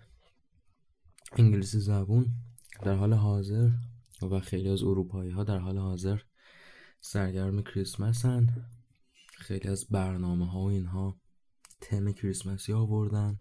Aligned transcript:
انگلیسی 1.32 1.80
زبون 1.80 2.26
در 2.82 2.94
حال 2.94 3.12
حاضر 3.12 3.70
و 4.22 4.40
خیلی 4.40 4.68
از 4.68 4.82
اروپایی 4.82 5.30
ها 5.30 5.44
در 5.44 5.58
حال 5.58 5.78
حاضر 5.78 6.20
سرگرم 7.00 7.62
کریسمسن. 7.62 8.46
خیلی 9.38 9.68
از 9.68 9.86
برنامه 9.90 10.50
ها 10.50 10.60
و 10.60 10.68
اینها 10.68 11.20
تم 11.80 12.12
کریسمسی 12.12 12.72
آوردن. 12.72 13.38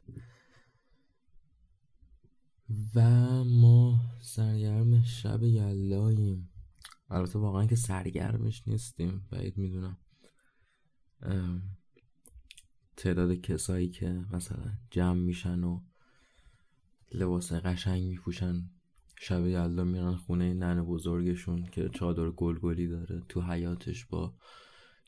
و 2.95 3.01
ما 3.43 3.99
سرگرم 4.21 5.03
شب 5.03 5.43
یلاییم 5.43 6.49
البته 7.09 7.39
واقعا 7.39 7.65
که 7.65 7.75
سرگرمش 7.75 8.67
نیستیم 8.67 9.27
بعید 9.31 9.57
می‌دونم. 9.57 9.97
تعداد 12.97 13.33
کسایی 13.33 13.89
که 13.89 14.25
مثلا 14.31 14.73
جمع 14.91 15.19
میشن 15.19 15.63
و 15.63 15.81
لباس 17.13 17.53
قشنگ 17.53 18.03
میپوشن 18.03 18.69
شب 19.19 19.47
یلدا 19.47 19.83
میرن 19.83 20.15
خونه 20.15 20.53
ننه 20.53 20.83
بزرگشون 20.83 21.63
که 21.63 21.89
چادر 21.89 22.29
گلگلی 22.29 22.87
داره 22.87 23.23
تو 23.29 23.41
حیاتش 23.41 24.05
با 24.05 24.33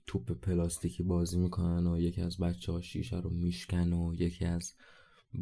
توپ 0.08 0.32
پلاستیکی 0.32 1.04
بازی 1.04 1.40
می‌کنن 1.40 1.88
و 1.88 2.00
یکی 2.00 2.22
از 2.22 2.38
بچه 2.38 2.72
ها 2.72 2.82
شیشه 2.82 3.20
رو 3.20 3.30
میشکن 3.30 3.94
و 3.94 4.14
یکی 4.14 4.46
از 4.46 4.74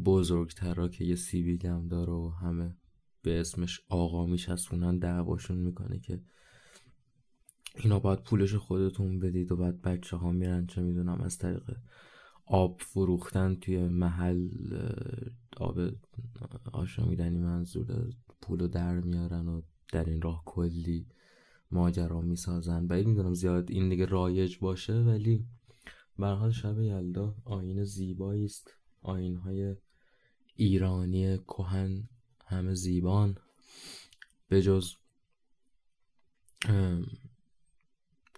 بزرگترا 0.04 0.88
که 0.88 1.04
یه 1.04 1.14
سیبیل 1.14 1.66
هم 1.66 1.88
داره 1.88 2.12
و 2.12 2.28
همه 2.28 2.76
به 3.22 3.40
اسمش 3.40 3.80
آقا 3.88 4.26
میشستونن 4.26 4.98
دعواشون 4.98 5.58
می‌کنه 5.58 6.00
که 6.00 6.22
اینا 7.78 7.98
باید 7.98 8.22
پولش 8.22 8.54
خودتون 8.54 9.18
بدید 9.20 9.52
و 9.52 9.56
بعد 9.56 9.82
بچه 9.82 10.16
ها 10.16 10.32
میرن 10.32 10.66
چه 10.66 10.82
می‌دونم 10.82 11.20
از 11.20 11.38
طریق 11.38 11.62
آب 12.46 12.80
فروختن 12.80 13.54
توی 13.54 13.88
محل 13.88 14.50
آب 15.56 15.80
آشامیدنی 16.72 17.38
منظور 17.38 18.12
پولو 18.42 18.68
در 18.68 19.00
میارن 19.00 19.48
و 19.48 19.62
در 19.92 20.04
این 20.04 20.22
راه 20.22 20.42
کلی 20.46 21.06
ماجرا 21.70 22.20
می‌سازن. 22.20 22.86
بعید 22.86 23.06
می‌دونم 23.06 23.34
زیاد 23.34 23.70
این 23.70 23.88
دیگه 23.88 24.06
رایج 24.06 24.58
باشه 24.58 24.94
ولی 24.94 25.46
برحال 26.18 26.50
شب 26.50 26.80
یلدا 26.80 27.34
آین 27.44 27.84
زیبایی 27.84 28.44
است. 28.44 28.70
آین 29.02 29.36
های 29.36 29.76
ایرانی 30.56 31.38
کهن 31.38 32.08
همه 32.46 32.74
زیبان. 32.74 33.38
به 34.48 34.62
جز 34.62 34.94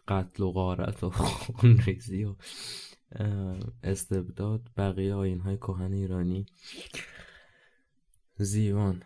قتل 0.09 0.43
و 0.43 0.51
غارت 0.51 1.05
و 1.05 1.11
خونریزی 1.11 2.25
و 2.25 2.35
استبداد 3.83 4.71
بقیه 4.77 5.15
آین 5.15 5.41
های 5.41 5.57
کهن 5.57 5.93
ایرانی. 5.93 6.47
زیبان 8.37 9.03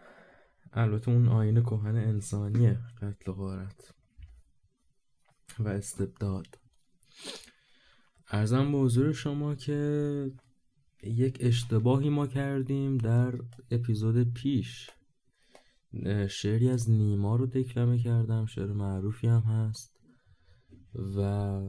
البته 0.73 1.11
اون 1.11 1.28
آین 1.28 1.62
کهن 1.62 1.97
انسانیه 1.97 2.78
قتل 3.03 3.31
و 3.31 3.34
غارت 3.34 3.95
و 5.59 5.69
استبداد. 5.69 6.47
ارزم 8.29 8.73
به 8.73 8.79
حضور 8.79 9.12
شما 9.12 9.55
که 9.55 10.31
یک 11.03 11.39
اشتباهی 11.41 12.08
ما 12.08 12.27
کردیم 12.27 12.98
در 12.98 13.39
اپیزود 13.70 14.33
پیش. 14.33 14.91
شعری 16.29 16.70
از 16.70 16.91
نیما 16.91 17.36
رو 17.36 17.47
دکلمه 17.47 17.98
کردم 17.98 18.47
شعر 18.47 18.73
معروفی 18.73 19.27
هم 19.27 19.41
هست. 19.41 19.94
و 20.95 21.61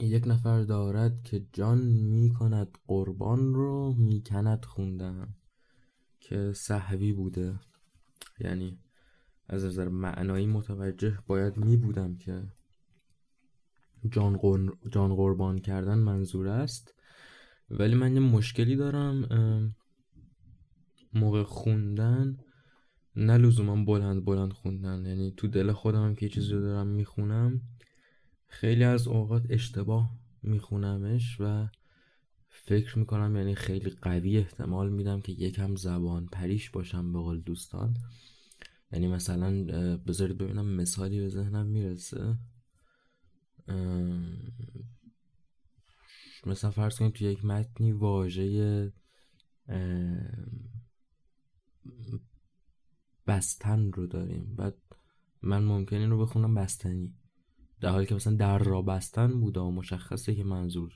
یک 0.00 0.26
نفر 0.26 0.62
دارد 0.62 1.22
که 1.22 1.46
جان 1.52 1.78
می 1.86 2.30
کند 2.30 2.78
قربان 2.86 3.54
رو 3.54 3.94
می 3.98 4.22
کند 4.22 4.64
خوندم 4.64 5.34
که 6.20 6.52
صحوی 6.52 7.12
بوده. 7.12 7.60
یعنی 8.40 8.78
از 9.48 9.64
نظر 9.64 9.88
معنایی 9.88 10.46
متوجه 10.46 11.18
باید 11.26 11.56
می 11.56 11.76
بودم 11.76 12.16
که 12.16 12.42
جان, 14.10 14.38
جان 14.90 15.14
قربان 15.14 15.58
کردن 15.58 15.98
منظور 15.98 16.48
است. 16.48 16.94
ولی 17.70 17.94
من 17.94 18.14
یه 18.14 18.20
مشکلی 18.20 18.76
دارم 18.76 19.74
موقع 21.12 21.42
خوندن 21.42 22.38
نه 23.16 23.36
لزوما 23.36 23.84
بلند 23.84 24.24
بلند 24.24 24.52
خوندن. 24.52 25.06
یعنی 25.06 25.34
تو 25.36 25.48
دل 25.48 25.72
خودم 25.72 26.14
که 26.14 26.26
یه 26.26 26.32
چیزی 26.32 26.52
رو 26.52 26.60
دارم 26.60 26.86
می‌خونم 26.86 27.60
خیلی 28.46 28.84
از 28.84 29.08
اوقات 29.08 29.46
اشتباه 29.50 30.18
میخونمش 30.42 31.36
و 31.40 31.68
فکر 32.48 32.98
می‌کنم 32.98 33.36
یعنی 33.36 33.54
خیلی 33.54 33.90
قوی 33.90 34.38
احتمال 34.38 34.90
میدم 34.92 35.20
که 35.20 35.32
یکم 35.32 35.76
زبان 35.76 36.26
پریش 36.26 36.70
باشم 36.70 37.12
به 37.12 37.18
قول 37.18 37.40
دوستان. 37.40 37.94
یعنی 38.92 39.08
مثلا 39.08 39.64
بذارید 39.96 40.38
ببینم 40.38 40.66
مثالی 40.66 41.20
به 41.20 41.28
ذهنم 41.28 41.66
می‌رسه. 41.66 42.38
مثلا 46.46 46.70
فرض 46.70 46.98
کنیم 46.98 47.10
تو 47.10 47.24
یک 47.24 47.44
متنی 47.44 47.92
واژه 47.92 48.92
بستن 53.26 53.92
رو 53.92 54.06
داریم. 54.06 54.54
بعد 54.56 54.74
من 55.42 55.64
ممکن 55.64 55.96
این 55.96 56.10
رو 56.10 56.18
بخونم 56.18 56.54
بستنی. 56.54 57.14
در 57.80 57.88
حالی 57.88 58.06
که 58.06 58.14
مثلا 58.14 58.36
در 58.36 58.58
را 58.58 58.82
بستن 58.82 59.40
بوده 59.40 59.60
و 59.60 59.70
مشخصه 59.70 60.34
که 60.34 60.44
منظور 60.44 60.92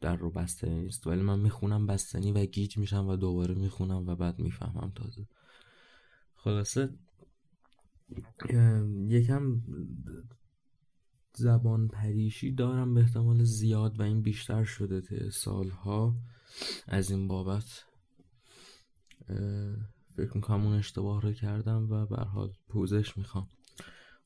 در 0.00 0.16
رو 0.16 0.30
بستنی 0.30 0.80
نیست. 0.80 1.06
ولی 1.06 1.22
من 1.22 1.38
می‌خونم 1.38 1.86
بستنی 1.86 2.32
و 2.32 2.46
گیج 2.46 2.78
میشم 2.78 3.08
و 3.08 3.16
دوباره 3.16 3.54
می‌خونم 3.54 4.06
و 4.06 4.16
بعد 4.16 4.38
می‌فهمم 4.38 4.92
تازه. 4.94 5.26
خلاصه 6.34 6.90
یکم 9.08 9.62
زبان 11.34 11.88
پریشی 11.88 12.52
دارم 12.52 12.94
به 12.94 13.00
احتمال 13.00 13.44
زیاد 13.44 14.00
و 14.00 14.02
این 14.02 14.22
بیشتر 14.22 14.64
شده 14.64 15.00
تا 15.00 15.30
سالها. 15.30 16.16
از 16.86 17.10
این 17.10 17.28
بابت 17.28 17.84
فکر 20.20 20.36
می‌کنم 20.36 20.66
اون 20.66 20.74
اشتباه 20.74 21.20
رو 21.22 21.32
کردم 21.32 21.90
و 21.90 22.06
به 22.06 22.16
حال 22.16 22.52
پوزش 22.68 23.16
می‌خوام. 23.16 23.48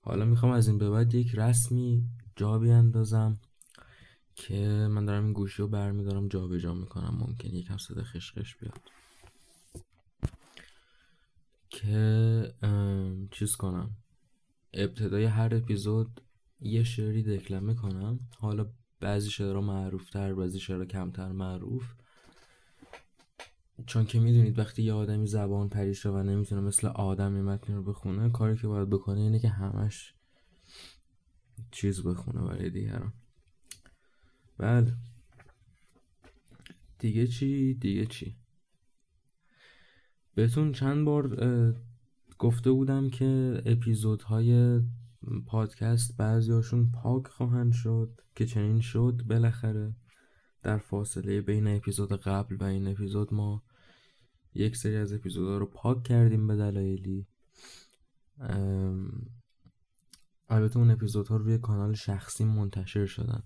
حالا 0.00 0.24
می‌خوام 0.24 0.52
از 0.52 0.68
این 0.68 0.78
به 0.78 0.90
بعد 0.90 1.14
یک 1.14 1.34
رسمی 1.34 2.04
جا 2.36 2.58
بیاندازم 2.58 3.38
که 4.34 4.88
من 4.90 5.04
دارم 5.04 5.24
این 5.24 5.32
گوشی 5.32 5.62
رو 5.62 5.68
برمیدارم 5.68 6.28
جا 6.28 6.46
به 6.46 6.60
جا 6.60 6.74
می‌کنم. 6.74 7.16
ممکن 7.18 7.48
یکم 7.48 7.76
صدا 7.76 8.02
خشخش 8.04 8.56
بیاد. 8.56 8.80
که 11.70 12.54
چیز 13.30 13.56
کنم. 13.56 13.90
ابتدای 14.72 15.24
هر 15.24 15.54
اپیزود 15.54 16.20
یه 16.60 16.84
شعری 16.84 17.22
دکلمه 17.22 17.74
کنم. 17.74 18.20
حالا 18.38 18.66
بعضی 19.00 19.30
شعرها 19.30 19.60
معروف 19.60 20.10
تر 20.10 20.34
بعضی 20.34 20.60
شعرها 20.60 20.84
کمتر 20.84 21.32
معروف. 21.32 21.94
چون 23.86 24.04
که 24.04 24.20
می‌دونید 24.20 24.58
وقتی 24.58 24.82
یه 24.82 24.92
آدمی 24.92 25.26
زبان 25.26 25.68
پریشه 25.68 26.10
و 26.10 26.22
نمی‌تونه 26.22 26.60
مثل 26.60 26.86
آدم 26.86 27.34
این 27.34 27.44
متن 27.44 27.74
رو 27.74 27.82
بخونه 27.82 28.30
کاری 28.30 28.56
که 28.56 28.66
باید 28.66 28.90
بکنه 28.90 29.20
اینه 29.20 29.38
که 29.38 29.48
همش 29.48 30.14
چیز 31.70 32.02
بخونه 32.02 32.40
برای 32.40 32.70
دیگران. 32.70 33.12
بله. 34.58 34.96
دیگه 36.98 37.26
چی؟ 37.26 37.74
دیگه 37.74 38.06
چی؟ 38.06 38.36
بهتون 40.34 40.72
چند 40.72 41.04
بار 41.04 41.36
گفته 42.38 42.70
بودم 42.70 43.10
که 43.10 43.62
اپیزودهای 43.66 44.80
پادکست 45.46 46.16
بعضیاشون 46.16 46.90
پاک 46.90 47.26
خواهند 47.26 47.72
شد 47.72 48.20
که 48.34 48.46
چنین 48.46 48.80
شد 48.80 49.22
بالاخره. 49.26 49.94
در 50.62 50.78
فاصله 50.78 51.40
بین 51.40 51.68
اپیزود 51.68 52.12
قبل 52.12 52.56
و 52.56 52.64
این 52.64 52.88
اپیزود 52.88 53.34
ما 53.34 53.62
یک 54.54 54.76
سری 54.76 54.96
از 54.96 55.12
اپیزودها 55.12 55.58
رو 55.58 55.66
پاک 55.66 56.02
کردیم 56.02 56.46
به 56.46 56.56
دلایلی. 56.56 57.26
البته 60.48 60.76
اون 60.76 60.90
اپیزودها 60.90 61.36
روی 61.36 61.58
کانال 61.58 61.94
شخصی 61.94 62.44
منتشر 62.44 63.06
شدن. 63.06 63.42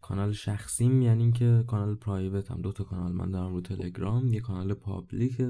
کانال 0.00 0.32
شخصیم 0.32 1.02
یعنی 1.02 1.32
که 1.32 1.64
کانال 1.66 1.94
پرایوت 1.94 2.50
هم 2.50 2.60
دو 2.60 2.72
تا 2.72 2.84
کانال 2.84 3.12
من 3.12 3.30
دارم 3.30 3.54
رو 3.54 3.60
تلگرام 3.60 4.32
یه 4.32 4.40
کانال 4.40 4.74
پابلیک 4.74 5.42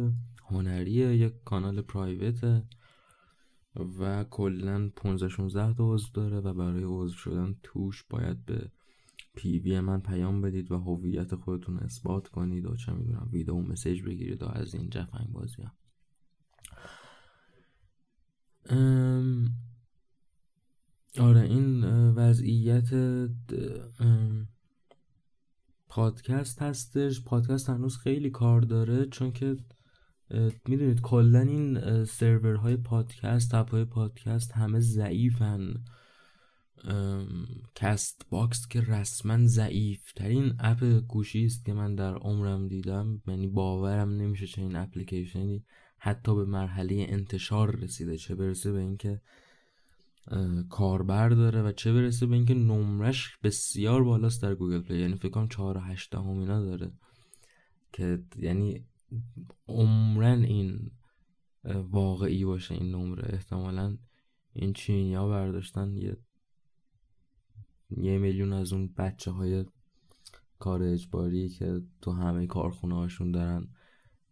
هنریه 0.45 1.17
یک 1.17 1.33
کانال 1.45 1.83
پرایوت 1.83 2.65
و 3.99 4.25
کلا 4.25 4.91
15 4.97 5.29
16 5.29 5.75
تا 5.75 5.95
عضو 5.95 6.09
داره 6.15 6.41
و 6.41 6.55
برای 6.55 6.85
عضو 6.85 7.17
شدن 7.17 7.57
توش 7.63 8.05
باید 8.11 8.45
به 8.45 8.71
پیوی 9.35 9.81
من 9.81 10.01
پیام 10.01 10.41
بدید 10.41 10.73
و 10.73 10.79
هویت 10.79 11.35
خودتون 11.35 11.79
اثبات 11.79 12.29
کنید. 12.29 12.67
و 12.67 12.77
چه 12.77 12.93
می‌دونم 12.93 13.29
ویدیو 13.33 13.55
مسیج 13.55 14.03
بگیرید 14.03 14.43
و 14.43 14.47
از 14.47 14.75
این 14.75 14.91
جفنگ 14.91 15.29
بازی 15.33 15.63
هم. 15.63 15.73
وضعیت 22.17 22.91
پادکست 25.89 26.63
هستش. 26.63 27.25
پادکست 27.25 27.71
هنوز 27.71 27.97
خیلی 27.97 28.31
کار 28.31 28.61
داره 28.61 29.07
چون 29.07 29.33
که 29.33 29.57
می‌دونید 30.69 31.01
کلا 31.01 31.41
این 31.41 32.05
سرورهای 32.05 32.77
پادکست 32.77 33.55
app 33.55 33.71
های 33.71 33.85
پادکست 33.85 34.53
همه 34.53 34.81
ضعیفن. 34.81 35.75
کست 37.75 38.27
باکس 38.31 38.69
که 38.69 38.81
رسما 38.81 39.47
ضعیف 39.47 40.13
ترین 40.13 40.55
app 40.59 40.85
گوشی 40.85 41.45
است 41.45 41.65
که 41.65 41.73
من 41.73 41.95
در 41.95 42.15
عمرم 42.15 42.69
دیدم. 42.69 43.23
یعنی 43.27 43.47
باورم 43.47 44.11
نمیشه 44.11 44.47
چه 44.47 44.63
این 44.63 44.77
اپلیکیشنی 44.77 45.65
حتی 45.99 46.35
به 46.35 46.45
مرحله 46.45 47.07
انتشار 47.09 47.77
رسیده 47.77 48.17
چه 48.17 48.35
برسه 48.35 48.73
به 48.73 48.79
اینکه 48.79 49.21
کاربر 50.71 51.29
داره 51.29 51.63
و 51.63 51.73
چه 51.73 51.93
برسه 51.93 52.27
به 52.27 52.35
اینکه 52.35 52.55
نمرش 52.55 53.37
بسیار 53.43 54.05
بالاست 54.05 54.43
در 54.43 54.55
گوگل 54.55 54.81
پلی. 54.81 55.01
یعنی 55.01 55.17
فکر 55.17 55.29
کنم 55.29 55.49
4 55.49 55.79
8 55.79 56.15
اینا 56.15 56.65
داره. 56.65 56.93
که 57.93 58.23
یعنی 58.37 58.85
عمرن 59.69 60.43
این 60.43 60.91
واقعی 61.91 62.45
باشه 62.45 62.75
این 62.75 62.95
نمره. 62.95 63.35
احتمالا 63.35 63.99
این 64.53 64.73
چینی 64.73 65.15
ها 65.15 65.29
برداشتن 65.29 65.97
یه 65.97 66.17
یه 67.97 68.19
میلیون 68.19 68.53
از 68.53 68.73
اون 68.73 68.95
بچه 68.99 69.31
های 69.31 69.65
کار 70.59 70.83
اجباری 70.83 71.49
که 71.49 71.83
تو 72.01 72.13
همه 72.13 72.47
کارخونه 72.47 72.95
هاشون 72.95 73.33
دارن 73.33 73.69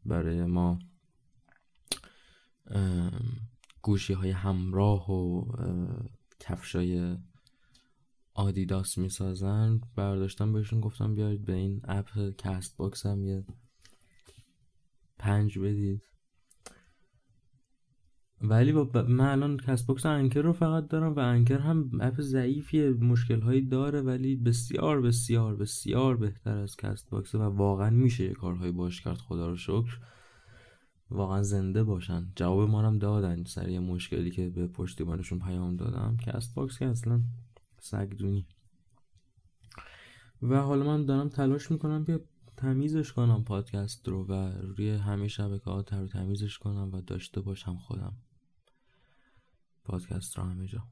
برای 0.05 0.45
ما 0.45 0.79
گوشی 3.83 4.13
های 4.13 4.31
همراه 4.31 5.11
و 5.11 5.45
کفشای 6.41 7.17
آدیداس 8.35 8.99
می‌سازن. 8.99 9.81
برداشتم 9.97 10.53
بهشون 10.53 10.81
گفتم 10.81 11.15
بیاید 11.15 11.45
به 11.45 11.53
این 11.53 11.81
app 11.85 12.31
کست 12.39 12.77
باکس 12.77 13.07
هم 13.07 13.25
یه 13.25 13.45
پنج 15.19 15.59
بدید. 15.59 16.10
ولی 18.43 18.73
با 18.73 19.05
من 19.09 19.21
الان 19.21 19.57
کست 19.57 19.87
باکس 19.87 20.07
انکر 20.07 20.43
رو 20.43 20.53
فقط 20.53 20.89
دارم 20.89 21.13
و 21.13 21.19
انکر 21.19 21.59
هم 21.59 21.91
app 22.01 22.21
ضعیفی 22.21 22.89
مشکل 22.89 23.41
هایی 23.41 23.61
داره 23.61 24.01
ولی 24.01 24.37
بسیار 24.37 25.01
بسیار 25.01 25.57
بسیار 25.57 26.17
بهتر 26.17 26.59
از 26.59 26.77
کست 26.77 27.11
باکس 27.11 27.35
و 27.35 27.39
واقعا 27.39 27.91
میشه 27.91 28.25
یه 28.25 28.33
کارهایی 28.33 28.73
باش 28.73 29.01
کرد 29.01 29.19
خدا 29.19 29.49
رو 29.49 29.57
شکر. 29.57 29.99
واقعا 31.11 31.43
زنده 31.43 31.85
باشن. 31.85 32.33
جواب 32.37 32.71
ما 32.71 32.83
هم 32.83 32.99
دادن 32.99 33.45
سر 33.45 33.69
یه 33.69 33.81
مشکلی 33.81 34.31
که 34.31 34.51
به 34.51 34.67
پشتیبانشون 34.67 35.39
پیام 35.39 35.77
دادم. 35.77 36.17
کست 36.17 36.55
باکس 36.55 36.79
که 36.79 36.87
اصلا 36.87 37.21
سگدونی 37.81 38.47
و 40.43 40.57
حالا 40.57 40.85
من 40.85 41.05
دارم 41.05 41.29
تلاش 41.29 41.71
می‌کنم 41.71 42.05
که 42.05 42.21
تمیزش 42.57 43.13
کنم 43.13 43.45
پادکست 43.45 44.09
رو 44.09 44.25
و 44.25 44.33
روی 44.63 44.91
همه 44.91 45.29
شبکه 45.29 45.65
ها 45.65 45.83
تمیزش 45.83 46.59
کنم 46.59 46.91
و 46.93 47.01
داشته 47.01 47.41
باشم 47.41 47.77
خودم. 47.77 48.13
پادکست 49.85 50.39
رو 50.39 50.45
همه 50.45 50.67
جا. 50.67 50.83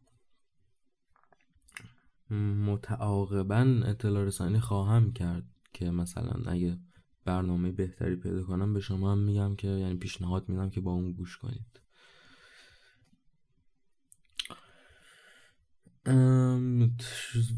متعاقبا 2.67 3.83
اطلاع 3.85 4.25
رسانی 4.25 4.61
خواهم 4.61 5.13
کرد 5.13 5.45
که 5.73 5.91
مثلا 5.91 6.51
اگه 6.51 6.79
برنامه 7.25 7.73
بهتری 7.73 8.17
پیدا 8.17 8.43
کنم 8.43 8.75
به 8.75 8.81
شما 8.81 9.13
هم 9.13 9.19
میگم 9.19 9.57
که 9.57 9.69
یعنی 9.69 9.97
پیشنهاد 9.97 10.49
میدم 10.49 10.71
که 10.71 10.81
با 10.81 10.93
اون 10.93 11.13
گوش 11.13 11.37
کنید. 11.37 11.81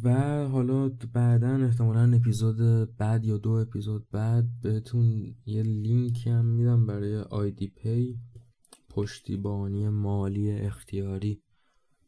و 0.02 0.48
حالا 0.48 0.88
بعدا 0.88 1.48
احتمالا 1.48 2.16
اپیزود 2.16 2.96
بعد 2.96 3.24
یا 3.24 3.38
دو 3.38 3.50
اپیزود 3.50 4.10
بعد 4.10 4.44
بهتون 4.62 5.34
یه 5.46 5.62
لینکی 5.62 6.30
هم 6.30 6.44
میدم 6.44 6.86
برای 6.86 7.16
آیدی 7.16 7.68
پی. 7.68 8.18
پشتیبانی 8.90 9.88
مالی 9.88 10.50
اختیاری 10.50 11.42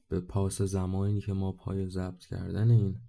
به 0.08 0.20
پاس 0.20 0.62
زمانی 0.62 1.20
که 1.20 1.32
ما 1.32 1.52
پای 1.52 1.88
ضبط 1.88 2.24
کردن 2.24 2.70
این 2.70 3.00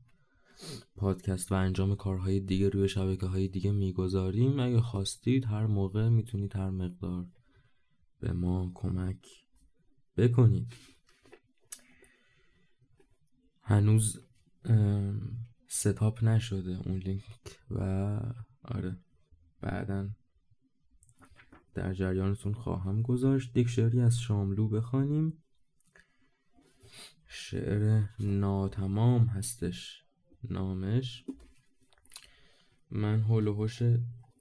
پادکست 0.96 1.52
و 1.52 1.56
انجام 1.56 1.96
کارهای 1.96 2.40
دیگه 2.40 2.70
روی 2.70 2.90
شبکه 2.90 3.26
های 3.26 3.48
دیگه 3.48 3.72
می‌گذاریم 3.72 4.60
اگه 4.60 4.82
خواستید 4.82 5.46
هر 5.46 5.66
موقع 5.66 6.10
می‌تونید 6.10 6.56
هر 6.56 6.70
مقدار 6.70 7.26
به 8.20 8.34
ما 8.34 8.72
کمک 8.74 9.28
بکنید. 10.18 10.74
هنوز 13.62 14.20
ستاپ 15.68 16.24
نشده 16.24 16.82
اون 16.86 16.98
لینک 16.98 17.24
و 17.70 17.80
آره 18.62 18.98
بعدا 19.62 20.10
در 21.74 21.94
جریانتون 21.94 22.54
خواهم 22.54 23.02
گذاشت. 23.02 23.54
دیکشنری 23.54 24.02
از 24.02 24.20
شاملو 24.20 24.68
بخوانیم. 24.68 25.44
شعر 27.26 28.04
ناتمام 28.20 29.26
هستش. 29.26 30.04
نامش. 30.50 31.26
من 32.92 33.22
هول 33.22 33.48
و 33.48 33.68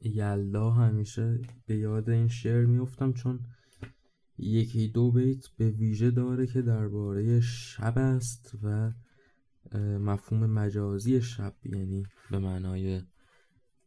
یلدا 0.00 0.70
همیشه 0.70 1.40
به 1.66 1.76
یاد 1.76 2.10
این 2.10 2.28
شعر 2.28 2.64
میفتم 2.64 3.12
چون 3.12 3.40
یکی 4.38 4.88
دو 4.88 5.12
بیت 5.12 5.48
به 5.56 5.70
ویژه 5.70 6.10
داره 6.10 6.46
که 6.46 6.62
درباره 6.62 7.40
شب 7.40 7.98
است 7.98 8.54
و 8.62 8.92
مفهوم 9.98 10.46
مجازی 10.46 11.22
شب 11.22 11.54
یعنی 11.64 12.06
به 12.30 12.38
معنای 12.38 13.02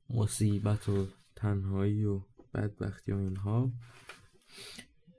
مصیبت 0.09 0.89
و 0.89 1.07
تنهایی 1.35 2.05
و 2.05 2.21
بدبختی 2.55 3.11
و 3.11 3.17
اینها 3.17 3.73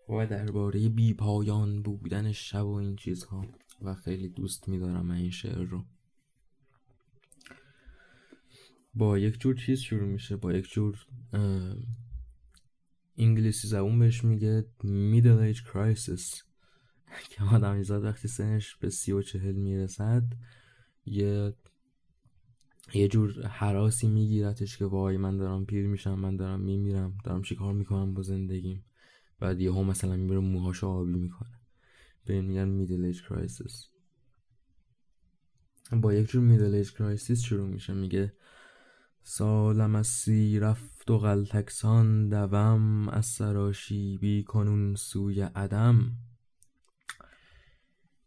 و 0.08 0.26
درباره 0.26 0.88
بی 0.88 1.14
پایان 1.14 1.82
بودن 1.82 2.32
شب 2.32 2.66
و 2.66 2.74
این 2.74 2.96
چیزها 2.96 3.46
و 3.82 3.94
خیلی 3.94 4.28
دوست 4.28 4.68
میدارم 4.68 5.10
این 5.10 5.30
شعر 5.30 5.62
رو. 5.62 5.84
با 8.94 9.18
یک 9.18 9.40
جور 9.40 9.56
چیز 9.56 9.80
شروع 9.80 10.08
میشه 10.08 10.36
با 10.36 10.52
یک 10.52 10.70
جور 10.70 11.06
انگلیسی 13.18 13.68
زبون 13.68 13.98
بهش 13.98 14.24
میگه 14.24 14.66
middle 14.82 15.54
age 15.54 15.60
crisis. 15.60 16.42
که 17.30 17.44
آدم 17.44 17.82
زاد 17.82 18.04
وقتی 18.04 18.28
سنش 18.28 18.76
به 18.76 18.90
سی 18.90 19.12
و 19.12 19.22
چهل 19.22 19.54
می‌رسد 19.54 20.24
یه 21.06 21.54
یه 22.94 23.08
جور 23.08 23.46
حراسی 23.46 24.08
میگیرتش 24.08 24.76
که 24.76 24.84
وای 24.84 25.16
من 25.16 25.36
دارم 25.36 25.66
پیر 25.66 25.86
میشم 25.86 26.14
من 26.14 26.36
دارم 26.36 26.60
میمیرم 26.60 27.18
دارم 27.24 27.42
چیکار 27.42 27.72
می‌کنم 27.72 28.14
با 28.14 28.22
زندگیم. 28.22 28.84
بعد 29.40 29.60
یهو 29.60 29.82
مثلا 29.82 30.16
می‌بره 30.16 30.38
موهاشو 30.38 30.86
آبی 30.86 31.12
می‌کنه. 31.12 31.60
به 32.24 32.34
این 32.34 32.44
میگن 32.44 32.68
middle 32.68 33.04
age 33.04 33.22
crisis. 33.22 33.86
با 35.92 36.14
یک 36.14 36.28
جور 36.28 36.42
middle 36.42 36.74
age 36.74 36.92
crisis 36.92 37.42
شروع 37.42 37.68
میشه. 37.68 37.94
میگه 37.94 38.32
سالم 39.22 39.94
از 39.94 40.06
سی 40.06 40.58
رفت 40.58 41.10
و 41.10 41.18
غلتک‌سان 41.18 42.28
دوم 42.28 43.08
از 43.08 43.26
سراشیبی 43.26 44.44
کنون 44.44 44.94
سوی 44.94 45.40
عدم. 45.40 46.12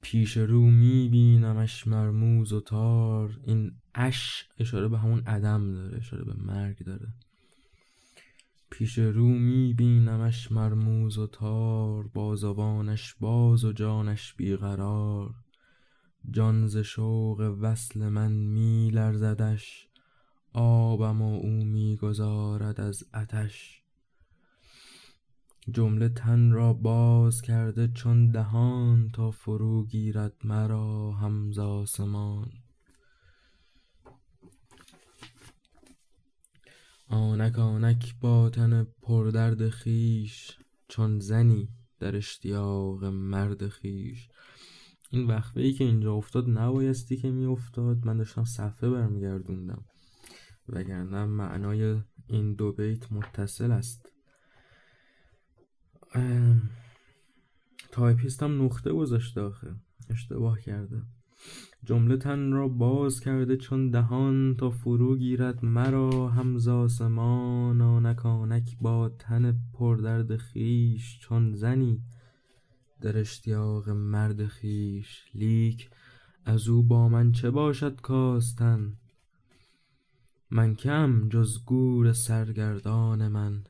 پیش 0.01 0.37
رو 0.37 0.61
میبینمش 0.61 1.87
مرموز 1.87 2.53
و 2.53 2.61
تار. 2.61 3.39
این 3.43 3.71
اش 3.95 4.45
اشاره 4.59 4.87
به 4.87 4.99
همون 4.99 5.19
عدم 5.19 5.73
داره 5.73 5.97
اشاره 5.97 6.23
به 6.23 6.33
مرگ 6.33 6.83
داره. 6.85 7.07
پیش 8.69 8.99
رو 8.99 9.27
میبینمش 9.27 10.51
مرموز 10.51 11.17
و 11.17 11.27
تار 11.27 12.07
بازوانش 12.07 13.15
باز 13.19 13.65
و 13.65 13.73
جانش 13.73 14.33
بیقرار. 14.33 15.35
جان 16.31 16.67
ز 16.67 16.77
شوق 16.77 17.57
وصل 17.61 18.09
من 18.09 18.31
میلرزدش 18.31 19.87
آبم 20.53 21.21
و 21.21 21.39
او 21.39 21.63
می‌گذارد 21.63 22.81
از 22.81 23.03
اتش 23.13 23.78
جمله 25.71 26.09
تن 26.09 26.51
را 26.51 26.73
باز 26.73 27.41
کرده 27.41 27.87
چون 27.87 28.31
دهان 28.31 29.09
تا 29.09 29.31
فرو 29.31 29.85
گیرد 29.85 30.33
مرا 30.43 31.11
هم 31.11 31.51
آسمان. 31.59 32.51
آنک 37.07 37.59
آنک 37.59 38.15
با 38.21 38.49
تن 38.49 38.87
پردرد 39.01 39.69
خویش 39.69 40.57
چون 40.87 41.19
زنی 41.19 41.69
در 41.99 42.15
اشتیاق 42.15 43.03
مرد 43.05 43.67
خویش 43.67 44.29
این 45.09 45.27
وقفه 45.27 45.61
ای 45.61 45.73
که 45.73 45.83
اینجا 45.83 46.13
افتاد 46.13 46.49
نبایستی 46.49 47.17
که 47.17 47.31
می 47.31 47.45
افتاد 47.45 48.05
من 48.05 48.17
داشتم 48.17 48.43
صفحه 48.43 48.89
برمیگردوندم. 48.89 49.85
وگرنه 50.69 51.25
معنای 51.25 52.01
این 52.27 52.53
دو 52.53 52.71
بیت 52.71 53.11
متصل 53.11 53.71
است. 53.71 54.09
تایپیست 57.91 58.43
هم 58.43 58.65
نقطه 58.65 58.91
گذاشته 58.93 59.41
آخه. 59.41 59.75
اشتباه 60.09 60.59
کرده. 60.59 61.01
جمله 61.83 62.17
تن 62.17 62.51
را 62.51 62.67
باز 62.67 63.19
کرده 63.19 63.57
چون 63.57 63.89
دهان 63.89 64.55
تا 64.55 64.69
فرو 64.69 65.17
گیرد 65.17 65.65
مرا. 65.65 66.29
هم 66.29 66.55
آسمان 66.55 67.81
آنک 67.81 68.25
آنک 68.25 68.77
با 68.81 69.09
تن 69.09 69.55
پردرد 69.73 70.37
خویش 70.37 71.19
چون 71.19 71.53
زنی. 71.53 72.01
در 73.01 73.17
اشتیاق 73.17 73.89
مرد 73.89 74.47
خویش 74.47 75.23
لیک. 75.35 75.89
از 76.45 76.67
او 76.67 76.83
با 76.83 77.09
من 77.09 77.31
چه 77.31 77.51
باشد 77.51 78.01
کاستن؟ 78.01 78.93
من 80.51 80.75
که‌ام 80.75 81.29
جز 81.29 81.65
گور 81.65 82.13
سرگردان 82.13 83.27
من. 83.27 83.63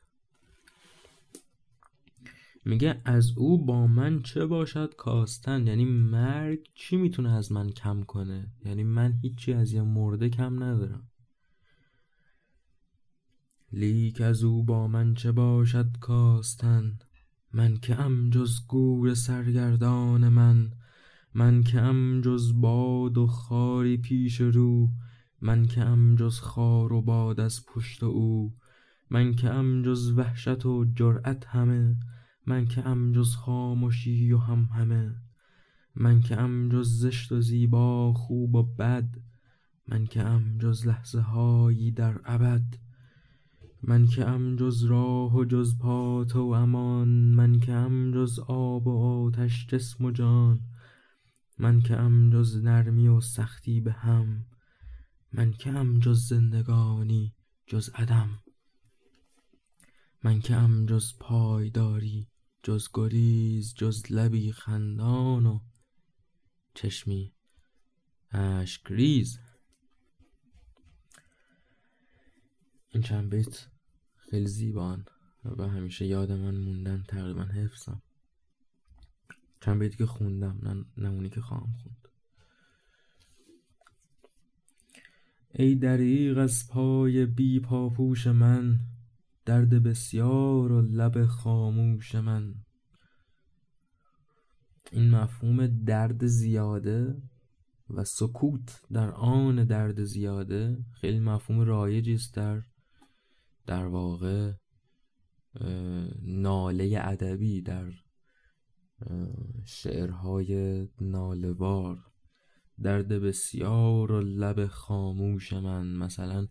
میگه 2.64 3.00
از 3.04 3.32
او 3.36 3.64
با 3.64 3.86
من 3.86 4.22
چه 4.22 4.46
باشد 4.46 4.94
کاستن؟ 4.96 5.66
یعنی 5.66 5.84
مرگ 5.84 6.58
چی 6.74 6.96
می‌تونه 6.96 7.30
از 7.30 7.52
من 7.52 7.70
کم 7.70 8.02
کنه؟ 8.02 8.52
یعنی 8.64 8.84
من 8.84 9.12
هیچی 9.22 9.52
از 9.52 9.72
یه 9.72 9.82
مرده 9.82 10.28
کم 10.28 10.62
ندارم. 10.62 11.10
لیک 13.72 14.20
از 14.20 14.44
او 14.44 14.64
با 14.64 14.86
من 14.86 15.14
چه 15.14 15.32
باشد 15.32 15.98
کاستن؟ 16.00 16.98
من 17.52 17.76
که 17.76 18.00
ام 18.00 18.30
جز 18.30 18.66
گور 18.68 19.14
سرگردان 19.14 20.28
من. 20.28 20.70
من 21.34 21.62
که 21.62 21.80
ام 21.80 22.20
جز 22.20 22.60
باد 22.60 23.18
و 23.18 23.26
خاری 23.26 23.96
پیش 23.96 24.40
رو. 24.40 24.88
من 25.40 25.66
که 25.66 25.80
ام 25.80 26.14
جز 26.14 26.40
خار 26.40 26.92
و 26.92 27.02
باد 27.02 27.40
از 27.40 27.66
پشت 27.66 28.02
او. 28.02 28.54
من 29.10 29.34
که 29.34 29.50
ام 29.50 29.82
جز 29.82 30.12
وحشت 30.16 30.66
و 30.66 30.84
جرأت 30.94 31.46
همه. 31.46 31.96
من 32.50 32.66
که 32.66 32.86
ام 32.86 33.12
جز 33.12 33.34
خاموشی 33.34 34.32
و 34.32 34.38
هم 34.38 34.64
همه 34.64 35.14
من 35.94 36.20
که 36.20 36.40
ام 36.40 36.68
جز 36.68 36.98
زشت 36.98 37.32
و 37.32 37.40
زیبا 37.40 38.12
خوب 38.12 38.54
و 38.54 38.62
بد 38.62 39.08
من 39.88 40.06
که 40.06 40.22
ام 40.22 40.58
جز 40.58 40.86
لحظه 40.86 41.20
هایی 41.20 41.90
در 41.90 42.20
ابد 42.24 42.74
من 43.82 44.06
که 44.06 44.28
ام 44.28 44.56
جز 44.56 44.84
راه 44.84 45.36
و 45.36 45.44
جز 45.44 45.78
پات 45.78 46.36
و 46.36 46.40
امان 46.40 47.08
من 47.08 47.60
که 47.60 47.72
ام 47.72 48.12
جز 48.12 48.38
آب 48.38 48.86
و 48.86 49.24
آتش 49.26 49.66
جسم 49.66 50.04
و 50.04 50.10
جان 50.10 50.60
من 51.58 51.80
که 51.80 51.96
ام 51.96 52.30
جز 52.30 52.64
نرمی 52.64 53.08
و 53.08 53.20
سختی 53.20 53.80
به 53.80 53.92
هم 53.92 54.44
من 55.32 55.52
که 55.52 55.70
ام 55.70 55.98
جز 55.98 56.28
زندگانی 56.28 57.34
جز 57.66 57.90
عدم 57.94 58.28
من 60.24 60.40
که 60.40 60.54
ام 60.56 60.86
جز 60.86 61.12
پایداری 61.20 62.29
جز 62.62 62.88
گریز 62.94 63.74
جز 63.74 64.02
لبی 64.10 64.52
خندان 64.52 65.46
و 65.46 65.60
چشمی 66.74 67.32
اشکریز 68.32 69.38
این 72.92 73.02
چند 73.02 73.30
بیت 73.30 73.68
خیلی 74.16 74.46
زیبان 74.46 75.04
و 75.44 75.68
همیشه 75.68 76.06
یاد 76.06 76.32
من 76.32 76.54
موندن 76.54 77.04
تقریبا 77.08 77.42
حفظم. 77.42 78.02
چند 79.60 79.78
بیتی 79.78 79.96
که 79.96 80.06
خوندم 80.06 80.86
نه 80.96 81.08
اونی 81.08 81.30
که 81.30 81.40
خواهم 81.40 81.72
خوند. 81.82 82.08
ای 85.54 85.74
دریغ 85.74 86.38
از 86.38 86.68
پای 86.68 87.26
بی 87.26 87.60
پاپوش 87.60 88.26
من 88.26 88.80
درد 89.44 89.82
بسیار 89.82 90.72
و 90.72 90.80
لب 90.80 91.26
خاموش 91.26 92.14
من. 92.14 92.54
این 94.92 95.10
مفهوم 95.10 95.66
درد 95.84 96.26
زیاده 96.26 97.22
و 97.90 98.04
سکوت 98.04 98.82
در 98.92 99.10
آن 99.10 99.64
درد 99.64 100.04
زیاده 100.04 100.84
خیلی 100.92 101.20
مفهوم 101.20 101.60
رایجی 101.60 102.14
است 102.14 102.34
در 102.34 102.62
در 103.66 103.86
واقع 103.86 104.52
ناله 106.22 106.98
ادبی 107.02 107.62
در 107.62 107.92
شعرهای 109.64 110.88
نالوار 111.00 111.98
درد 112.82 113.08
بسیار 113.08 114.12
و 114.12 114.20
لب 114.20 114.66
خاموش 114.66 115.52
من. 115.52 115.86
مثلا 115.86 116.48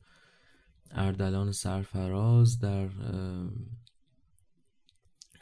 اردلان 0.91 1.51
سرفراز 1.51 2.59
در 2.59 2.89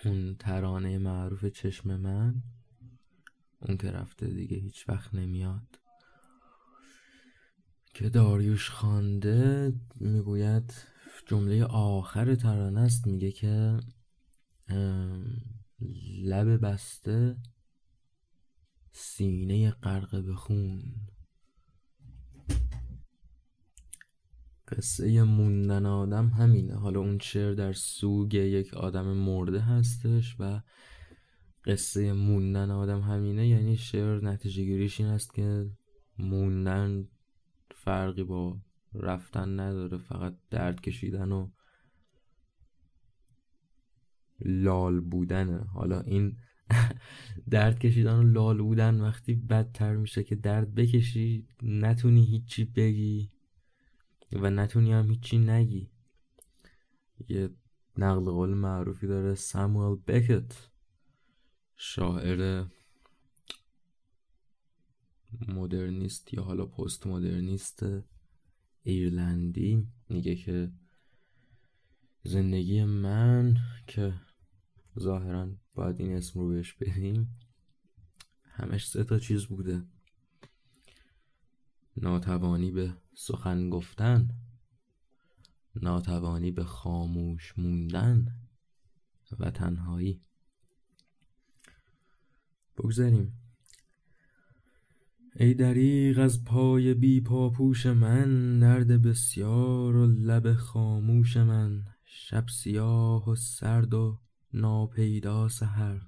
اون 0.06 0.36
ترانه 0.36 0.98
معروف 0.98 1.46
چشم 1.46 1.96
من. 1.96 2.44
اون 3.60 3.78
که 3.78 3.92
رفته 3.92 4.28
دیگه 4.28 4.58
هیچ 4.58 4.90
وقت 4.90 5.14
نمیاد. 5.16 5.80
که 7.94 8.10
داریوش 8.10 8.70
خوانده 8.70 9.74
می‌گوید 9.96 10.74
جمله 11.26 11.64
آخر 11.66 12.36
ترانه 12.36 12.80
است. 12.82 13.08
میگه 13.08 13.32
که 13.32 13.80
لب 16.24 16.66
بسته 16.66 17.38
سینه 18.92 19.72
غرق 19.72 20.24
به 20.24 20.36
خون. 20.36 20.84
قصه 24.68 25.24
موندن 25.24 25.86
آدم 25.86 26.28
همینه. 26.28 26.76
حالا 26.76 27.00
اون 27.00 27.20
شعر 27.20 27.54
در 27.54 27.74
سوگ 27.74 28.34
یک 28.34 28.74
آدم 28.74 29.06
مرده 29.06 29.60
هستش 29.60 30.36
و 30.40 30.62
قصه 31.66 32.14
موندن 32.14 32.72
آدم 32.72 33.02
همینه. 33.02 33.48
یعنی 33.48 33.78
شعر 33.78 34.26
نتیجه 34.26 34.64
گیریش 34.64 35.02
این 35.02 35.10
است 35.10 35.34
که 35.34 35.70
موندن 36.20 37.08
فرقی 37.76 38.24
با 38.24 38.58
رفتن 38.94 39.60
نداره. 39.60 39.98
فقط 39.98 40.36
درد 40.50 40.82
کشیدن 40.82 41.32
و 41.32 41.50
لال 44.40 45.00
بودنه. 45.00 45.58
حالا 45.58 46.02
این 46.02 46.38
درد 47.50 47.80
کشیدن 47.80 48.16
و 48.16 48.24
لال 48.24 48.58
بودن 48.58 49.02
وقتی 49.02 49.36
بدتر 49.36 49.96
میشه 49.96 50.24
که 50.24 50.36
درد 50.36 50.76
بکشی 50.76 51.48
نتونی 51.64 52.26
هیچی 52.26 52.66
بگی. 52.66 53.37
و 54.32 54.50
نتونی 54.50 54.94
هم 54.94 55.10
هیچی 55.10 55.38
نگی. 55.38 55.90
یه 57.28 57.50
نقل 57.98 58.32
قول 58.32 58.50
معروفی 58.50 59.08
داره 59.08 59.36
ساموئل 59.36 59.96
بکت 60.08 60.70
شاعر 61.76 62.66
مدرنیست 65.48 66.34
یا 66.34 66.44
حالا 66.44 66.66
پست 66.66 67.08
مدرنیست 67.08 67.86
ایرلندی. 68.84 69.88
میگه 70.10 70.36
که 70.36 70.72
زندگی 72.24 72.84
من 72.84 73.58
که 73.88 74.14
ظاهرا 75.00 75.50
باید 75.76 76.02
این 76.02 76.16
اسم 76.16 76.40
رو 76.40 76.50
بهش 76.50 76.74
بدیم 76.74 77.40
همش 78.44 78.90
سه 78.90 79.04
تا 79.04 79.20
چیز 79.20 79.46
بوده. 79.46 79.86
ناتوانی 81.98 82.72
به 82.72 82.94
سخن 83.20 83.70
گفتن 83.70 84.28
ناتوانی 85.76 86.52
به 86.52 86.64
خاموش 86.64 87.54
موندن 87.58 88.28
و 89.40 89.52
تنهایی. 89.52 90.22
بگذاریم. 92.78 93.34
ای 95.36 95.54
دریغ 95.54 96.20
از 96.20 96.44
پای 96.44 96.94
بی 96.94 97.22
پاپوش 97.22 97.86
من 97.86 98.60
درد 98.60 99.02
بسیار 99.02 99.96
و 99.96 100.06
لب 100.06 100.54
خاموش 100.54 101.38
من. 101.38 101.86
شب 102.06 102.48
سیاه 102.48 103.30
و 103.30 103.36
سرد 103.36 103.94
و 103.94 104.20
ناپیدا 104.54 105.48
سحر 105.48 106.02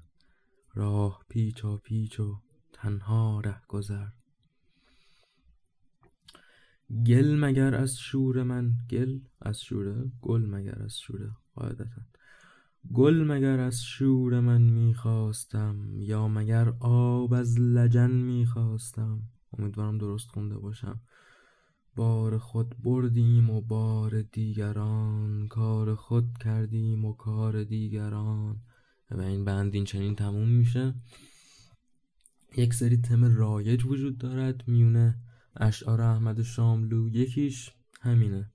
راه 0.74 1.26
پیچا 1.30 1.78
پیچ 1.78 2.20
و 2.20 2.42
تنها 2.74 3.40
ره 3.40 3.62
گذر 3.68 4.08
گل 7.08 7.40
مگر 7.40 7.76
از 7.76 7.98
شور 7.98 8.44
من؟ 8.44 8.74
گل 8.90 9.20
از 9.42 9.62
شوره 9.62 10.12
گل 10.22 10.46
مگر 10.46 10.82
از 10.84 11.00
شوره 11.00 11.32
قاعدتا. 11.56 12.02
گل 12.94 13.24
مگر 13.24 13.60
از 13.60 13.84
شور 13.84 14.40
من 14.40 14.62
می‌خواستم 14.62 16.00
یا 16.00 16.28
مگر 16.28 16.74
آب 16.80 17.34
از 17.34 17.60
لجن 17.60 18.12
می‌خواستم؟ 18.12 19.22
امیدوارم 19.58 19.98
درست 19.98 20.30
خونده 20.30 20.58
باشم. 20.58 21.02
بار 21.96 22.38
خود 22.38 22.76
بردیم 22.84 23.50
و 23.50 23.62
بار 23.62 24.22
دیگران 24.22 25.48
کار 25.48 25.96
خود 25.96 26.38
کردیم 26.40 27.06
و 27.06 27.14
کار 27.14 27.64
دیگران. 27.64 28.62
و 29.12 29.22
این 29.22 29.46
بند 29.46 29.76
این 29.76 29.84
چنین 29.84 30.16
تموم 30.16 30.50
میشه. 30.50 30.96
یک 32.58 32.74
سری 32.74 32.98
تم 32.98 33.38
رایج 33.38 33.86
وجود 33.86 34.18
دارد 34.18 34.68
میونه. 34.68 35.16
اشعار 35.60 36.02
احمد 36.02 36.42
شاملو 36.42 37.10
یکیش 37.10 37.72
همینه. 38.02 38.52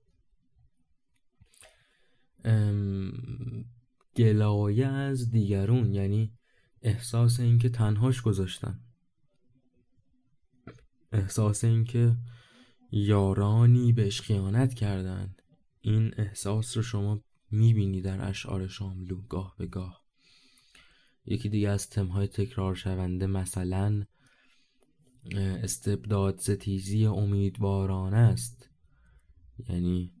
گلایه 4.15 4.87
از 4.87 5.31
دیگرون 5.31 5.93
یعنی 5.93 6.33
احساس 6.81 7.39
اینکه 7.39 7.69
تنهاش 7.69 8.21
گذاشتن. 8.21 8.79
احساس 11.11 11.63
اینکه 11.63 12.17
یارانی 12.91 13.93
بهش 13.93 14.21
خیانت 14.21 14.73
کردن. 14.73 15.35
این 15.81 16.13
احساس 16.17 16.77
رو 16.77 16.83
شما 16.83 17.23
می‌بینی 17.51 18.01
در 18.01 18.29
اشعار 18.29 18.67
شاملو 18.67 19.21
گاه 19.21 19.55
به 19.57 19.65
گاه. 19.65 20.05
یکی 21.25 21.49
دیگه 21.49 21.69
از 21.69 21.89
تمهای 21.89 22.27
تکرار 22.27 22.75
شونده 22.75 23.27
مثلا 23.27 24.05
استبداد 25.33 26.39
ستیزی 26.39 27.05
امیدوارانه 27.05 28.17
است. 28.17 28.69
یعنی 29.69 30.11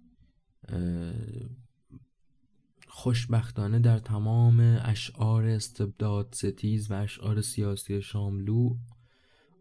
خوشبختانه 2.87 3.79
در 3.79 3.99
تمام 3.99 4.79
اشعار 4.81 5.45
استبداد 5.45 6.33
ستیز 6.33 6.91
و 6.91 6.93
اشعار 6.93 7.41
سیاسی 7.41 8.01
شاملو 8.01 8.77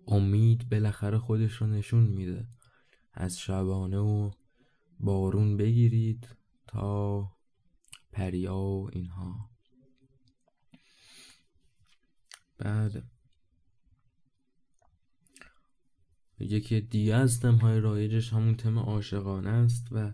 امید 0.07 0.69
بالاخره 0.69 1.19
خودش 1.19 1.53
رو 1.53 1.67
نشون 1.67 2.05
میده. 2.05 2.47
از 3.13 3.39
شبانه 3.39 3.99
و 3.99 4.31
بارون 5.01 5.57
بگیرید 5.57 6.29
تا 6.67 7.29
پریا 8.13 8.57
و 8.57 8.91
اینها. 8.93 9.51
بعد 12.59 13.14
یکی 16.39 16.81
دیگه 16.81 17.15
از 17.15 17.41
تمهای 17.41 17.81
رایجش 17.81 18.33
همون 18.33 18.55
تم 18.55 18.79
عاشقانه 18.79 19.51
است 19.51 19.89
و 19.93 20.13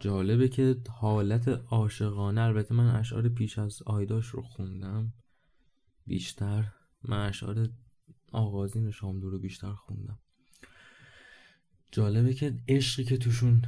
جالبه 0.00 0.48
که 0.48 0.76
حالت 0.90 1.48
عاشقانه 1.48 2.40
البته 2.40 2.74
من 2.74 2.96
اشعار 2.96 3.28
پیش 3.28 3.58
از 3.58 3.82
آیداش 3.86 4.26
رو 4.26 4.42
خوندم. 4.42 5.12
بیشتر 6.06 6.72
من 7.02 7.28
اشعار 7.28 7.68
آغازین 8.32 8.90
شاملو 8.90 9.30
رو 9.30 9.38
بیشتر 9.38 9.72
خوندم. 9.72 10.18
جالبه 11.92 12.34
که 12.34 12.58
عشقی 12.68 13.04
که 13.04 13.16
توشون 13.16 13.62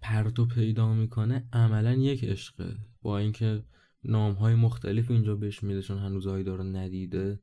پرتو 0.00 0.46
پیدا 0.46 0.94
می‌کنه 0.94 1.48
عملا 1.52 1.94
یک 1.94 2.24
عشقه. 2.24 2.76
با 3.02 3.18
اینکه 3.18 3.62
نام 4.04 4.34
های 4.34 4.54
مختلف 4.54 5.10
اینجا 5.10 5.36
بهش 5.36 5.62
میده 5.62 5.82
چون 5.82 5.98
هنوز 5.98 6.26
آیدا 6.26 6.54
رو 6.54 6.64
ندیده. 6.64 7.40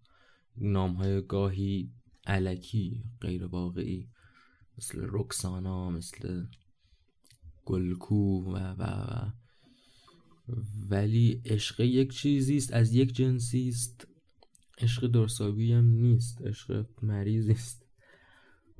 نام 0.57 0.93
های 0.93 1.21
گاهی 1.21 1.91
علکی 2.25 3.03
غیر 3.21 3.45
واقعی. 3.45 4.09
مثل 4.77 4.99
رکسانا 5.09 5.89
مثل 5.89 6.45
گلکو 7.65 8.43
و 8.43 8.57
و 8.57 8.83
و. 8.83 9.31
ولی 10.89 11.41
عشق 11.45 11.79
یک 11.79 12.13
چیزی 12.13 12.57
است 12.57 12.73
از 12.73 12.93
یک 12.93 13.13
جنسی 13.13 13.69
است. 13.69 14.07
عشق 14.77 15.07
درسابی 15.07 15.73
هم 15.73 15.85
نیست 15.85 16.41
عشق 16.41 16.85
مریضی 17.01 17.51
است. 17.51 17.85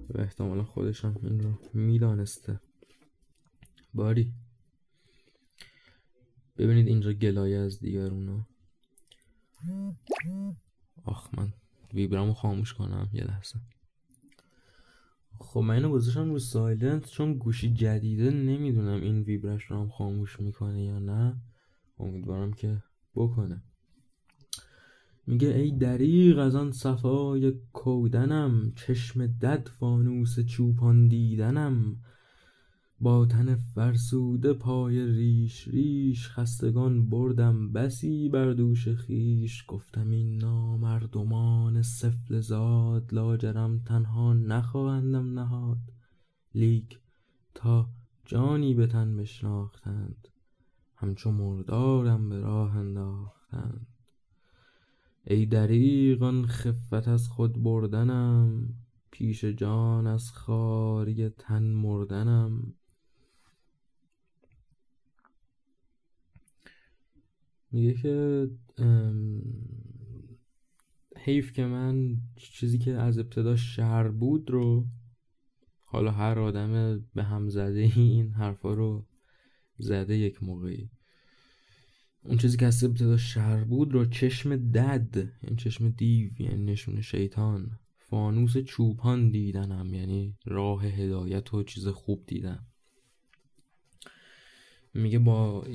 و 0.09 0.21
احتمالا 0.21 0.63
خودش 0.63 1.05
هم 1.05 1.15
این 1.23 1.39
رو 1.39 1.53
می‌دانسته. 1.73 2.59
باری. 3.93 4.33
ببینید 6.57 6.87
اینجا 6.87 7.13
گلایه 7.13 7.57
از 7.57 7.79
دیگرونا 7.79 8.47
آخ 11.05 11.33
من 11.33 11.53
ویبرامو 11.93 12.33
خاموش 12.33 12.73
کنم 12.73 13.09
یه 13.13 13.23
لحظه. 13.23 13.59
خب 15.39 15.59
من 15.59 15.73
اینو 15.73 15.89
گذاشتم 15.89 16.31
رو 16.31 16.39
سایلنت 16.39 17.09
چون 17.09 17.33
گوشی 17.33 17.73
جدیده 17.73 18.29
نمی‌دونم 18.29 19.01
این 19.01 19.21
ویبرش 19.21 19.63
رو 19.63 19.79
هم 19.79 19.89
خاموش 19.89 20.39
می‌کنه 20.39 20.83
یا 20.83 20.99
نه. 20.99 21.35
امیدوارم 21.99 22.53
که 22.53 22.83
بکنه. 23.15 23.63
میگه 25.27 25.47
ای 25.47 25.71
دریغ 25.71 26.37
از 26.37 26.55
آن 26.55 26.71
صفای 26.71 27.53
کودنم 27.73 28.73
چشم 28.75 29.27
دد 29.27 29.67
فانوس 29.67 30.39
چوپان 30.39 31.07
دیدنم 31.07 31.97
با 33.03 33.25
تن 33.25 33.55
فرسوده 33.55 34.53
پای 34.53 35.05
ریش 35.05 35.67
ریش 35.67 36.29
خستگان 36.29 37.09
بردم. 37.09 37.71
بسی 37.71 38.29
بر 38.29 38.51
دوش 38.51 38.87
خیش 38.87 39.65
گفتم 39.67 40.09
این 40.09 40.37
نامردمان 40.37 41.81
سفل 41.81 42.39
زاد. 42.39 43.13
لاجرم 43.13 43.79
تنها 43.79 44.33
نخواهندم 44.33 45.39
نهاد. 45.39 45.77
لیک 46.55 46.99
تا 47.53 47.89
جانی 48.25 48.73
به 48.73 48.87
تن 48.87 49.17
بشناختند 49.17 50.27
همچو 50.95 51.31
مردارم 51.31 52.29
به 52.29 52.39
راه 52.39 52.77
انداختند. 52.77 53.87
ای 55.27 55.45
دریغان 55.45 56.45
خفت 56.45 57.07
از 57.07 57.27
خود 57.27 57.63
بردنم. 57.63 58.69
پیش 59.11 59.45
جان 59.45 60.07
از 60.07 60.31
خاری 60.31 61.29
تن 61.29 61.63
مردنم. 61.63 62.73
میگه 67.73 67.93
که 67.93 68.47
حیف 71.17 71.51
که 71.53 71.65
من 71.65 72.17
چیزی 72.35 72.77
که 72.77 72.91
از 72.91 73.17
ابتدا 73.19 73.55
شهر 73.55 74.07
بود 74.07 74.51
رو 74.51 74.87
حالا 75.79 76.11
هر 76.11 76.39
آدم 76.39 77.03
به 77.15 77.23
هم 77.23 77.49
زده 77.49 77.91
این 77.95 78.31
حرفا 78.31 78.73
رو 78.73 79.05
زده 79.77 80.17
یک 80.17 80.43
موقعی. 80.43 80.89
اون 82.23 82.37
چیزی 82.37 82.57
که 82.57 82.65
از 82.65 82.83
ابتدا 82.83 83.17
شهر 83.17 83.63
بود 83.63 83.93
رو 83.93 84.05
چشم 84.05 84.55
دد 84.71 85.17
یعنی 85.43 85.55
چشم 85.55 85.89
دیو 85.89 86.41
یعنی 86.41 86.71
نشون 86.71 87.01
شیطان 87.01 87.79
فانوس 87.97 88.57
چوپان 88.57 89.31
دیدنم 89.31 89.93
یعنی 89.93 90.37
راه 90.45 90.85
هدایت 90.85 91.53
و 91.53 91.63
چیز 91.63 91.87
خوب 91.87 92.23
دیدم. 92.27 92.65
میگه 94.93 95.19
با 95.19 95.65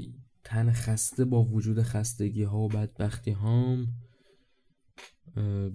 تن 0.49 0.73
خسته 0.73 1.25
با 1.25 1.45
وجود 1.45 1.83
خستگی 1.83 2.43
ها 2.43 2.59
و 2.59 2.69
بدبختی 2.69 3.31
هام 3.31 3.89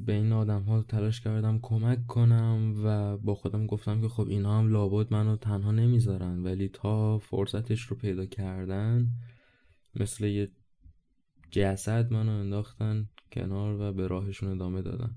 به 0.05 0.13
این 0.13 0.31
آدم 0.31 0.61
ها 0.61 0.83
تلاش 0.83 1.21
کردم 1.21 1.59
کمک 1.61 2.07
کنم 2.07 2.73
و 2.83 3.17
با 3.17 3.35
خودم 3.35 3.67
گفتم 3.67 4.01
که 4.01 4.07
خب 4.07 4.27
اینا 4.27 4.59
هم 4.59 4.71
لابد 4.71 5.13
منو 5.13 5.35
تنها 5.35 5.71
نمی‌ذارن 5.71 6.43
ولی 6.43 6.69
تا 6.69 7.19
فرصتش 7.19 7.81
رو 7.81 7.95
پیدا 7.95 8.25
کردن 8.25 9.07
مثل 9.95 10.25
یه 10.25 10.51
جسد 11.51 12.13
منو 12.13 12.31
انداختن 12.31 13.09
کنار 13.31 13.81
و 13.81 13.93
به 13.93 14.07
راهشون 14.07 14.51
ادامه 14.51 14.81
دادن. 14.81 15.15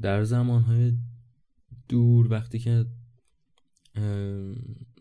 در 0.00 0.24
زمانهای 0.24 0.92
دور 1.88 2.32
وقتی 2.32 2.58
که 2.58 2.86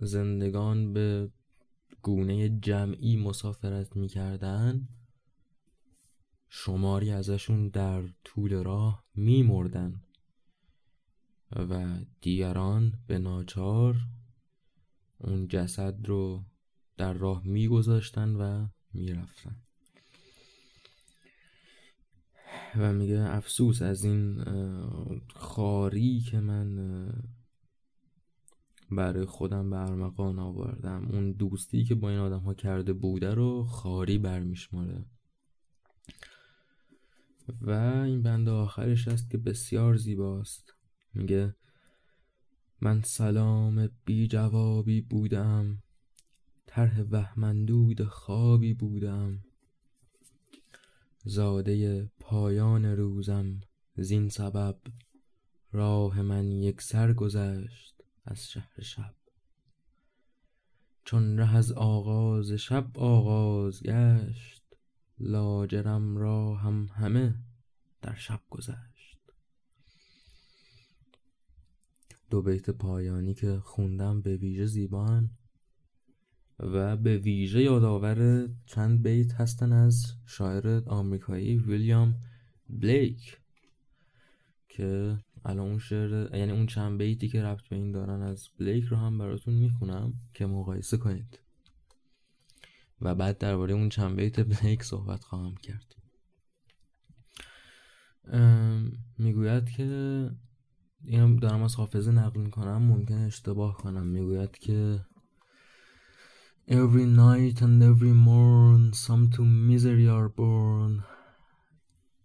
زندگان 0.01 0.93
به 0.93 1.31
گونه 2.01 2.49
جمعی 2.59 3.17
مسافرت 3.17 3.95
می‌کردن. 3.95 4.87
شماری 6.49 7.11
ازشون 7.11 7.69
در 7.69 8.03
طول 8.23 8.63
راه 8.63 9.05
میمردن 9.15 10.01
و 11.51 11.99
دیگران 12.21 12.93
به 13.07 13.19
ناچار 13.19 13.95
اون 15.17 15.47
جسد 15.47 16.07
رو 16.07 16.45
در 16.97 17.13
راه 17.13 17.47
میگذاشتن 17.47 18.35
و 18.35 18.67
می‌رفتن. 18.93 19.55
و 22.77 22.93
میگه 22.93 23.19
افسوس 23.19 23.81
از 23.81 24.03
این 24.03 24.43
خاری 25.35 26.19
که 26.19 26.39
من 26.39 27.09
برای 28.91 29.25
خودم 29.25 29.69
به 29.69 29.77
ارمغان 29.77 30.39
آوردم. 30.39 31.07
اون 31.11 31.31
دوستی 31.31 31.83
که 31.83 31.95
با 31.95 32.09
این 32.09 32.19
آدم 32.19 32.39
ها 32.39 32.53
کرده 32.53 32.93
بوده 32.93 33.33
رو 33.33 33.63
خاری 33.63 34.17
برمیشماره. 34.17 35.05
و 37.61 37.71
این 38.05 38.21
بند 38.21 38.49
آخرش 38.49 39.07
است 39.07 39.29
که 39.29 39.37
بسیار 39.37 39.95
زیباست. 39.95 40.73
میگه 41.13 41.55
من 42.81 43.01
سلام 43.01 43.89
بی 44.05 44.27
جوابی 44.27 45.01
بودم 45.01 45.83
طرح 46.65 47.01
وهمندود 47.01 48.03
خوابی 48.03 48.73
بودم. 48.73 49.43
زاده 51.25 52.05
پایان 52.19 52.85
روزم 52.85 53.61
زین 53.95 54.29
سبب 54.29 54.79
راه 55.71 56.21
من 56.21 56.51
یک 56.51 56.81
سر 56.81 57.13
گذشت. 57.13 57.98
از 58.29 58.49
شهر 58.49 58.81
شب. 58.81 59.15
چون 61.03 61.37
ره 61.37 61.55
از 61.55 61.71
آغاز 61.71 62.51
شب 62.51 62.97
آغاز 62.97 63.83
گشت 63.83 64.63
لاجرم 65.19 66.17
را 66.17 66.55
هم 66.55 66.89
همه 66.95 67.35
در 68.01 68.15
شب 68.15 68.41
گذشت. 68.49 69.19
دو 72.29 72.41
بیت 72.41 72.69
پایانی 72.69 73.33
که 73.33 73.59
خوندم 73.63 74.21
به 74.21 74.37
ویژه 74.37 74.65
زیبان 74.65 75.29
و 76.59 76.97
به 76.97 77.17
ویژه 77.17 77.61
یادآور 77.61 78.49
چند 78.65 79.03
بیت 79.03 79.33
هستن 79.33 79.73
از 79.73 80.13
شاعر 80.25 80.83
آمریکایی 80.87 81.57
ویلیام 81.57 82.15
بلیک 82.69 83.39
که 84.69 85.17
الان 85.45 85.67
اون 85.67 85.79
شعر 85.79 86.35
یعنی 86.35 86.51
اون 86.51 86.65
چند 86.65 86.97
بیتی 86.97 87.27
که 87.27 87.43
ربط 87.43 87.67
به 87.69 87.75
این 87.75 87.91
دارن 87.91 88.21
از 88.21 88.49
بلیک 88.59 88.85
رو 88.85 88.97
هم 88.97 89.17
براتون 89.17 89.53
می‌خونم 89.53 90.13
که 90.33 90.45
مقایسه 90.45 90.97
کنید. 90.97 91.39
و 93.01 93.15
بعد 93.15 93.37
درباره 93.37 93.73
اون 93.73 93.89
چند 93.89 94.15
بیت 94.15 94.39
بلیک 94.39 94.83
صحبت 94.83 95.23
خواهم 95.23 95.55
کرد. 95.55 95.95
می‌گوید 99.17 99.69
که 99.69 99.85
اینم 101.03 101.35
دارم 101.35 101.63
از 101.63 101.75
حافظه 101.75 102.11
نقل 102.11 102.41
می‌کنم 102.41 102.81
ممکن 102.81 103.17
اشتباه 103.17 103.77
کنم. 103.77 104.07
می‌گوید 104.07 104.57
که 104.57 105.05
Every 106.67 107.07
night 107.23 107.57
and 107.65 107.81
every 107.81 108.13
morn 108.27 108.93
some 108.93 109.23
to 109.35 109.41
misery 109.69 110.07
are 110.07 110.29
born. 110.29 111.18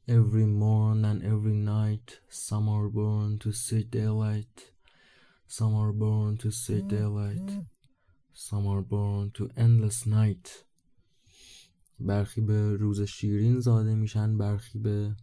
Every 0.06 0.44
morn 0.44 1.06
and 1.06 1.22
every 1.24 1.54
night 1.54 2.20
some 2.28 2.68
are 2.68 2.90
born 2.90 3.38
to 3.38 3.52
see 3.52 3.84
daylight 3.84 4.72
Some 5.46 5.74
are 5.74 5.92
born 5.92 6.36
to 6.42 6.50
see 6.50 6.82
daylight 6.82 7.50
Some 8.34 8.66
are 8.66 8.82
born 8.82 9.30
to 9.30 9.48
endless 9.56 10.06
night 10.06 10.64
برخی 12.00 12.40
به 12.40 12.76
روز 12.76 13.00
شیرین 13.02 13.60
زاده 13.60 13.94
میشن 13.94 14.38
برخی 14.38 14.78
به 14.78 15.16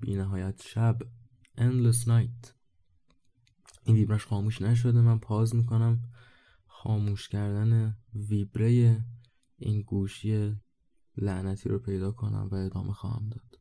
بی 0.00 0.14
نهایت 0.14 0.62
شب 0.62 0.98
endless 1.58 2.06
night 2.06 2.48
این 3.84 3.96
ویبرش 3.96 4.26
خاموش 4.26 4.62
نشده 4.62 5.00
من 5.00 5.18
پاز 5.18 5.54
می‌کنم 5.54 6.00
خاموش 6.66 7.28
کردن 7.28 7.96
ویبره 8.14 9.04
این 9.56 9.82
گوشی 9.82 10.56
لعنتی 11.16 11.68
رو 11.68 11.78
پیدا 11.78 12.12
کنم 12.12 12.48
و 12.52 12.54
ادامه 12.54 12.92
خواهم 12.92 13.28
داد. 13.28 13.58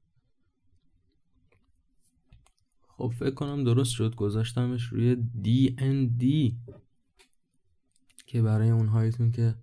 خب 2.87 3.13
فکر 3.19 3.33
کنم 3.33 3.63
درست 3.63 3.91
شد. 3.91 4.15
گذاشتمش 4.15 4.83
روی 4.83 5.17
DND 5.43 6.53
که 8.25 8.41
برای 8.41 8.69
اونهایتون 8.69 9.31
که 9.31 9.55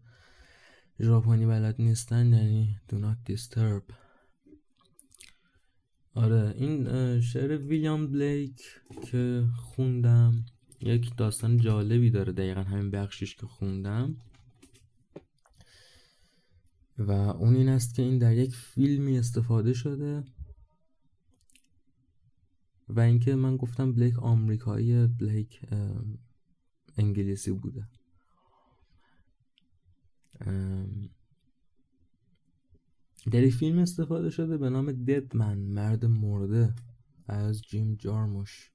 ژاپنی 1.01 1.47
بلد 1.47 1.75
نیستن 1.79 2.33
یعنی 2.33 2.81
do 2.89 2.95
not 2.95 3.33
disturb. 3.33 3.93
آره 6.15 6.55
این 6.57 7.21
شعر 7.21 7.57
ویلیام 7.57 8.07
بلیک 8.07 8.63
که 9.11 9.45
خوندم 9.57 10.45
یک 10.81 11.17
داستان 11.17 11.57
جالبی 11.57 12.11
داره. 12.11 12.33
دقیقا 12.33 12.63
همین 12.63 12.91
بخشش 12.91 13.35
که 13.35 13.47
خوندم. 13.47 14.17
و 16.99 17.11
اون 17.13 17.57
این 17.57 17.69
است 17.69 17.95
که 17.95 18.03
این 18.03 18.19
در 18.19 18.37
یک 18.37 18.57
فیلمی 18.57 19.19
استفاده 19.19 19.73
شده 19.73 20.25
و 22.89 23.01
اینکه 23.01 23.35
من 23.35 23.57
گفتم 23.57 23.93
بلیک 23.93 24.19
آمریکایی 24.19 25.07
بلیک 25.07 25.61
انگلیسی 26.97 27.53
بوده. 27.53 27.89
در 33.31 33.49
فیلم 33.49 33.79
استفاده 33.79 34.31
شده 34.31 34.59
به 34.59 34.71
نام 34.71 34.93
ددمن 34.93 35.59
مرد 35.59 36.05
مرده 36.05 36.75
از 37.27 37.63
جیم 37.63 37.95
جارموش. 37.95 38.71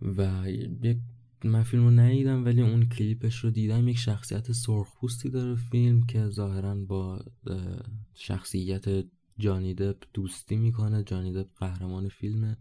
و 0.00 0.50
یک 0.50 0.98
من 1.44 1.62
فیلم 1.62 1.84
رو 1.84 1.90
ندیدم 1.90 2.44
ولی 2.44 2.62
اون 2.62 2.88
کلیپش 2.88 3.36
رو 3.36 3.50
دیدم. 3.50 3.88
یک 3.88 3.98
شخصیت 3.98 4.52
سرخپوستی 4.52 5.30
داره 5.30 5.56
فیلم 5.56 6.06
که 6.06 6.28
ظاهرا 6.28 6.74
با 6.74 7.24
شخصیت 8.14 9.04
جانی 9.38 9.74
دپ 9.74 10.02
دوستی 10.14 10.56
می‌کنه. 10.56 11.02
جانی 11.02 11.32
دپ 11.32 11.48
قهرمان 11.56 12.08
فیلمه. 12.08 12.56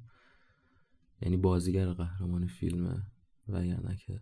یعنی 1.21 1.37
بازیگر 1.37 1.93
قهرمان 1.93 2.47
فیلمه. 2.47 3.03
و 3.47 3.65
یعنی 3.65 3.95
که 3.95 4.21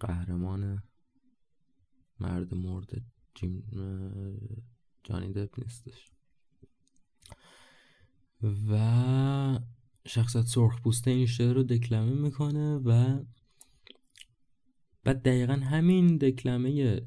قهرمان 0.00 0.82
مرد 2.20 2.54
مرد 2.54 3.02
جیم 3.34 3.62
جانی 5.04 5.32
دپ 5.32 5.60
نیستش. 5.60 6.10
و 8.42 9.60
شخصت 10.06 10.46
سرخ 10.46 10.82
پوسته 10.82 11.10
این 11.10 11.26
شعر 11.26 11.52
رو 11.52 11.62
دکلمه 11.62 12.12
می‌کنه 12.12 12.76
و 12.76 13.22
بعد 15.04 15.22
دقیقا 15.22 15.52
همین 15.52 16.16
دکلمه 16.16 17.00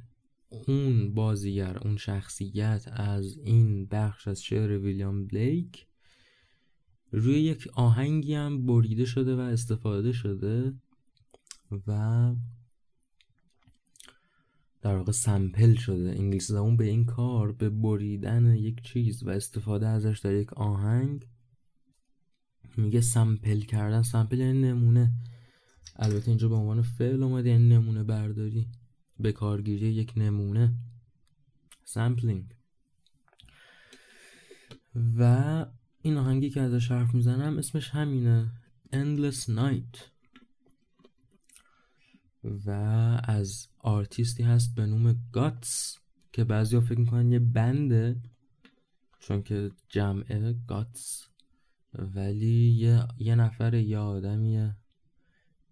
اون 0.67 1.13
بازیگر 1.13 1.77
اون 1.77 1.97
شخصیت 1.97 2.85
از 2.91 3.37
این 3.37 3.85
بخش 3.85 4.27
از 4.27 4.43
شعر 4.43 4.77
ویلیام 4.77 5.25
بلیک 5.25 5.87
روی 7.11 7.39
یک 7.39 7.67
آهنگی 7.73 8.33
هم 8.33 8.65
بریده 8.65 9.05
شده 9.05 9.35
و 9.35 9.39
استفاده 9.39 10.11
شده 10.11 10.73
و 11.87 12.35
در 14.81 14.95
واقع 14.95 15.11
سمپل 15.11 15.75
شده. 15.75 16.09
انگلیسی 16.09 16.53
زبان 16.53 16.77
به 16.77 16.85
این 16.85 17.05
کار 17.05 17.51
به 17.51 17.69
بریدن 17.69 18.55
یک 18.55 18.81
چیز 18.81 19.23
و 19.23 19.29
استفاده 19.29 19.87
ازش 19.87 20.19
در 20.19 20.33
یک 20.33 20.53
آهنگ 20.53 21.27
میگه 22.77 23.01
سمپل 23.01 23.59
کردن. 23.59 24.01
سمپل 24.01 24.39
یعنی 24.39 24.61
نمونه. 24.61 25.13
البته 25.95 26.27
اینجا 26.27 26.49
به 26.49 26.55
عنوان 26.55 26.81
فعل 26.81 27.23
اومده 27.23 27.49
یعنی 27.49 27.69
نمونه 27.69 28.03
برداری. 28.03 28.67
به 29.19 29.31
کارگیری 29.31 29.87
یک 29.87 30.13
نمونه. 30.17 30.73
sampling 31.83 32.55
و 35.17 35.65
این 36.01 36.17
آهنگی 36.17 36.49
که 36.49 36.61
ازش 36.61 36.91
حرف 36.91 37.13
می‌زنم 37.13 37.57
اسمش 37.57 37.89
همینه. 37.89 38.51
Endless 38.93 39.49
Night. 39.49 39.97
و 42.65 42.69
از 43.23 43.67
آرتیستی 43.79 44.43
هست 44.43 44.75
به 44.75 44.85
نوم 44.85 45.15
Gotts 45.31 45.97
که 46.31 46.43
بعضی 46.43 46.79
فکر 46.79 46.99
می‌کنن 46.99 47.31
یه 47.31 47.39
band 47.39 48.05
ه 48.05 48.21
چون 49.19 49.43
که 49.43 49.71
جمعه 49.89 50.55
Gotts 50.67 51.27
ولی 51.93 52.69
یه, 52.69 53.07
یه 53.17 53.35
نفر 53.35 53.73
یه 53.73 53.97
آدمیه 53.97 54.75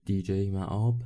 دیجی 0.06 0.52
معاب 0.52 1.04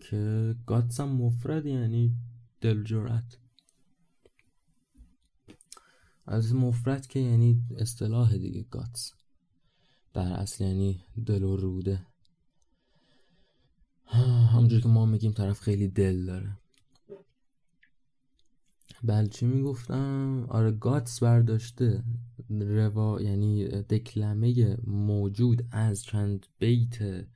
که 0.00 0.54
گاتس 0.66 1.00
هم 1.00 1.08
مفرد 1.08 1.66
یعنی 1.66 2.16
دلجرات 2.60 3.38
از 6.26 6.54
مفرد 6.54 7.06
که 7.06 7.20
یعنی 7.20 7.62
اصطلاح 7.76 8.36
دیگه 8.36 8.62
گاتس 8.62 9.12
در 10.12 10.32
اصل 10.32 10.64
یعنی 10.64 11.04
دل 11.26 11.42
و 11.42 11.56
روده. 11.56 12.06
همونجور 14.52 14.80
که 14.80 14.88
ما 14.88 15.06
میگیم 15.06 15.32
طرف 15.32 15.60
خیلی 15.60 15.88
دل 15.88 16.26
داره. 16.26 16.58
بله 19.02 19.26
چی 19.26 19.46
می‌گفتم؟ 19.46 20.46
آره 20.48 20.70
گاتس 20.70 21.22
برداشته 21.22 22.04
روا 22.50 23.22
یعنی 23.22 23.64
دکلمه 23.68 24.76
موجود 24.86 25.66
از 25.70 26.02
چند 26.02 26.46
بیت 26.58 27.26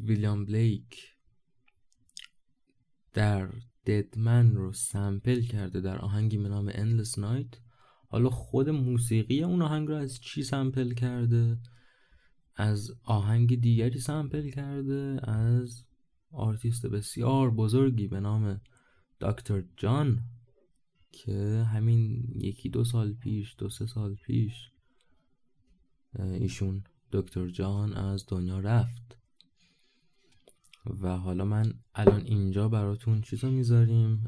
ویلیام 0.00 0.44
بلیک 0.44 1.12
در 3.12 3.48
ددمن 3.86 4.54
رو 4.54 4.72
سمپل 4.72 5.40
کرده 5.40 5.80
در 5.80 5.98
آهنگی 5.98 6.38
به 6.38 6.48
نام 6.48 6.70
Endless 6.70 7.18
Night. 7.18 7.56
حالا 8.08 8.30
خود 8.30 8.68
موسیقی 8.68 9.42
اون 9.42 9.62
آهنگ 9.62 9.88
رو 9.88 9.94
از 9.94 10.20
چی 10.20 10.42
سمپل 10.42 10.94
کرده؟ 10.94 11.58
از 12.56 12.90
آهنگ 13.04 13.60
دیگری 13.60 13.98
سمپل 13.98 14.50
کرده 14.50 15.20
از 15.22 15.84
آرتیست 16.30 16.86
بسیار 16.86 17.50
بزرگی 17.50 18.08
به 18.08 18.20
نام 18.20 18.60
دکتر 19.22 19.62
جان 19.76 20.22
که 21.12 21.66
همین 21.72 22.32
یکی 22.34 22.68
دو 22.68 22.84
سال 22.84 23.12
پیش 23.12 23.54
دو 23.58 23.68
سه 23.68 23.86
سال 23.86 24.14
پیش 24.14 24.70
ایشون 26.18 26.84
دکتر 27.12 27.48
جان 27.48 27.92
از 27.92 28.24
دنیا 28.28 28.60
رفت. 28.60 29.18
و 31.00 31.16
حالا 31.16 31.44
من 31.44 31.74
الان 31.94 32.20
اینجا 32.20 32.68
براتون 32.68 33.20
چیزا 33.20 33.50
می‌ذاریم 33.50 34.24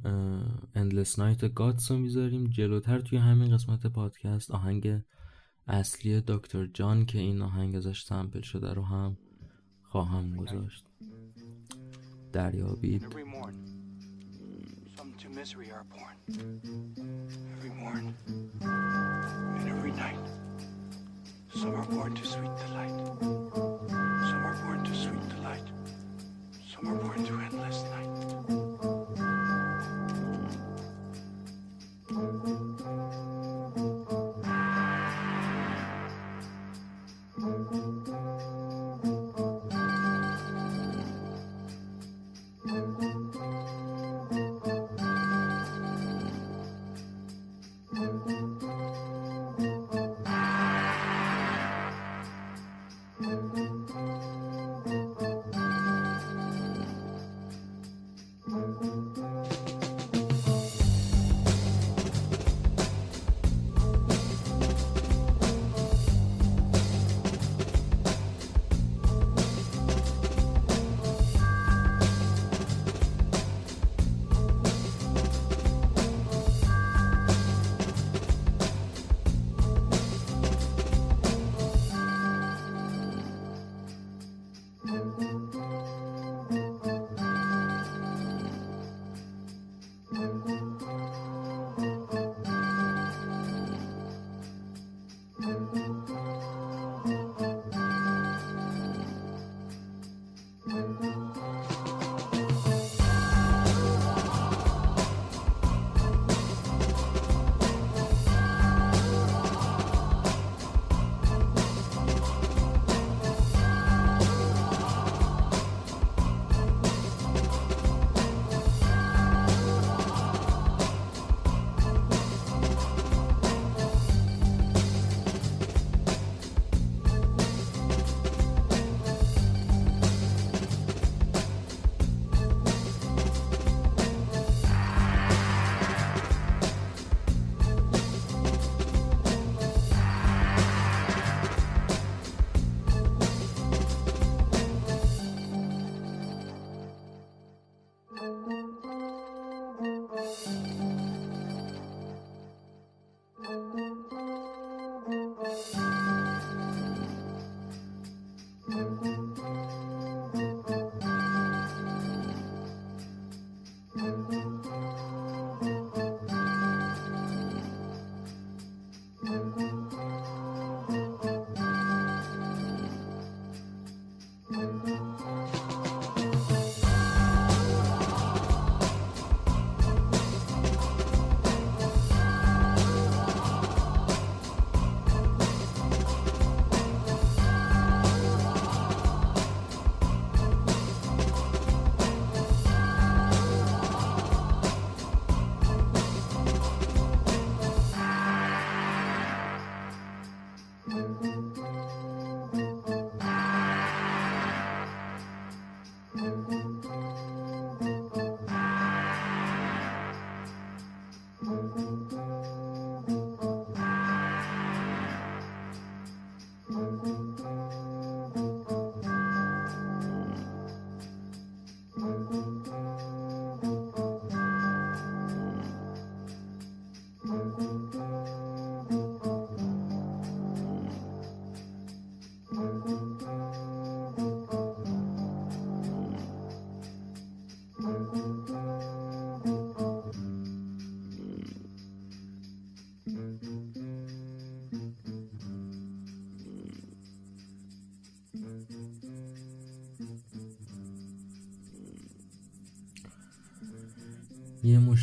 Endless 0.74 1.18
Night 1.18 1.55
Gotts 1.55 1.90
رو 1.90 1.98
می‌ذاریم 1.98 2.44
جلوتر 2.44 3.00
توی 3.00 3.18
همین 3.18 3.54
قسمت 3.54 3.87
پادکست. 3.87 4.50
آهنگ 4.50 5.02
اصلی 5.66 6.20
دکتر 6.20 6.66
جان 6.66 7.07
که 7.07 7.18
این 7.18 7.42
آهنگ 7.42 7.76
ازش 7.76 8.02
sample 8.03 8.40
شده 8.40 8.74
رو 8.74 8.83
هم 8.83 9.16
خواهم 9.83 10.37
گذاشت. 10.37 10.85
دریابید. 12.33 13.04
Some 21.54 21.74
are 21.74 21.85
born 21.85 22.14
to 22.14 22.26
sweet 22.26 22.57
delight. 22.66 22.96
Some 23.20 24.44
are 24.44 24.57
born 24.64 24.85
to 24.85 24.94
sweet 24.94 25.28
delight. 25.28 25.68
Some 26.72 26.88
are 26.88 26.96
born 26.96 27.24
to 27.26 27.33
endless 27.40 27.83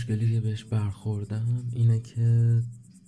مشکلی 0.02 0.34
که 0.34 0.42
بهش 0.42 0.64
برخوردم 0.64 1.64
اینه 1.74 2.00
که 2.00 2.62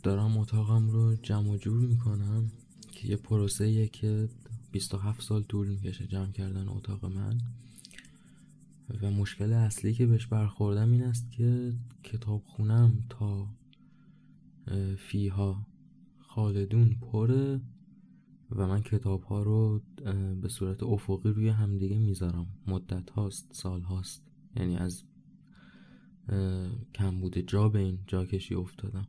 دارم 0.03 0.37
اتاقم 0.37 0.89
رو 0.89 1.15
جمع 1.15 1.57
جور 1.57 1.79
می‌کنم 1.79 2.51
که 2.91 3.07
یه 3.07 3.15
پروسه 3.15 3.87
که 3.87 4.29
27 4.71 5.21
سال 5.21 5.43
طول 5.43 5.67
می‌کشه 5.67 6.07
جمع 6.07 6.31
کردن 6.31 6.67
اتاق 6.67 7.05
من. 7.05 7.41
و 9.01 9.11
مشکل 9.11 9.53
اصلی 9.53 9.93
که 9.93 10.05
بهش 10.05 10.25
برخوردم 10.25 10.91
این 10.91 11.03
است 11.03 11.31
که 11.31 11.73
کتاب 12.03 12.43
خونم 12.45 13.03
تا 13.09 13.47
فیها 14.97 15.67
خالدون 16.19 16.95
پره 17.01 17.61
و 18.51 18.67
من 18.67 18.81
کتاب 18.81 19.23
ها 19.23 19.43
رو 19.43 19.81
به 20.41 20.49
صورت 20.49 20.83
افقی 20.83 21.29
روی 21.29 21.49
همدیگه 21.49 21.97
می‌ذارم. 21.97 22.47
مدت 22.67 23.09
هاست 23.09 23.49
سال 23.53 23.81
هاست. 23.81 24.23
یعنی 24.55 24.77
از 24.77 25.03
کم 26.93 27.19
بوده 27.19 27.41
جا 27.41 27.69
به 27.69 27.79
این 27.79 27.99
جا 28.07 28.25
کشی 28.25 28.55
افتادم. 28.55 29.07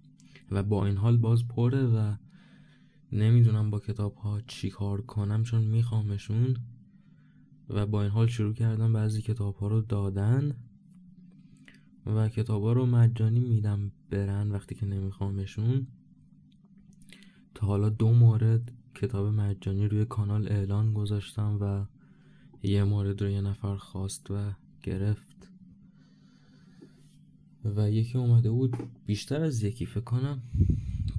و 0.50 0.62
با 0.62 0.86
این 0.86 0.96
حال 0.96 1.16
باز 1.16 1.48
پره 1.48 1.86
و 1.86 2.14
نمی‌دونم 3.12 3.70
با 3.70 3.80
کتاب 3.80 4.14
ها 4.14 4.40
چی 4.40 4.70
کار 4.70 5.00
کنم 5.00 5.42
چون 5.42 5.62
میخوامشون. 5.62 6.56
و 7.68 7.86
با 7.86 8.02
این 8.02 8.10
حال 8.10 8.26
شروع 8.26 8.54
کردم 8.54 8.92
بعضی 8.92 9.22
کتاب 9.22 9.56
ها 9.56 9.68
رو 9.68 9.80
دادن 9.80 10.56
و 12.06 12.28
کتاب 12.28 12.62
ها 12.62 12.72
رو 12.72 12.86
مجانی 12.86 13.40
میدم 13.40 13.92
برن 14.10 14.50
وقتی 14.50 14.74
که 14.74 14.86
نمیخوامشون. 14.86 15.86
تا 17.54 17.66
حالا 17.66 17.88
دو 17.88 18.12
مورد 18.12 18.72
کتاب 18.94 19.26
مجانی 19.26 19.88
روی 19.88 20.04
کانال 20.04 20.48
اعلان 20.48 20.94
گذاشتم 20.94 21.58
و 21.60 21.86
یه 22.66 22.84
مورد 22.84 23.22
رو 23.22 23.28
یه 23.28 23.40
نفر 23.40 23.76
خواست 23.76 24.30
و 24.30 24.52
گرفت. 24.82 25.33
و 27.64 27.90
یکی 27.90 28.18
اومده 28.18 28.50
بود 28.50 28.76
بیشتر 29.06 29.42
از 29.42 29.62
یکی 29.62 29.86
فکر 29.86 30.00
کنم 30.00 30.42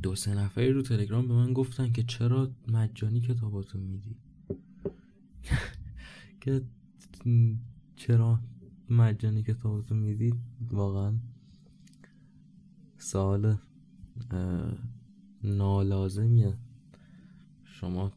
دو 0.03 0.15
سه 0.15 0.34
نفری 0.34 0.71
رو 0.71 0.81
تلگرام 0.81 1.27
به 1.27 1.34
من 1.34 1.53
گفتن 1.53 1.91
که 1.91 2.03
چرا 2.03 2.51
مجانی 2.67 3.21
کتاباتو 3.21 3.77
میدی؟ 3.79 4.15
که 6.41 6.62
چرا 7.95 8.39
مجانی 8.89 9.43
کتاباتو 9.43 9.95
میدی؟ 9.95 10.34
واقعا 10.71 11.13
سوال 12.97 13.58
نالازمیه. 15.43 16.53
شما 17.63 18.12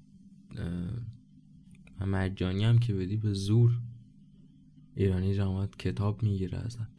مجانی 2.01 2.65
هم 2.65 2.79
که 2.79 2.95
بدی 2.95 3.17
به 3.17 3.33
زور 3.33 3.81
ایرانی 4.95 5.35
جماعت 5.35 5.77
کتاب 5.77 6.23
می‌گیره 6.23 6.59
ازت. 6.59 6.98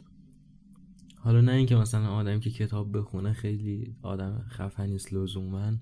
حالا 1.30 1.42
نه 1.42 1.52
اینکه 1.52 1.76
مثلا 1.76 2.10
آدمی 2.10 2.39
که 2.39 2.50
کتاب 2.50 2.98
بخونه 2.98 3.34
خیلی 3.34 3.96
آدم 4.02 4.46
خفنی 4.50 4.96
است 4.96 5.13
لزوما. 5.13 5.74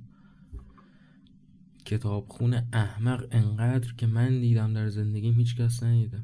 کتاب 1.86 2.26
خونه 2.28 2.68
احمق 2.74 3.28
انقدر 3.32 3.94
که 3.94 4.08
من 4.08 4.40
دیدم 4.40 4.74
در 4.74 4.90
زندگیم 4.90 5.34
هیچ 5.34 5.56
کس 5.56 5.84
ندیدم 5.84 6.24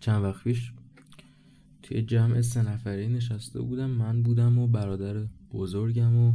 چند 0.00 0.22
وقت 0.24 0.44
پیش 0.44 0.72
توی 1.82 2.02
جمع 2.02 2.40
سه 2.40 2.62
نفره 2.62 3.08
نشسته 3.08 3.60
بودم. 3.60 3.90
من 3.90 4.22
بودم 4.22 4.58
و 4.58 4.66
برادر 4.66 5.26
بزرگم 5.52 6.16
و 6.16 6.32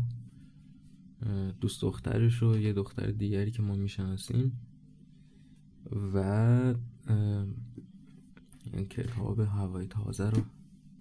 دوست 1.62 1.82
دخترش 1.82 2.44
و 2.44 2.58
یه 2.58 2.74
دختر 2.74 3.12
دیگری 3.12 3.52
که 3.52 3.62
ما 3.62 3.76
می‌شناسیم. 3.76 4.60
و 6.14 6.18
این 8.74 8.86
کتاب 8.90 9.40
هوای 9.40 9.88
تازه 9.88 10.30
رو 10.30 10.42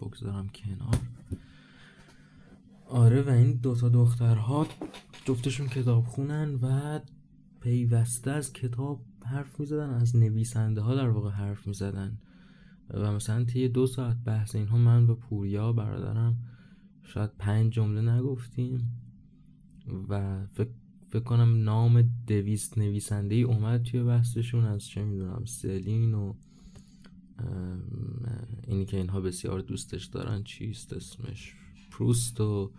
بگذارم 0.00 0.48
کنار. 0.48 0.98
آره 2.87 3.22
و 3.22 3.28
این 3.28 3.52
دوتا 3.52 3.88
دخترها 3.88 4.66
جفتشون 5.24 5.66
کتاب 5.68 6.04
خونن 6.04 6.54
و 6.54 7.00
پیوسته 7.61 8.30
از 8.30 8.52
کتاب 8.52 9.04
حرف 9.24 9.61
می‌زدن 9.61 9.90
از 9.90 10.16
نویسنده 10.16 10.80
ها 10.80 10.94
در 10.94 11.08
واقع 11.08 11.30
حرف 11.30 11.66
می‌زدن. 11.66 12.18
و 12.90 13.12
مثلا 13.12 13.44
طی 13.44 13.68
دو 13.68 13.87
ساعت 13.87 14.16
بحث 14.24 14.54
اینها 14.54 14.78
من 14.78 15.06
و 15.06 15.14
پوریا 15.14 15.72
برادرم 15.72 16.37
شاید 17.02 17.30
پنج 17.38 17.72
جمله 17.72 18.00
نگفتیم 18.00 18.92
و 20.08 20.46
فکر, 20.46 20.70
فکر 21.08 21.22
کنم 21.22 21.62
نام 21.62 22.02
دویست 22.26 22.78
نویسنده 22.78 23.34
ای 23.34 23.42
اومد 23.42 23.82
توی 23.82 24.02
بحثشون 24.02 24.64
از 24.64 24.87
چه 24.87 25.04
می‌دونم 25.04 25.44
سلین 25.44 26.14
و 26.14 26.34
اینی 28.66 28.85
که 28.85 28.96
اینها 28.96 29.20
بسیار 29.20 29.61
دوستش 29.61 30.05
دارن 30.05 30.42
چیست؟ 30.42 30.92
اسمش 30.92 31.55
پروست 31.90 32.40
و 32.40 32.72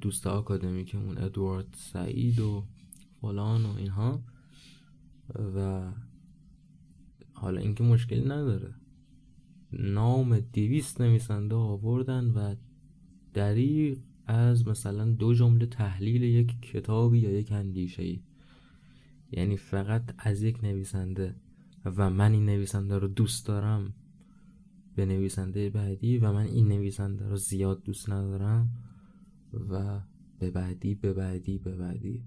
دوست 0.00 0.26
اون 0.26 1.18
ادوارد 1.18 1.74
سعید 1.92 2.40
و 2.40 2.64
فلان 3.20 3.66
و 3.66 3.76
اینها. 3.76 4.22
و 5.56 5.90
حالا 7.32 7.60
اینکه 7.60 7.84
مشکلی 7.84 8.24
نداره. 8.24 8.74
نام 9.72 10.40
دیویست 10.40 11.00
نویسنده 11.00 11.54
آوردن 11.54 12.24
و 12.24 12.54
دریق 13.34 13.98
از 14.26 14.68
مثلا 14.68 15.04
دو 15.04 15.34
جمله 15.34 15.66
تحلیل 15.66 16.22
یک 16.22 16.62
کتابی 16.62 17.18
یا 17.18 17.30
یک 17.30 17.52
اندیشه 17.52 18.02
ای 18.02 18.20
یعنی 19.32 19.56
فقط 19.56 20.14
از 20.18 20.42
یک 20.42 20.64
نویسنده 20.64 21.34
و 21.84 22.10
من 22.10 22.32
این 22.32 22.46
نویسنده 22.46 22.98
رو 22.98 23.08
دوست 23.08 23.46
دارم 23.46 23.94
به 24.96 25.06
نویسنده 25.06 25.70
بعدی 25.70 26.18
و 26.18 26.32
من 26.32 26.46
این 26.46 26.68
نویسنده 26.68 27.28
رو 27.28 27.36
زیاد 27.36 27.82
دوست 27.82 28.10
ندارم 28.10 28.70
و 29.70 30.00
به 30.38 30.50
بعدی 30.50 30.94
به 30.94 31.12
بعدی 31.12 31.58
به 31.58 31.76
بعدی. 31.76 32.24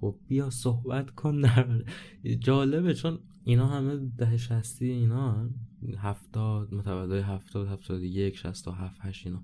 خب 0.00 0.16
بیا 0.28 0.50
صحبت 0.50 1.10
کن. 1.10 1.40
در 1.40 1.84
جالبه 2.46 2.94
چون 2.94 3.18
اینا 3.44 3.66
همه 3.66 3.96
ده 3.96 4.36
شستی 4.36 4.90
اینا 4.90 5.50
هفتاد 5.98 6.74
متولای 6.74 7.20
هفتاد 7.20 7.68
هفتاد 7.68 8.02
یک 8.02 8.36
شست 8.36 8.68
و 8.68 8.70
هفت 8.70 8.98
هشت 9.00 9.26
اینا. 9.26 9.42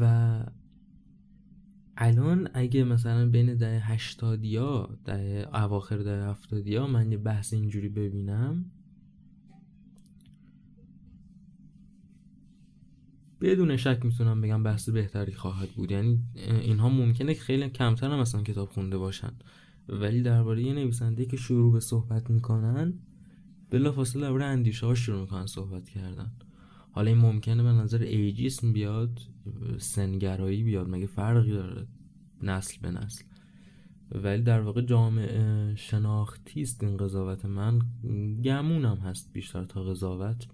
و 0.00 0.44
الان 2.00 2.48
اگه 2.54 2.84
مثلا 2.84 3.28
بین 3.28 3.54
ده 3.54 3.80
هشتادیا 3.80 4.98
ده 5.04 5.48
اواخر 5.54 5.98
ده 5.98 6.26
هفتادیا 6.26 6.86
من 6.86 7.12
یه 7.12 7.18
بحث 7.18 7.52
اینجوری 7.52 7.88
ببینم 7.88 8.64
بدون 13.40 13.76
شک 13.76 14.00
می‌تونم 14.04 14.40
بگم 14.40 14.62
بحث 14.62 14.88
بهتری 14.88 15.32
خواهد 15.32 15.68
بود. 15.68 15.90
یعنی 15.90 16.20
اینها 16.34 16.88
ممکنه 16.88 17.34
خیلی 17.34 17.68
کمتر 17.68 18.10
هم 18.10 18.20
مثلا 18.20 18.42
کتاب 18.42 18.68
خونده 18.68 18.98
باشن. 18.98 19.32
ولی 19.88 20.22
درباره 20.22 20.62
یه 20.62 20.72
نویسنده 20.72 21.26
که 21.26 21.36
شروع 21.36 21.72
به 21.72 21.80
صحبت 21.80 22.30
می‌کنن 22.30 22.94
بلافاصله 23.70 24.22
درباره 24.22 24.44
اندیشه 24.44 24.86
ها 24.86 24.94
شروع 24.94 25.20
می‌کنن 25.20 25.46
صحبت 25.46 25.88
کردن. 25.88 26.32
حالا 26.92 27.10
این 27.10 27.20
ممکنه 27.20 27.62
به 27.62 27.68
نظر 27.68 28.02
ایجیسم 28.02 28.72
بیاد. 28.72 29.20
سنگرایی 29.78 30.62
بیاد 30.62 30.88
مگه 30.88 31.06
فرقی 31.06 31.50
داره 31.50 31.86
نسل 32.42 32.80
به 32.82 32.90
نسل؟ 32.90 33.24
ولی 34.12 34.42
در 34.42 34.60
واقع 34.60 34.82
جامعه 34.82 35.74
شناختی 35.74 36.62
است 36.62 36.84
این 36.84 36.96
قضاوت. 36.96 37.44
من 37.44 37.80
گمونم 38.44 38.96
هست 38.96 39.32
بیشتر 39.32 39.64
تا 39.64 39.84
قضاوت. 39.84 40.46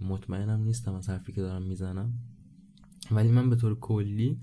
مطمئنم 0.00 0.62
نیستم 0.62 0.94
از 0.94 1.10
حرفی 1.10 1.32
که 1.32 1.40
دارم 1.40 1.62
می‌زنم. 1.62 2.12
ولی 3.10 3.28
من 3.28 3.50
به 3.50 3.56
طور 3.56 3.78
کلی 3.78 4.40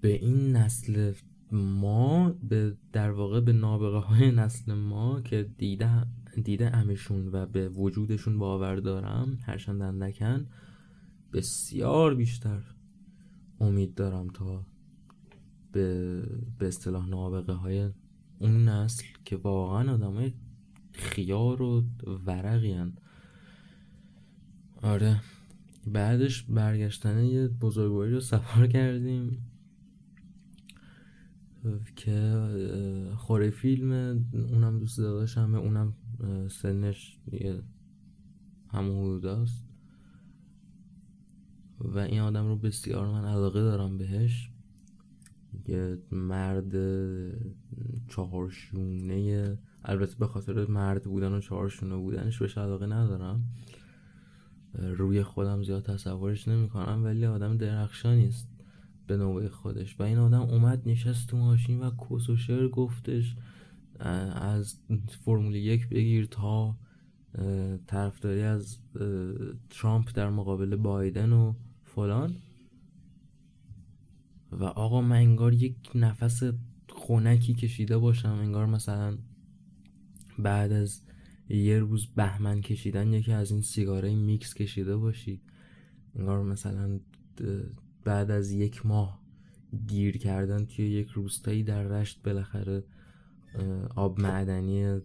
به 0.00 0.14
این 0.14 0.56
نسل 0.56 1.12
ما 1.52 2.30
به 2.48 2.76
در 2.92 3.10
واقع 3.10 3.40
به 3.40 3.52
نابغه 3.52 3.98
های 3.98 4.30
نسل 4.30 4.74
ما 4.74 5.20
که 5.20 5.50
دیده 5.58 6.06
دیده 6.44 6.76
امشون 6.76 7.28
و 7.32 7.46
به 7.46 7.68
وجودشون 7.68 8.38
باور 8.38 8.76
دارم 8.76 9.38
هرچند 9.42 9.82
اندکن 9.82 10.46
بسیار 11.32 12.14
بیشتر 12.14 12.62
امید 13.60 13.94
دارم 13.94 14.28
تا 14.28 14.66
به 15.72 16.22
به 16.58 16.68
اصطلاح 16.68 17.08
نابغه 17.08 17.52
های 17.52 17.90
اون 18.38 18.68
نسل 18.68 19.04
که 19.24 19.36
واقعا 19.36 19.94
آدم 19.94 20.14
های 20.14 20.32
خیار 20.92 21.62
و 21.62 21.84
ورقی 22.26 22.72
هن. 22.72 22.92
آره 24.82 25.20
بعدش 25.86 26.42
برگشتن 26.42 27.24
یه 27.24 27.48
بزرگواری 27.48 28.12
رو 28.12 28.20
سفار 28.20 28.66
کردیم 28.66 29.50
که 31.96 32.40
خوره 33.16 33.50
فیلم 33.50 33.92
اونم 34.32 34.78
دوست 34.78 34.98
داشتم 34.98 35.54
اونم 35.54 35.94
سنش 36.48 37.18
همون 38.68 39.04
حدود 39.04 39.26
است 39.26 39.69
و 41.80 41.98
این 41.98 42.20
آدم 42.20 42.46
رو 42.46 42.56
بسیار 42.56 43.06
من 43.06 43.24
علاقه 43.24 43.60
دارم 43.60 43.98
بهش. 43.98 44.50
یه 45.68 45.98
مرد 46.12 46.72
چهارشونه 48.08 49.58
البته 49.84 50.16
به 50.18 50.26
خاطر 50.26 50.66
مرد 50.66 51.04
بودن 51.04 51.32
و 51.32 51.40
چهارشونه 51.40 51.96
بودنش 51.96 52.38
بهش 52.38 52.58
علاقه 52.58 52.86
ندارم. 52.86 53.44
روی 54.74 55.22
خودم 55.22 55.62
زیاد 55.62 55.84
تصورش 55.84 56.48
نمی 56.48 56.68
کنم 56.68 57.04
ولی 57.04 57.26
آدم 57.26 57.56
درخشانی 57.56 58.26
است 58.26 58.48
به 59.06 59.16
نوبه 59.16 59.48
خودش. 59.48 60.00
و 60.00 60.02
این 60.02 60.18
آدم 60.18 60.40
اومد 60.40 60.88
نشست 60.88 61.28
تو 61.28 61.36
ماشین 61.36 61.80
و 61.80 61.90
کس 61.90 62.30
و 62.30 62.36
شعر 62.36 62.68
گفتش 62.68 63.36
از 64.00 64.76
فرمول 65.24 65.54
یک 65.54 65.88
بگیر 65.88 66.26
تا 66.26 66.76
طرفداری 67.86 68.42
از 68.42 68.78
ترامپ 69.70 70.10
در 70.14 70.30
مقابل 70.30 70.76
بایدن 70.76 71.32
و 71.32 71.54
فلان. 71.94 72.36
و 74.52 74.64
آقا 74.64 75.00
من 75.00 75.16
انگار 75.16 75.52
یک 75.54 75.76
نفس 75.94 76.42
خونکی 76.88 77.54
کشیده 77.54 77.98
باشم 77.98 78.28
انگار 78.28 78.66
مثلا 78.66 79.18
بعد 80.38 80.72
از 80.72 81.02
یه 81.48 81.78
روز 81.78 82.06
بهمن 82.06 82.60
کشیدن 82.60 83.12
یکی 83.12 83.32
از 83.32 83.50
این 83.50 83.62
سیگاره 83.62 84.14
میکس 84.14 84.54
کشیده 84.54 84.96
باشی. 84.96 85.40
انگار 86.14 86.42
مثلا 86.42 87.00
بعد 88.04 88.30
از 88.30 88.50
یک 88.50 88.86
ماه 88.86 89.20
گیر 89.88 90.18
کردن 90.18 90.64
توی 90.64 90.90
یک 90.90 91.08
روستایی 91.08 91.62
در 91.62 91.82
رشت 91.82 92.22
بالاخره 92.22 92.84
آب 93.96 94.20
معدنی 94.20 95.00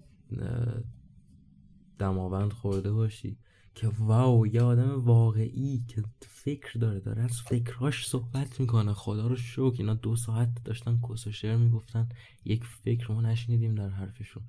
دماوند 2.00 2.54
خورده 2.54 2.92
باشی. 2.92 3.38
که 3.76 3.88
واو 3.88 4.48
یه 4.48 4.62
آدم 4.62 5.06
واقعی 5.06 5.86
که 5.88 6.04
فکر 6.28 6.80
داره 6.80 7.00
داره 7.00 7.22
از 7.22 7.42
فکرهاش 7.42 8.08
صحبت 8.08 8.60
می‌کنه. 8.60 8.94
خدا 8.94 9.28
رو 9.28 9.36
شکر 9.36 9.76
اینا 9.78 9.94
دو 9.94 10.16
ساعت 10.16 10.64
داشتن 10.64 11.00
کس 11.10 11.44
و 11.46 11.58
می‌گفتن. 11.58 12.10
یک 12.46 12.64
فکر 12.64 13.12
ما 13.12 13.22
نشنیدیم 13.22 13.76
در 13.76 13.90
حرفشون. 13.90 14.44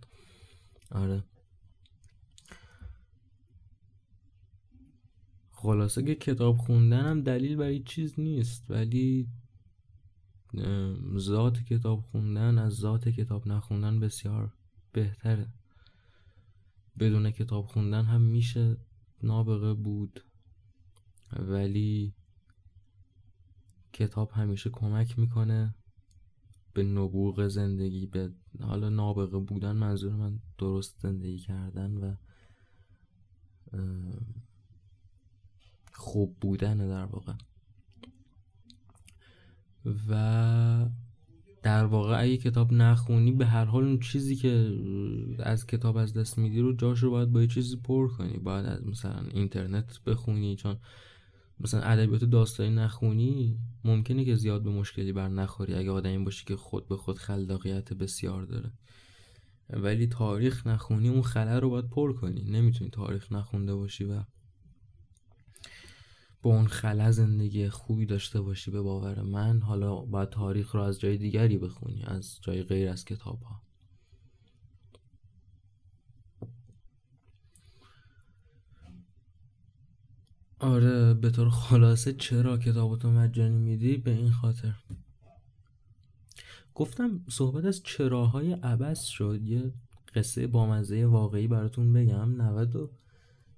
آره. 0.91 1.25
خلاصه 5.51 6.03
که 6.03 6.15
کتاب 6.15 6.57
خوندن 6.57 7.07
هم 7.07 7.23
دلیل 7.23 7.57
برای 7.57 7.83
چیز 7.83 8.21
نیست 8.21 8.71
ولی 8.71 9.29
ذات 11.17 11.59
کتاب 11.63 12.01
خوندن 12.01 12.59
از 12.59 12.73
ذات 12.73 13.09
کتاب 13.09 13.49
نخوندن 13.49 14.01
بسیار 14.01 14.53
بهتره. 14.93 15.49
بدون 16.99 17.31
کتاب 17.31 17.67
خوندن 17.67 18.05
هم 18.05 18.21
میشه 18.21 18.77
نابغه 19.23 19.75
بود. 19.75 20.25
ولی 21.33 22.15
کتاب 23.93 24.31
همیشه 24.31 24.71
کمک 24.71 25.19
می‌کنه 25.19 25.75
به 26.73 26.83
نبوغ 26.85 27.49
زندگی 27.49 28.07
به 28.07 28.33
حالا 28.61 28.89
نابغه 28.89 29.39
بودن 29.39 29.73
منظور 29.73 30.13
من 30.13 30.39
درست 30.59 31.01
زندگی 31.01 31.39
کردن 31.39 31.97
و 31.97 32.15
خوب 35.93 36.37
بودن 36.41 36.77
در 36.77 37.05
واقع. 37.05 37.35
و 40.09 40.89
در 41.63 41.85
واقع 41.85 42.23
اگه 42.23 42.37
کتاب 42.37 42.73
نخونی 42.73 43.33
به 43.33 43.47
هر 43.47 43.65
حال 43.65 43.85
اون 43.85 44.01
چیزی 44.01 44.37
که 44.37 44.79
از 45.39 45.67
کتاب 45.67 45.97
از 45.97 46.15
دست 46.15 46.39
میدی 46.39 46.61
رو 46.61 46.73
جاش 46.73 46.99
رو 46.99 47.11
باید 47.11 47.33
با 47.33 47.41
یه 47.41 47.47
چیزی 47.47 47.77
پر 47.77 48.09
کنی. 48.09 48.39
باید 48.39 48.67
از 48.67 48.87
مثلا 48.87 49.27
اینترنت 49.35 50.01
بخونی 50.07 50.57
چون 50.57 50.77
مثلا 51.61 51.81
ادبیات 51.81 52.25
داستانی 52.25 52.71
نخونی 52.71 53.59
ممکنه 53.85 54.25
که 54.25 54.35
زیاد 54.35 54.63
به 54.63 54.71
مشکلی 54.71 55.13
بر 55.13 55.29
نخوری 55.29 55.75
اگه 55.75 55.91
آدمی 55.91 56.19
باشی 56.19 56.45
که 56.45 56.57
خود 56.57 56.89
به 56.89 56.97
خود 56.97 57.19
خلاقیت 57.19 57.93
بسیار 57.93 58.45
داره. 58.45 58.73
ولی 59.71 60.07
تاریخ 60.07 60.67
نخونی 60.67 61.09
اون 61.09 61.23
خلا 61.23 61.59
رو 61.59 61.71
باید 61.71 61.91
پر 61.91 62.13
کنی. 62.13 62.45
نمی‌تونی 62.45 62.91
تاریخ 62.91 63.33
نخونده 63.33 63.75
باشی 63.75 64.05
و 64.05 64.21
اون 66.49 66.67
خلا 66.67 67.13
زندگی 67.13 67.69
خوبی 67.69 68.07
داشته 68.07 68.41
باشی 68.41 68.71
به 68.71 68.83
باور 68.83 69.23
من 69.23 69.61
حالا 69.61 69.97
باید 69.97 70.29
تاریخ 70.29 70.75
رو 70.75 70.83
از 70.83 71.01
جای 71.01 71.17
دیگری 71.17 71.59
بخونی 71.59 72.05
از 72.05 72.39
جای 72.43 72.63
غیر 72.63 72.89
از 72.89 73.05
کتاب 73.05 73.43
ها 73.43 73.63
آره 80.61 81.15
به 81.15 81.31
طور 81.31 81.51
خلاصه 81.51 82.13
چرا 82.13 82.59
کتاباتو 82.59 83.11
مجانی 83.11 83.59
میدی؟ 83.59 83.97
به 83.97 84.11
این 84.11 84.31
خاطر. 84.31 84.75
گفتم 86.75 87.21
صحبت 87.29 87.65
از 87.65 87.83
چراهای 87.83 88.53
عبس 88.53 89.05
شد. 89.05 89.41
یه 89.43 89.73
قصه 90.15 90.47
بامزه 90.47 91.07
واقعی 91.07 91.47
براتون 91.47 91.93
بگم. 91.93 92.29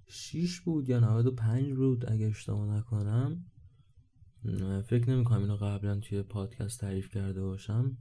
96 0.09 0.61
بود 0.61 0.89
یا 0.89 1.01
95 1.01 1.75
بود 1.75 2.13
اگه 2.13 2.27
اشتباه 2.27 2.77
نکنم. 2.77 3.45
فکر 4.87 5.11
نمی 5.11 5.25
کنم 5.25 5.41
اینو 5.41 5.57
قبلا 5.57 6.01
توی 6.01 6.23
پادکست 6.23 6.81
تعریف 6.81 7.09
کرده 7.09 7.43
باشم. 7.43 7.97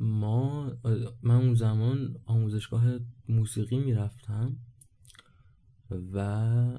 ما 0.00 0.72
من 1.22 1.34
اون 1.34 1.54
زمان 1.54 2.16
آموزشگاه 2.26 2.84
موسیقی 3.28 3.78
می‌رفتم 3.78 4.56
و 5.90 6.78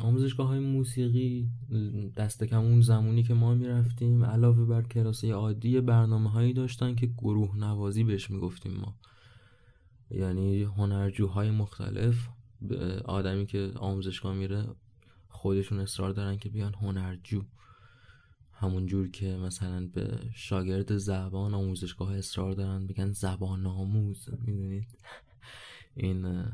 آموزشگاه 0.00 0.46
های 0.46 0.58
موسیقی 0.58 1.48
دست 2.16 2.44
کم 2.44 2.60
اون 2.60 2.80
زمانی 2.80 3.22
که 3.22 3.34
ما 3.34 3.54
می‌رفتیم 3.54 4.24
علاوه 4.24 4.64
بر 4.64 4.82
کراسه 4.82 5.32
عادی 5.32 5.80
برنامه 5.80 6.30
هایی 6.30 6.52
داشتن 6.52 6.94
که 6.94 7.06
گروه 7.06 7.56
نوازی 7.56 8.04
بهش 8.04 8.30
می‌گفتیم 8.30 8.72
ما. 8.72 8.98
یعنی 10.10 10.62
هنرجوهای 10.62 11.50
مختلف 11.50 12.28
آدمی 13.04 13.46
که 13.46 13.72
آموزشگاه 13.76 14.34
میره 14.34 14.66
خودشون 15.28 15.78
اصرار 15.78 16.12
دارن 16.12 16.36
که 16.36 16.48
بیان 16.48 16.74
هنرجو. 16.74 17.42
همون 18.52 18.86
جور 18.86 19.10
که 19.10 19.36
مثلا 19.36 19.86
به 19.94 20.20
شاگرد 20.34 20.96
زبان 20.96 21.54
آموزشگاه 21.54 22.16
اصرار 22.16 22.52
دارن 22.52 22.86
بگن 22.86 23.12
زبان 23.12 23.66
آموز 23.66 24.28
می‌دونید؟ 24.46 24.98
این 25.94 26.44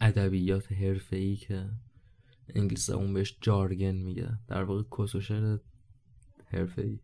ادبیات 0.00 0.72
ای 1.12 1.36
که 1.36 1.70
انگلیس 2.48 2.90
اون 2.90 3.12
بهش 3.12 3.38
جارگن 3.40 3.96
میگه. 3.96 4.38
در 4.48 4.62
واقع 4.62 4.82
کس 4.98 5.14
و 5.14 5.20
ای 6.78 7.00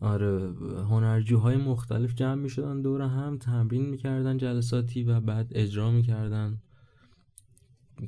آره 0.00 0.54
هنرجوهای 0.82 1.56
مختلف 1.56 2.14
جمع 2.14 2.34
می 2.34 2.50
شدن 2.50 2.82
دور 2.82 3.02
هم 3.02 3.38
تمرین 3.38 3.90
می‌کردن 3.90 4.38
جلساتی 4.38 5.02
و 5.02 5.20
بعد 5.20 5.52
اجرا 5.54 5.90
می‌کردن. 5.90 6.62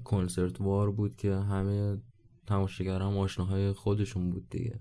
کنسرت 0.04 0.60
وار 0.60 0.92
بود 0.92 1.16
که 1.16 1.34
همه 1.34 2.02
تماشاگر 2.46 3.02
هم 3.02 3.18
آشناهای 3.18 3.72
خودشون 3.72 4.30
بود 4.30 4.48
دیگه. 4.48 4.80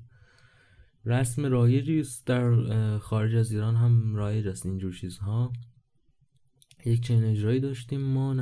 رسم 1.05 1.45
رایجی 1.45 2.03
در 2.25 2.97
خارج 2.97 3.35
از 3.35 3.51
ایران 3.51 3.75
هم 3.75 4.15
رایج 4.15 4.47
است 4.47 4.65
اینجور 4.65 4.93
چیزها. 4.93 5.53
یک 6.85 7.01
چنین 7.03 7.23
اجرایی 7.23 7.59
داشتیم 7.59 8.01
ما 8.01 8.33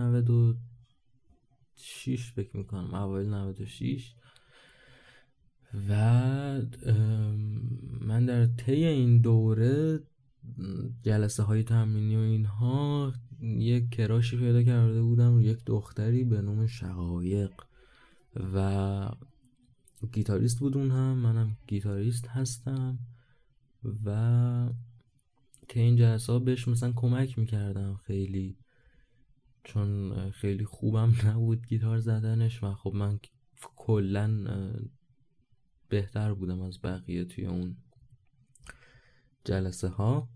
96 1.80 2.32
فکر 2.32 2.57
می‌کنم 2.57 2.93
اوایل 2.93 3.30
96 3.30 4.15
و 5.89 6.61
من 8.01 8.25
در 8.25 8.45
طی 8.45 8.86
این 8.86 9.21
دوره 9.21 9.99
جلسه 11.03 11.43
های 11.43 11.63
تمرینی 11.63 12.15
و 12.15 12.19
اینها 12.19 13.13
یک 13.41 13.89
کراشی 13.89 14.38
پیدا 14.38 14.63
کرده 14.63 15.01
بودم 15.01 15.39
یک 15.41 15.65
دختری 15.65 16.23
به 16.23 16.41
نام 16.41 16.67
شقایق. 16.67 17.51
و 18.53 19.09
گیتاریست 20.11 20.59
بود 20.59 20.77
اون 20.77 20.91
هم 20.91 21.17
منم 21.17 21.57
گیتاریست 21.67 22.27
هستم. 22.27 22.99
و 24.05 24.69
که 25.67 25.80
این 25.80 25.95
جلسه 25.95 26.34
ها 26.34 26.39
بهش 26.39 26.67
مثلا 26.67 26.93
کمک 26.95 27.39
می‌کردم 27.39 27.99
خیلی. 28.05 28.57
چون 29.64 30.14
خیلی 30.32 30.66
خوبم 30.66 31.14
نبود 31.26 31.68
گیتار 31.68 31.99
زدنش 31.99 32.64
و 32.64 32.74
خب 32.74 32.93
من 32.95 33.20
کلا 33.76 34.45
بهتر 35.89 36.34
بودم 36.34 36.62
از 36.62 36.82
بقیه 36.82 37.26
توی 37.26 37.45
اون 37.45 37.78
جلسه 39.43 39.88
ها 39.88 40.30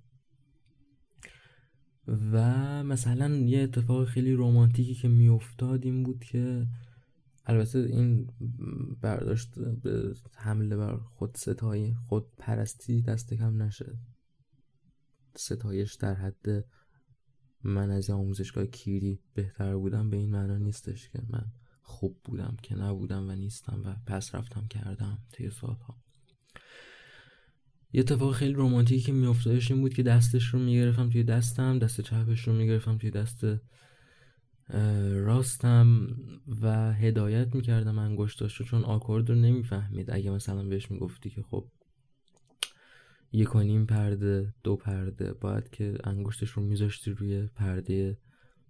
و 2.08 2.84
مثلا 2.84 3.36
یه 3.36 3.60
اتفاق 3.60 4.06
خیلی 4.06 4.34
رومانتیکی 4.34 4.96
که 4.96 5.08
میافتاد 5.08 5.86
این 5.86 6.04
بود 6.04 6.24
که 6.24 6.68
البته 7.46 7.80
این 7.80 8.30
برداشت 9.02 9.60
به 9.60 10.16
حمله 10.36 10.78
بر 10.78 10.98
خود 10.98 11.36
ستایی 11.36 11.94
خود 11.94 12.36
پرستی 12.38 13.02
دست 13.02 13.34
کم 13.34 13.62
نشه. 13.62 13.98
ستایش 15.36 15.94
در 15.94 16.14
حد 16.14 16.66
من 17.64 17.92
از 17.92 18.10
آموزشگاه 18.10 18.66
کیری 18.66 19.20
بهتر 19.34 19.76
بودم 19.76 20.10
به 20.10 20.18
این 20.18 20.30
معنا 20.30 20.58
نیستش 20.58 21.10
که 21.10 21.22
من 21.30 21.46
خوب 21.82 22.18
بودم 22.24 22.58
که 22.64 22.76
نبودم 22.76 23.30
و 23.30 23.32
نیستم 23.32 23.82
و 23.86 23.96
پس 24.06 24.36
رفتم 24.36 24.68
کردم 24.68 25.18
طی 25.32 25.50
سالها. 25.50 25.98
یه 27.94 28.00
اتفاق 28.00 28.34
خیلی 28.34 28.54
رومانتیکی 28.54 29.02
که 29.02 29.12
میافتادش 29.12 29.72
این 29.72 29.82
بود 29.82 29.94
که 29.94 30.04
دستش 30.04 30.46
رو 30.46 30.60
می‌گرفتم 30.60 31.10
توی 31.10 31.24
دستم 31.24 31.80
دست 31.80 32.02
چپش 32.02 32.48
رو 32.48 32.54
می‌گرفتم 32.54 32.98
توی 32.98 33.12
دست 33.12 33.46
راستم 35.14 36.08
و 36.62 36.94
هدایت 36.94 37.56
می‌کردم 37.56 38.00
انگشتاش 38.00 38.56
رو 38.56 38.66
چون 38.66 38.84
آکورد 38.84 39.30
رو 39.30 39.36
نمی‌فهمید. 39.36 40.12
اگه 40.12 40.32
مثلا 40.32 40.64
بهش 40.64 40.92
می‌گفتی 40.92 41.30
که 41.30 41.42
خب 41.42 41.68
یک 43.34 43.56
و 43.56 43.60
نیم 43.60 43.86
پرده 43.86 44.54
دو 44.64 44.76
پرده. 44.76 45.34
باید 45.34 45.70
که 45.70 45.98
انگشتش 46.04 46.50
رو 46.50 46.64
میذاشتی 46.64 47.12
روی 47.12 47.48
پرده 47.48 48.18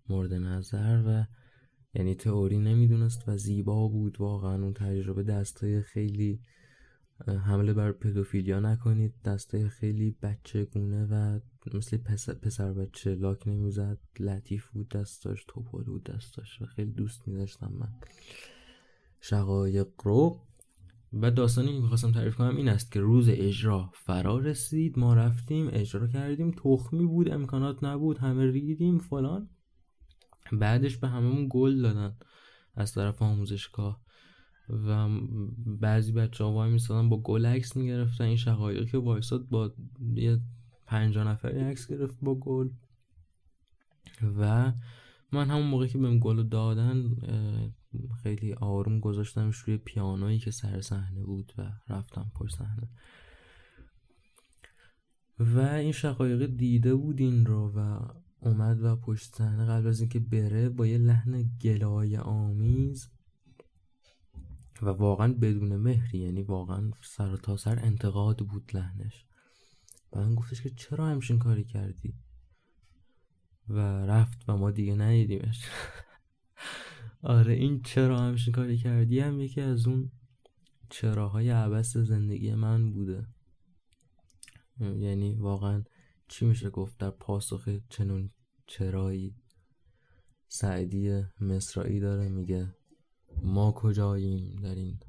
مورد 0.10 0.34
نظر 0.34 1.04
و 1.08 1.26
یعنی 1.94 2.16
تئوری 2.16 2.58
نمی‌دونست 2.58 3.30
و 3.30 3.38
زیبا 3.38 3.88
بود. 3.88 4.20
واقعا 4.20 4.64
اون 4.64 4.74
تجربه 4.74 5.24
دستای 5.24 5.82
خیلی 5.82 6.42
حمله 7.28 7.74
بر 7.74 7.92
پدوفیلیا 7.92 8.60
نکنید. 8.60 9.14
دستای 9.26 9.70
خیلی 9.70 10.16
بچه 10.22 10.66
گونه 10.66 11.06
و 11.06 11.40
مثل 11.74 11.98
پسر, 11.98 12.34
پسر 12.34 12.74
بچه 12.74 13.16
لاک 13.16 13.48
نمی‌زد. 13.48 13.98
لطیف 14.20 14.68
بود 14.68 14.90
دستاش 14.90 15.46
توپال 15.48 15.84
بود 15.84 16.04
دستاش 16.04 16.62
و 16.62 16.66
خیلی 16.66 16.92
دوست 16.92 17.28
میداشتم 17.28 17.74
من. 17.80 17.94
شقایق 19.22 19.88
رو 20.04 20.40
و 21.14 21.32
داستانی 21.32 21.74
که 21.74 21.80
می‌خواستم 21.80 22.12
تعریف 22.12 22.36
کنم 22.36 22.56
این 22.56 22.70
است 22.70 22.92
که 22.92 23.00
روز 23.00 23.30
اجرا 23.30 23.92
فرا 23.94 24.38
رسید 24.38 25.00
ما 25.00 25.14
رفتیم 25.14 25.70
اجرا 25.72 26.08
کردیم 26.08 26.52
تخمی 26.52 27.06
بود 27.06 27.32
امکانات 27.32 27.84
نبود 27.84 28.18
همه 28.18 28.52
ریدیم 28.52 29.00
فلان. 29.00 29.50
بعدش 30.52 30.98
به 30.98 31.08
هممون 31.08 31.48
گل 31.50 31.82
دادن 31.82 32.16
از 32.76 32.94
طرف 32.94 33.22
آموزشگاه 33.22 34.02
و 34.70 35.10
بعضی 35.66 36.12
بچه 36.12 36.44
ها 36.44 36.52
وای 36.52 36.80
با 36.90 37.22
گل 37.22 37.46
عکس 37.46 37.78
می‌گرفتن. 37.78 38.24
این 38.24 38.38
شقایق 38.38 38.90
که 38.90 38.98
وایساد 38.98 39.50
با 39.50 39.74
یه 40.16 40.40
پنجا 40.86 41.24
نفری 41.24 41.60
عکس 41.60 41.88
گرفت 41.88 42.18
با 42.22 42.36
گل. 42.36 42.70
و 44.38 44.72
من 45.34 45.50
همون 45.50 45.68
موقع 45.68 45.88
که 45.88 45.98
بهم 45.98 46.20
گل 46.20 46.44
دادن 46.44 47.16
خیلی 48.24 48.54
آروم 48.54 49.00
گذاشتمش 49.00 49.56
روی 49.56 49.78
پیانویی 49.78 50.40
که 50.40 50.52
سر 50.52 50.82
صحنه 50.82 51.24
بود 51.24 51.54
و 51.58 51.72
رفتم 51.90 52.32
پشت 52.36 52.56
صحنه. 52.56 52.90
و 55.40 55.60
این 55.60 55.92
شقایق 55.92 56.46
دیده 56.46 56.96
بود 56.96 57.20
این 57.20 57.46
رو 57.46 57.72
و 57.76 58.00
اومد 58.40 58.84
و 58.84 58.96
پشت 58.96 59.36
صحنه 59.36 59.66
قبل 59.66 59.88
از 59.88 60.00
اینکه 60.00 60.20
بره 60.20 60.70
با 60.70 60.88
یه 60.88 60.98
لحن 60.98 61.52
گلای 61.62 62.18
آمیز 62.18 63.10
و 64.82 64.90
واقعا 64.90 65.34
بدون 65.34 65.76
مهری 65.76 66.20
یعنی 66.20 66.42
واقعا 66.42 66.92
سر 67.02 67.36
تا 67.36 67.58
سر 67.58 67.80
انتقاد 67.80 68.38
بود 68.38 68.72
لحنش. 68.74 69.26
بعد 70.12 70.36
گفتش 70.36 70.62
که 70.62 70.70
چرا 70.70 71.08
همچین 71.08 71.40
کاری 71.40 71.64
کردی؟ 71.64 72.14
و 73.70 73.80
رفت 74.06 74.50
و 74.50 74.58
ما 74.58 74.72
دیگه 74.72 74.96
ندیدیمش. 74.96 75.70
آره 77.22 77.54
این 77.54 77.82
چرا 77.82 78.20
همچین 78.20 78.54
کاری 78.54 78.78
کردی 78.78 79.20
هم 79.20 79.40
یکی 79.40 79.62
از 79.62 79.88
اون 79.88 80.12
چراهای 80.90 81.50
عبست 81.50 82.04
زندگی 82.04 82.54
من 82.54 82.92
بوده. 82.92 83.28
یعنی 84.80 85.36
واقعا 85.36 85.84
چی 86.28 86.46
میشه 86.46 86.70
گفت 86.70 86.98
در 86.98 87.10
پاسخ 87.10 87.70
چنون 87.90 88.30
چرایی؟ 88.68 89.36
سعدی 90.48 91.24
مصرایی 91.42 92.00
داره 92.00 92.30
میگه 92.30 92.76
ما 93.44 93.72
کجاییم 93.72 94.56
در 94.56 94.76
این 94.76 95.00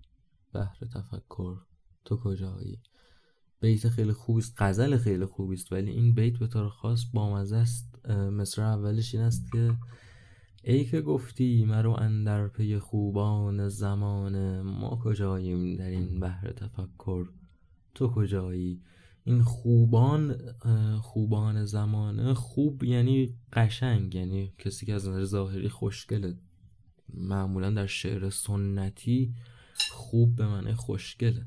بحر 0.53 0.79
تفکر؟ 0.95 1.59
تو 2.05 2.17
کجایی؟ 2.17 2.83
بیت 3.61 3.89
خیلی 3.89 4.13
خوبی 4.13 4.39
است 4.39 4.55
غزل 4.59 4.97
خیلی 4.97 5.25
خوبی 5.27 5.55
است 5.55 5.73
ولی 5.73 5.91
این 5.91 6.15
بیت 6.15 6.39
به 6.39 6.47
طور 6.47 6.69
خاص 6.69 7.05
بامزه 7.13 7.57
است. 7.57 7.94
مصر 8.11 8.63
اولش 8.63 9.15
این 9.15 9.25
است 9.25 9.53
که 9.53 9.75
ای 10.63 10.85
که 10.85 11.01
گفتی 11.01 11.65
مرو 11.65 11.91
اندر 11.91 12.49
پی 12.49 12.79
خوبان 12.79 13.69
زمان 13.69 14.61
ما 14.61 15.01
کجاییم 15.05 15.77
در 15.77 15.89
این 15.89 16.21
بحر 16.21 16.53
تفکر؟ 16.53 17.27
تو 17.95 18.09
کجایی؟ 18.09 18.81
این 19.25 19.43
خوبان 19.43 20.37
خوبان 21.03 21.65
زمانه 21.65 22.35
خوب 22.35 22.85
یعنی 22.85 23.35
قشنگ 23.53 24.15
یعنی 24.15 24.53
کسی 24.59 24.87
که 24.87 24.95
از 24.95 25.09
نظر 25.09 25.25
ظاهری 25.25 25.69
خوشگله. 25.69 26.37
معمولا 27.15 27.71
در 27.71 27.87
شعر 27.87 28.31
سنتی 28.31 29.35
خوب 29.91 30.37
به 30.37 30.47
معنی 30.47 30.75
خوشگله. 30.75 31.47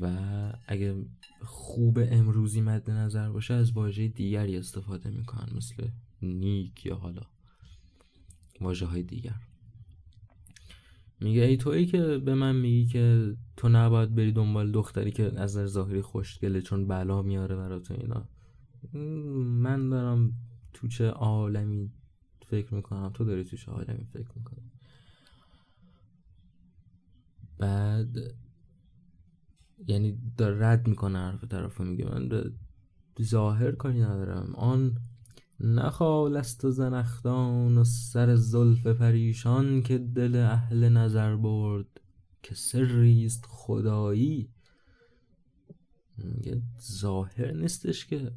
و 0.00 0.18
اگه 0.66 0.94
خوب 1.42 1.98
امروزی 2.02 2.60
مد 2.60 2.90
نظر 2.90 3.30
باشه 3.30 3.54
از 3.54 3.72
واژه 3.72 4.08
دیگری 4.08 4.56
استفاده 4.56 5.10
می‌کنن 5.10 5.56
مثل 5.56 5.88
نیک 6.22 6.86
یا 6.86 6.96
حالا 6.96 7.22
واژه 8.60 8.86
های 8.86 9.02
دیگر. 9.02 9.34
میگه 11.20 11.42
ای 11.42 11.56
تویی 11.56 11.86
که 11.86 12.18
به 12.18 12.34
من 12.34 12.56
میگی 12.56 12.86
که 12.86 13.36
تو 13.56 13.68
نباید 13.68 14.14
بری 14.14 14.32
دنبال 14.32 14.72
دختری 14.72 15.10
که 15.10 15.24
از 15.24 15.36
نظر 15.36 15.66
ظاهری 15.66 16.02
خوشگله 16.02 16.62
چون 16.62 16.86
بلا 16.86 17.22
میاره 17.22 17.56
برات 17.56 17.90
اینا. 17.90 18.28
من 19.44 19.88
دارم 19.88 20.32
تو 20.72 20.88
چه 20.88 21.06
عالمی 21.06 21.92
فکر 22.46 22.74
می‌کنم؟ 22.74 23.10
تو 23.14 23.24
داری 23.24 23.44
تو 23.44 23.56
چه 23.56 23.70
عالمی 23.70 24.04
فکر 24.04 24.28
می‌کنی؟ 24.36 24.70
بعد 27.58 28.16
یعنی 29.86 30.18
داره 30.36 30.66
رد 30.66 30.88
می‌کنه 30.88 31.18
حرف 31.18 31.44
طرف 31.44 31.80
میگه 31.80 32.04
من 32.04 32.52
ظاهر 33.22 33.72
کاری 33.72 34.00
ندارم. 34.00 34.54
آن 34.54 34.98
نخال 35.60 36.36
است 36.36 36.64
و 36.64 36.70
زنختان 36.70 37.78
و 37.78 37.84
سر 37.84 38.36
زلف 38.36 38.86
پریشان 38.86 39.82
که 39.82 39.98
دل 39.98 40.36
اهل 40.36 40.88
نظر 40.88 41.36
برد 41.36 42.00
که 42.42 42.54
سریست 42.54 43.44
خدایی. 43.48 44.50
میگه 46.18 46.62
ظاهر 46.80 47.52
نیستش 47.52 48.06
که 48.06 48.32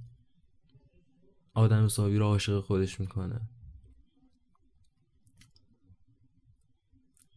آدم 1.53 1.87
ساوی 1.87 2.17
رو 2.17 2.25
عاشق 2.25 2.59
خودش 2.59 2.99
می‌کنه. 2.99 3.41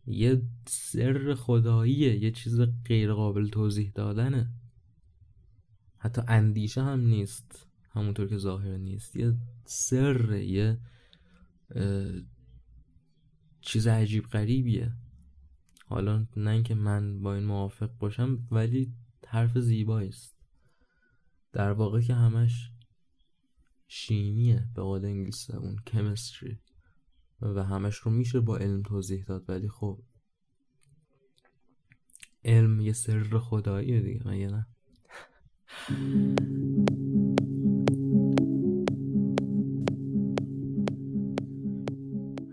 یه 0.06 0.42
سر 0.66 1.34
خداییه 1.34 2.16
یه 2.16 2.30
چیز 2.30 2.60
غیر 2.60 3.12
قابل 3.12 3.48
توضیح 3.48 3.92
دادنه. 3.94 4.50
حتی 5.98 6.22
اندیشه 6.28 6.82
هم 6.82 7.00
نیست 7.00 7.66
همونطور 7.90 8.28
که 8.28 8.38
ظاهر 8.38 8.76
نیست. 8.76 9.16
یه 9.16 9.34
سر 9.64 10.32
یه 10.32 10.78
چیز 13.60 13.86
عجیب 13.86 14.24
غریبیه. 14.24 14.92
حالا 15.86 16.26
نه 16.36 16.50
اینکه 16.50 16.74
من 16.74 17.22
با 17.22 17.34
این 17.34 17.44
موافق 17.44 17.90
باشم 17.98 18.48
ولی 18.50 18.92
حرف 19.26 19.58
زیبایی 19.58 20.08
است. 20.08 20.36
در 21.52 21.72
واقع 21.72 22.00
که 22.00 22.14
همش 22.14 22.70
شیمیه 23.88 24.68
به 24.74 24.82
قول 24.82 25.04
انگلیس 25.04 25.50
اون 25.50 25.76
کمیستری 25.86 26.58
و 27.42 27.64
همش 27.64 27.96
رو 27.96 28.10
میشه 28.10 28.40
با 28.40 28.56
علم 28.56 28.82
توضیح 28.82 29.24
داد 29.24 29.44
ولی 29.48 29.68
خب 29.68 30.02
علم 32.44 32.80
یه 32.80 32.92
سر 32.92 33.38
خداییه 33.38 34.00
دیگه 34.00 34.28
مگه 34.28 34.46
نه؟ 34.46 34.66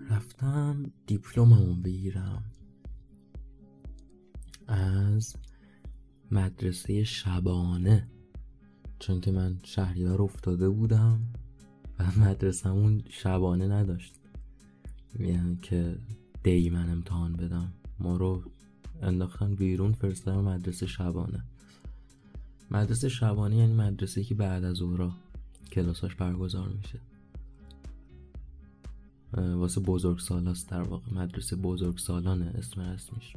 رفتم 0.10 0.84
دیپلممو 1.08 1.76
بگیرم 1.76 2.44
از 4.68 5.36
مدرسه 6.32 7.04
شبانه 7.04 8.08
چون 9.00 9.22
که 9.22 9.32
من 9.32 9.60
شهریار 9.64 10.22
افتاده 10.22 10.70
بودم 10.70 11.34
و 12.00 12.12
مدرسهمون 12.20 13.04
شبانه 13.10 13.68
نداشت. 13.68 14.23
یعنی 15.20 15.56
که 15.62 15.98
دی 16.44 16.70
من 16.70 16.90
امتحان 16.90 17.34
بدم. 17.34 17.74
ما 18.00 18.18
رو 18.18 18.44
انداختن 19.02 19.56
بیرون 19.56 19.94
فرستادن 19.94 20.40
مدرسه 20.40 20.88
شبانه. 20.88 21.44
مدرسه 22.72 23.10
شبانه 23.10 23.56
یعنی 23.56 23.74
مدرسه 23.74 24.24
که 24.24 24.36
بعد 24.36 24.64
از 24.64 24.82
اورا 24.82 25.12
کلاساش 25.72 26.16
برگزار 26.16 26.70
میشه. 26.70 27.00
واسه 29.34 29.82
بزرگ 29.82 30.20
سالاست 30.20 30.70
در 30.70 30.82
واقع. 30.82 31.14
مدرسه 31.14 31.56
بزرگ 31.56 31.98
سالانه 31.98 32.46
اسم 32.46 32.82
رسمیش. 32.82 33.34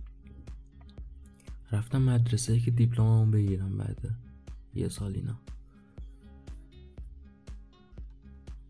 رفتم 1.73 2.03
مدرسه 2.03 2.61
که 2.61 2.71
دیپلممو 2.71 3.31
بگیرم 3.31 3.79
بعد. 3.79 4.15
یه 4.75 4.89
سال 4.89 5.15
اینا. 5.15 5.39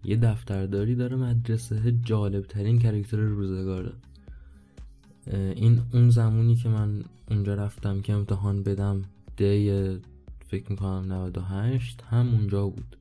یه 0.07 0.17
دفترداری 0.17 0.95
داره 0.95 1.17
مدرسه 1.17 1.93
جالب 2.05 2.47
ترین 2.47 2.79
کرکتر 2.79 3.17
روزگاره 3.17 3.93
این 5.33 5.83
اون 5.93 6.11
زمانی 6.11 6.55
که 6.55 6.69
من 6.69 7.05
اونجا 7.31 7.55
رفتم 7.55 8.01
که 8.01 8.13
امتحان 8.13 8.63
بدم 8.63 9.03
دی 9.37 9.99
فکر 10.47 10.71
می‌کنم 10.71 11.13
98 11.13 12.03
هم 12.03 12.29
اونجا 12.29 12.67
بود. 12.67 12.97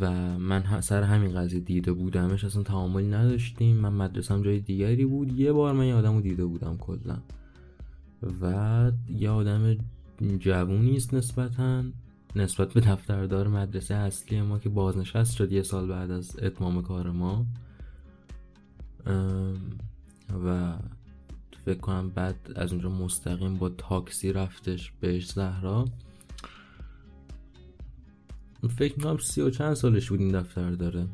و 0.00 0.38
من 0.38 0.80
سر 0.80 1.02
همین 1.02 1.34
قضیه 1.34 1.60
دیده 1.60 1.92
بودمش 1.92 2.44
اصلا 2.44 2.62
تعاملی 2.62 3.08
نداشتیم. 3.08 3.76
من 3.76 3.92
مدرسم 3.92 4.42
جای 4.42 4.60
دیگری 4.60 5.04
بود. 5.04 5.38
یه 5.38 5.52
بار 5.52 5.74
من 5.74 5.86
یه 5.86 5.94
آدم 5.94 6.14
رو 6.14 6.20
دیده 6.20 6.44
بودم 6.44 6.76
کلا. 6.76 7.18
و 8.42 8.92
یه 9.08 9.30
آدم 9.30 9.76
جوونی 10.38 10.96
است 10.96 11.14
نسبتا. 11.14 11.84
نسبت 12.38 12.72
به 12.72 12.80
دفتردار 12.80 13.48
مدرسه 13.48 13.94
اصلی 13.94 14.40
ما 14.40 14.58
که 14.58 14.68
بازنشست 14.68 15.36
شد 15.36 15.52
یه 15.52 15.62
سال 15.62 15.88
بعد 15.88 16.10
از 16.10 16.36
اتمام 16.42 16.82
کار 16.82 17.10
ما. 17.10 17.46
و 20.44 20.78
فکر 21.64 21.78
کنم 21.78 22.08
بعد 22.08 22.52
از 22.56 22.72
اونجا 22.72 22.88
مستقیم 22.88 23.54
با 23.56 23.68
تاکسی 23.68 24.32
رفتش 24.32 24.92
بهش 25.00 25.32
زهرا. 25.32 25.84
فکر 28.76 28.96
می‌کنم 28.96 29.18
سی 29.18 29.40
و 29.40 29.50
چند 29.50 29.74
سالش 29.74 30.08
بود 30.10 30.20
این 30.20 30.40
دفتر 30.40 30.70
داره 30.70 31.06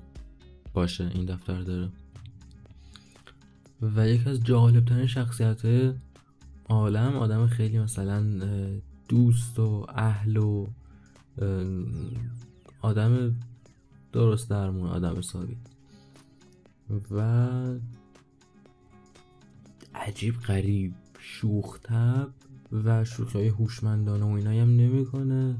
باشه 0.74 1.10
این 1.14 1.24
دفتر 1.24 1.60
داره 1.60 1.88
و 3.82 4.08
یکی 4.08 4.30
از 4.30 4.44
جالبترین 4.44 5.06
شخصیت 5.06 5.62
عالم 6.68 7.16
آدم 7.16 7.46
خیلی 7.46 7.78
مثلا 7.78 8.40
دوست 9.08 9.58
و 9.58 9.86
اهل 9.88 10.36
و 10.36 10.66
آدم 12.82 13.36
درست 14.12 14.50
درمون 14.50 14.88
آدم 14.88 15.18
حسابی. 15.18 15.56
و 17.10 17.78
عجیب 19.94 20.34
غریب 20.34 20.94
شوختب 21.18 22.28
و 22.72 23.04
شوخی 23.04 23.48
هوشمندانه 23.48 24.24
و 24.24 24.28
اینایی 24.28 24.60
هم 24.60 24.76
نمی‌کنه. 24.76 25.56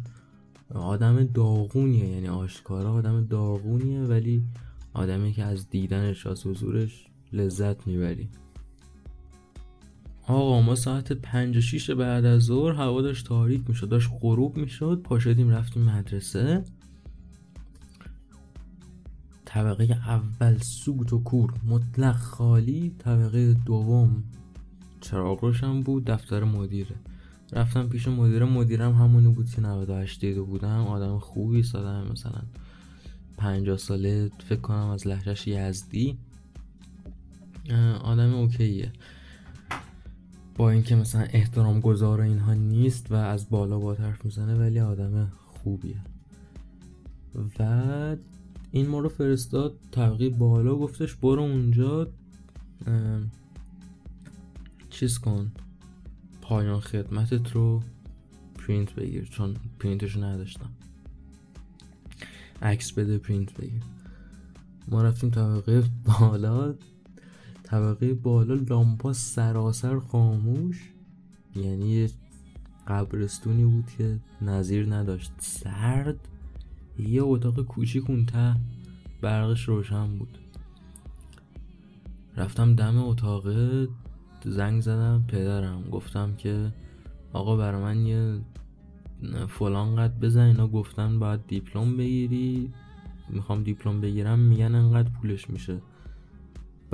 آدم 0.74 1.24
داغونیه 1.24 2.08
یعنی 2.08 2.28
آشکارا 2.28 2.92
آدم 2.92 3.26
داغونیه 3.26 4.00
ولی 4.00 4.44
آدمی 4.94 5.32
که 5.32 5.44
از 5.44 5.70
دیدنش 5.70 6.26
از 6.26 6.46
حضورش 6.46 7.06
لذت 7.32 7.86
می‌بری. 7.86 8.28
آقا 10.26 10.62
ما 10.62 10.74
ساعت 10.74 11.12
پنج 11.12 11.56
و 11.56 11.60
شیش 11.60 11.90
بعد 11.90 12.24
از 12.24 12.42
ظهر 12.42 12.72
هوا 12.72 13.02
داشت 13.02 13.26
تاریک 13.26 13.62
می‌شد 13.68 13.88
داشت 13.88 14.10
غروب 14.20 14.56
می‌شد. 14.56 15.00
پا 15.04 15.18
شدیم 15.18 15.50
رفتیم 15.50 15.82
مدرسه. 15.82 16.64
طبقه 19.44 19.84
اول 19.84 20.58
سوت 20.58 21.12
و 21.12 21.22
کور 21.22 21.54
مطلق 21.66 22.16
خالی. 22.16 22.94
طبقه 22.98 23.54
دوم 23.54 24.24
چراغ 25.00 25.44
روشن 25.44 25.80
بود 25.80 26.04
دفتر 26.04 26.44
مدیره 26.44 26.96
رفتم 27.52 27.88
پیش 27.88 28.08
مدیر 28.08 28.44
مدیرم 28.44 28.92
همونی 28.92 29.28
بود 29.28 29.50
که 29.50 29.60
98 29.60 30.20
دیده 30.20 30.42
بودم. 30.42 30.86
آدم 30.86 31.18
خوبی 31.18 31.62
سادم 31.62 32.12
مثلا 32.12 32.42
50 33.36 33.76
ساله 33.76 34.30
فکر 34.48 34.60
کنم 34.60 34.88
از 34.88 35.06
لحجهش 35.06 35.46
یزدی. 35.46 36.18
آدم 38.02 38.34
اوکیه. 38.34 38.92
با 40.56 40.70
اینکه 40.70 40.96
مثلا 40.96 41.22
احترام 41.22 41.80
گذار 41.80 42.20
اینها 42.20 42.54
نیست 42.54 43.12
و 43.12 43.14
از 43.14 43.50
بالا 43.50 43.78
با 43.78 43.94
حرف 43.94 44.24
می‌زنه 44.24 44.54
ولی 44.54 44.80
آدم 44.80 45.32
خوبیه. 45.46 46.00
و 47.58 48.16
این 48.70 48.88
ما 48.88 49.00
رو 49.00 49.08
فرستاد 49.08 49.78
طبقه 49.90 50.28
بالا 50.28 50.76
گفتش 50.76 51.14
برو 51.14 51.42
اونجا 51.42 52.08
چیز 54.90 55.18
کن 55.18 55.52
پایان 56.42 56.80
خدمتت 56.80 57.52
رو 57.52 57.82
پرینت 58.54 58.94
بگیر 58.94 59.24
چون 59.24 59.56
پرینتشو 59.78 60.24
نداشتم. 60.24 60.70
عکس 62.62 62.92
بده 62.92 63.18
پرینت 63.18 63.54
بگیر. 63.54 63.82
ما 64.88 65.02
رفتیم 65.02 65.30
طبقه 65.30 65.84
بالا. 66.04 66.74
طبقه 67.64 68.14
بالا 68.14 68.54
لامپا 68.54 69.12
سراسر 69.12 69.98
خاموش. 69.98 70.90
یعنی 71.56 72.08
قبرستونی 72.86 73.64
بود 73.64 73.86
که 73.98 74.18
نظیر 74.42 74.94
نداشت. 74.94 75.32
سرد. 75.38 76.28
یه 76.98 77.22
اتاق 77.22 77.62
کوچیک 77.62 78.10
اون 78.10 78.26
ته 78.26 78.56
برقش 79.20 79.62
روشن 79.62 80.18
بود. 80.18 80.38
رفتم 82.36 82.74
دم 82.74 82.98
اتاق 82.98 83.44
زنگ 84.44 84.80
زدم 84.80 85.24
پدرم. 85.28 85.82
گفتم 85.90 86.34
که 86.36 86.72
آقا 87.32 87.56
برای 87.56 87.82
من 87.82 88.06
یه 88.06 88.40
فلان 89.48 89.96
قد 89.96 90.20
بزن 90.20 90.40
اینا 90.40 90.68
گفتن 90.68 91.18
باید 91.18 91.46
دیپلم 91.46 91.96
بگیری. 91.96 92.72
می‌خوام 93.28 93.62
دیپلم 93.62 94.00
بگیرم 94.00 94.38
میگن 94.38 94.74
انقدر 94.74 95.10
پولش 95.10 95.50
میشه. 95.50 95.80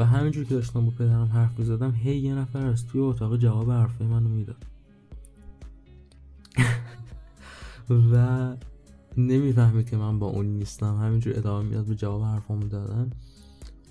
و 0.01 0.05
همینجور 0.05 0.45
که 0.45 0.55
داشتم 0.55 0.85
با 0.85 0.91
پدرم 0.91 1.25
حرف 1.25 1.59
می‌زدم 1.59 1.93
هی 1.93 2.17
یه 2.17 2.35
نفر 2.35 2.67
از 2.67 2.87
توی 2.87 3.01
اتاق 3.01 3.37
جواب 3.37 3.71
حرفای 3.71 4.07
منو 4.07 4.29
می‌داد. 4.29 4.67
و 8.13 8.57
نمی‌فهمید 9.17 9.91
که 9.91 9.97
من 9.97 10.19
با 10.19 10.27
اون 10.27 10.47
نیستم. 10.47 10.97
همینجور 10.97 11.39
ادامه 11.39 11.69
می‌داد 11.69 11.85
به 11.85 11.95
جواب 11.95 12.23
حرفامو 12.23 12.69
دادن. 12.69 13.11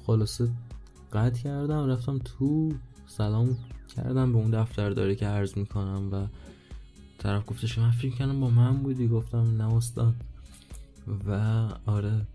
خلاصه 0.05 0.49
قطع 1.13 1.43
کردم 1.43 1.87
رفتم 1.87 2.17
تو 2.17 2.73
سلام 3.07 3.57
کردم 3.95 4.33
به 4.33 4.37
اون 4.37 4.51
دفتر 4.51 4.89
داره 4.89 5.15
که 5.15 5.27
عرض 5.27 5.57
می‌کنم 5.57 6.09
و 6.11 6.27
طرف 7.17 7.43
گفتش 7.47 7.77
من 7.77 7.91
فکر 7.91 8.15
کردم 8.15 8.39
با 8.39 8.49
من 8.49 8.77
بودی 8.77 9.07
گفتم 9.07 9.57
نه 9.57 9.75
استاد. 9.75 10.15
و 11.27 11.33
آره. 11.85 12.25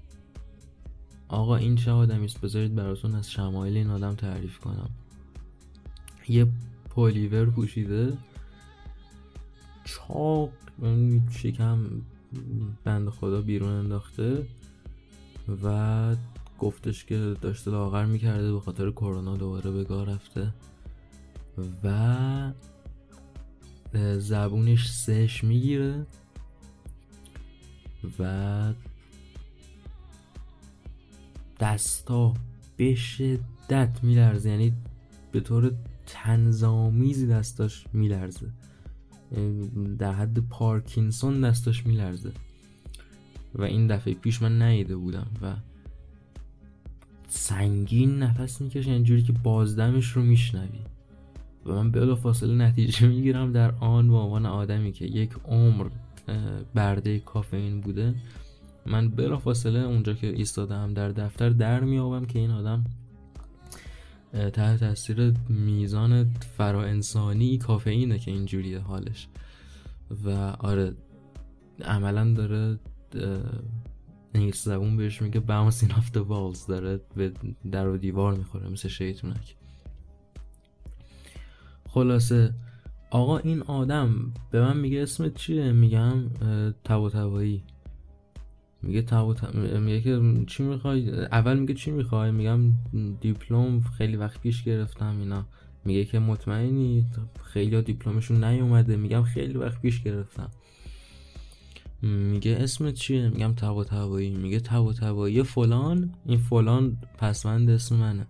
آقا 1.35 1.57
این 1.57 1.77
چه 1.77 1.91
آدمی 1.91 2.25
است 2.25 2.41
بذارید 2.41 2.75
براتون 2.75 3.15
از 3.15 3.31
شمایل 3.31 3.77
این 3.77 3.91
آدم 3.91 4.15
تعریف 4.15 4.59
کنم. 4.59 4.91
یه 6.29 6.47
پولیور 6.91 7.51
پوشیده. 7.51 8.13
چاق 9.85 10.51
شکم 11.31 11.79
بند 12.85 13.09
خدا 13.09 13.41
بیرون 13.41 13.73
انداخته 13.73 14.47
و 15.65 16.17
گفتش 16.59 17.05
که 17.05 17.37
داشته 17.41 17.71
لاغر 17.71 18.05
می‌کرده 18.05 18.53
به 18.53 18.61
خاطر 18.61 18.91
کرونا 18.91 19.37
دوباره 19.37 19.71
به 19.71 19.85
گاه 19.85 20.07
رفته 20.07 20.55
و 21.85 22.53
زبونش 24.19 24.91
سش 24.91 25.45
می‌گیره 25.45 26.07
و 28.19 28.73
دستا 31.65 32.35
به 32.77 32.95
شدت 32.95 33.99
میلرزه. 34.03 34.51
یعنی 34.51 34.73
به 35.33 35.41
طور 35.41 35.73
تنظامیزی 36.07 37.27
دستاش 37.27 37.85
میلرزه. 37.93 38.51
در 39.99 40.13
حد 40.13 40.39
پارکینسون 40.39 41.41
دستاش 41.41 41.87
میلرزه. 41.87 42.33
و 43.55 43.63
این 43.63 43.87
دفعه 43.87 44.15
پیش 44.15 44.43
من 44.43 44.63
نیده 44.63 44.97
بودم 44.97 45.27
و 45.43 45.55
سنگین 47.29 48.19
نفس 48.19 48.61
می‌کشه 48.61 48.91
اینجوری 48.91 49.23
که 49.23 49.33
بازدمش 49.33 50.13
رو 50.13 50.23
میشنوی. 50.23 50.81
و 51.67 51.73
من 51.73 51.91
بلا 51.91 52.17
فاصله 52.17 52.55
نتیجه 52.55 53.09
می‌گیرم 53.09 53.53
در 53.53 53.75
آن 53.75 54.09
به 54.09 54.17
عنوان 54.17 54.47
آدمی 54.47 54.93
که 54.93 55.05
یک 55.05 55.31
عمر 55.45 55.87
برده 56.75 57.19
کافئین 57.19 57.81
بوده. 57.81 58.15
من 58.87 59.09
بلا 59.09 59.39
فاصله 59.39 59.79
اونجا 59.79 60.15
که 60.15 60.27
ایستادم 60.27 60.95
در 60.95 61.09
دفتر 61.09 61.51
در 61.51 61.81
میابم 61.81 62.25
که 62.25 62.39
این 62.39 62.51
آدم 62.51 62.85
تحت 64.53 64.81
تاثیر 64.81 65.35
میزان 65.49 66.31
انسانی 66.59 67.59
کافئینه 67.59 68.19
که 68.19 68.31
اینجوریه 68.31 68.79
حالش. 68.79 69.29
و 70.25 70.31
آره 70.59 70.93
عملا 71.85 72.35
داره 72.35 72.79
انگلیس 74.35 74.65
زبون 74.65 74.97
بهش 74.97 75.23
میگه 75.23 75.41
bouncing 75.41 75.91
off 75.91 76.11
the 76.15 76.21
walls 76.29 76.69
داره 76.69 77.01
به 77.17 77.33
در 77.73 77.89
و 77.89 77.97
دیوار 77.97 78.35
می‌خوره 78.35 78.69
مثل 78.69 78.89
شیطونک. 78.89 79.57
خلاصه 81.89 82.55
آقا 83.11 83.39
این 83.39 83.63
آدم 83.63 84.33
به 84.51 84.61
من 84.61 84.77
میگه 84.77 85.03
اسمت 85.03 85.35
چیه؟ 85.35 85.73
میگم 85.73 86.29
تبا 86.85 87.11
تبایی 87.11 87.63
میگه 88.87 89.03
تبا 89.03 89.37
میگه 89.81 90.01
که 90.01 90.21
چی 90.47 90.63
می‌خوای؟ 90.63 91.25
اول 91.25 91.59
میگه 91.59 91.75
چی 91.75 91.91
می‌خوای؟ 91.91 92.31
میگم 92.31 92.61
دیپلم 93.21 93.81
خیلی 93.81 94.17
وقت 94.17 94.41
پیش 94.41 94.63
گرفتم 94.63 95.21
اینا. 95.21 95.47
میگه 95.85 96.05
که 96.05 96.19
مطمئنی؟ 96.19 97.07
خیلی 97.45 97.83
دیپلمشون 97.83 98.45
نیومده. 98.45 98.97
میگم 98.97 99.23
خیلی 99.23 99.55
وقت 99.55 99.81
پیش 99.81 100.03
گرفتم. 100.03 100.51
میگه 102.03 102.57
اسمت 102.61 102.95
چیه؟ 102.95 103.29
میگم 103.29 103.53
تبا 103.53 103.85
تبایی. 103.85 104.31
میگه 104.31 104.61
تبا 104.61 104.93
تبایی. 104.93 105.43
فلان. 105.43 106.15
این 106.27 106.39
فلان 106.39 106.97
پسوند 107.19 107.71
اسم 107.71 107.97
منه. 107.97 108.27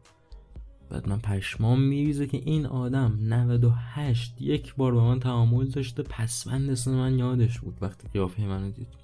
بعد 0.91 1.09
من 1.09 1.19
پشمام 1.19 1.81
میریزه 1.81 2.27
که 2.27 2.37
این 2.45 2.67
آدم 2.67 3.19
98 3.23 4.43
یک 4.43 4.75
بار 4.75 4.95
با 4.95 5.09
من 5.09 5.21
تعامل 5.21 5.67
داشته. 5.67 6.03
پسوند 6.03 6.71
اسم 6.71 6.91
من 6.91 7.19
یادش 7.19 7.61
بود 7.61 7.79
وقتی 7.81 8.09
قیافه 8.13 8.47
منو 8.47 8.71
دید. 8.71 9.04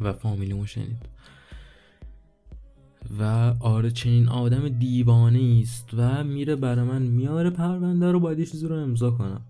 و 0.00 0.12
فامیلیمو 0.12 0.66
شنید. 0.66 1.06
و 3.18 3.22
آره 3.60 3.90
چنین 3.90 4.28
آدم 4.28 4.68
دیوانه 4.68 5.60
است 5.62 5.90
و 5.96 6.24
میره 6.24 6.56
برای 6.56 6.84
من 6.84 7.02
میاره 7.02 7.50
پرونده 7.50 8.12
رو 8.12 8.20
باید 8.20 8.38
یه 8.38 8.46
چیزی 8.46 8.66
رو 8.66 8.76
امضا 8.76 9.10
کنم. 9.10 9.40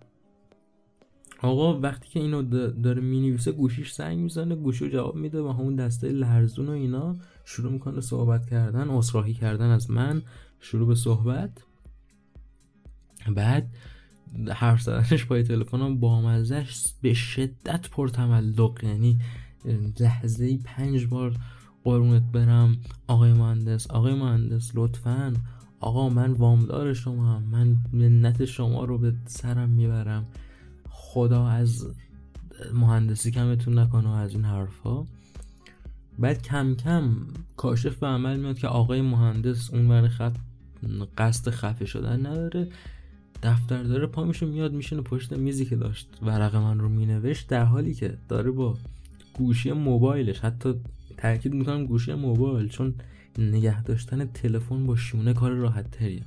آقا 1.43 1.81
وقتی 1.81 2.09
که 2.09 2.21
اینو 2.21 2.43
داره 2.71 3.03
می‌نویسه 3.03 3.53
گوشیش 3.53 3.93
سنگ 3.93 4.19
می‌زنه 4.19 4.55
گوشی 4.55 4.91
جواب 4.91 5.17
میده 5.17 5.41
و 5.41 5.53
همون 5.53 5.77
دسته 5.77 6.09
لرزون 6.09 6.69
و 6.69 6.73
اینا 6.73 7.17
شروع 7.45 7.73
می‌کنه 7.73 8.01
صحبت 8.01 8.47
کردن 8.47 8.91
اصراحی 8.91 9.35
کردن 9.35 9.71
از 9.71 9.91
من 9.91 10.23
شروع 10.61 10.89
به 10.89 10.95
صحبت. 10.95 11.51
بعد 13.35 13.75
حرف 14.51 14.83
زدنش 14.83 15.27
پای 15.27 15.43
تلفنم 15.43 16.01
با 16.01 16.23
مزش 16.23 16.85
به 17.03 17.15
شدت 17.15 17.91
پرتملق 17.91 18.85
یعنی 18.85 19.19
لحظه 20.01 20.59
پنج 20.65 21.07
بار 21.07 21.37
قرونت 21.85 22.23
برم. 22.33 22.77
آقای 23.07 23.33
مهندس 23.33 23.91
آقای 23.91 24.15
مهندس 24.15 24.71
لطفا. 24.75 25.35
آقا 25.81 26.09
من 26.09 26.33
وامدار 26.33 26.95
شما 26.95 27.35
هم. 27.35 27.43
من 27.43 27.77
منت 27.93 28.45
شما 28.45 28.85
رو 28.85 28.99
به 28.99 29.15
سرم 29.27 29.69
می‌برم. 29.69 30.27
خدا 30.91 31.47
از 31.47 31.87
مهندسی 32.75 33.31
کمتون 33.31 33.79
نکنه 33.79 34.09
از 34.09 34.35
این 34.35 34.45
حرفا 34.45 35.07
بعد 36.19 36.43
کم 36.43 36.75
کم 36.75 37.17
کاشف 37.57 37.97
به 37.97 38.07
عمل 38.07 38.41
میاد 38.41 38.59
که 38.59 38.69
آقای 38.69 39.03
مهندس 39.03 39.71
اون 39.71 39.91
ور 39.91 40.09
خط 40.09 40.37
قصد 41.19 41.51
خفه 41.51 41.87
شدن 41.87 42.27
نداره. 42.27 42.69
دفتر 43.43 43.83
داره 43.83 44.07
پا 44.07 44.25
میشه 44.25 44.47
میاد 44.47 44.73
میشینه 44.73 45.03
پشت 45.03 45.33
میزی 45.33 45.65
که 45.65 45.77
داشت 45.77 46.09
ورق 46.23 46.57
من 46.57 46.79
رو 46.79 46.89
مینوشت. 46.89 47.49
در 47.49 47.65
حالی 47.65 47.95
که 47.95 48.19
داره 48.29 48.51
با 48.51 48.77
گوشی 49.41 49.73
موبایلش. 49.73 50.41
حتی 50.41 50.75
تاکید 51.17 51.55
می‌کنم 51.55 51.87
گوشی 51.87 52.15
موبایل 52.15 52.69
چون 52.69 52.95
نگه 53.39 53.83
داشتن 53.83 54.25
تلفن 54.25 54.87
با 54.87 54.97
شونه 54.97 55.33
کار 55.33 55.51
راحت 55.51 55.91
تریه. 55.91 56.23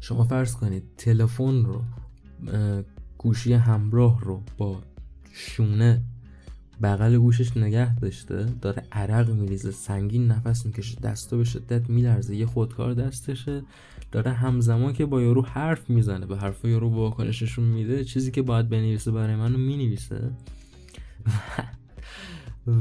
شما 0.00 0.24
فرض 0.24 0.56
کنید 0.56 0.82
تلفن 0.98 1.64
رو 1.64 1.82
گوشی 3.18 3.52
همراه 3.52 4.20
رو 4.20 4.42
با 4.58 4.82
شونه 5.32 6.02
بغل 6.82 7.16
گوشش 7.18 7.56
نگه 7.56 7.96
داشته 7.96 8.46
داره 8.60 8.82
عرق 8.92 9.30
میریزه 9.30 9.70
سنگین 9.70 10.26
نفس 10.28 10.66
می‌کشه 10.66 11.00
دستا 11.00 11.36
به 11.36 11.44
شدت 11.44 11.90
میلرزه 11.90 12.36
یه 12.36 12.46
خودکار 12.46 12.94
دستشه. 12.94 13.62
داره 14.12 14.32
همزمان 14.32 14.92
که 14.92 15.06
با 15.06 15.22
یارو 15.22 15.42
حرف 15.42 15.90
می‌زنه 15.90 16.26
به 16.26 16.36
حرف 16.36 16.64
یارو 16.64 16.90
واکنششون 16.90 17.64
میده 17.64 18.04
چیزی 18.04 18.30
که 18.30 18.42
باید 18.42 18.68
بنویسه 18.68 19.10
برای 19.10 19.36
منو 19.36 19.58
می‌نویسه. 19.58 20.30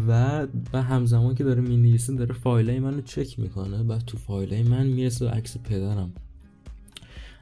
و 0.08 0.42
و 0.74 0.82
همزمان 0.82 1.36
که 1.36 1.44
داره 1.44 1.62
می‌نویسه 1.62 2.16
داره 2.16 2.34
فایلای 2.34 2.80
منو 2.80 3.02
چک 3.02 3.40
می‌کنه 3.40 3.84
بعد 3.84 4.02
تو 4.06 4.18
فایلای 4.18 4.64
من 4.64 4.88
می‌رسه 4.88 5.30
عکس 5.30 5.58
پدرم. 5.58 6.12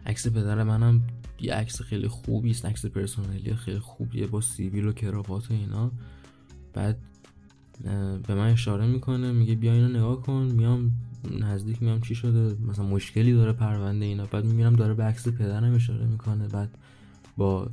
عکس 0.06 0.28
پدر 0.28 0.64
منم 0.64 1.02
یه 1.42 1.54
عکس 1.54 1.82
خیلی 1.82 2.08
خوبی 2.08 2.52
است 2.52 2.66
عکس 2.66 2.86
پرسونالی 2.86 3.56
خیلی 3.56 3.80
خوبیه 3.80 4.28
با 4.28 4.42
سیبیل 4.42 4.88
و 4.88 4.92
کراوات 4.92 5.52
و 5.52 5.54
اینا. 5.54 5.92
بعد 6.74 6.98
به 8.28 8.36
من 8.36 8.52
اشاره 8.52 8.88
می‌کنه 8.88 9.32
میگه 9.32 9.56
بیا 9.56 9.74
اینو 9.74 9.88
نگاه 9.88 10.22
کن 10.22 10.52
میام 10.54 10.92
نزدیک 11.40 11.84
میام 11.84 12.02
چی 12.02 12.16
شده 12.16 12.56
مثلا 12.68 12.86
مشکلی 12.86 13.34
داره 13.34 13.54
پرونده 13.54 14.06
اینا. 14.06 14.26
بعد 14.26 14.46
میرم 14.46 14.76
داره 14.76 14.94
به 14.94 15.04
عکس 15.04 15.28
پدرم 15.28 15.76
اشاره 15.76 16.06
می‌کنه. 16.06 16.48
بعد 16.48 16.78
با 17.38 17.70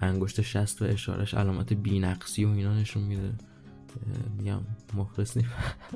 انگشت 0.00 0.40
شست 0.40 0.82
و 0.82 0.84
اشارش 0.84 1.34
علامت 1.34 1.72
بینقصی 1.72 2.44
و 2.44 2.48
اینا 2.48 2.74
نشون 2.74 3.02
میده. 3.02 3.32
میگم 4.38 4.60
مخلص 4.94 5.36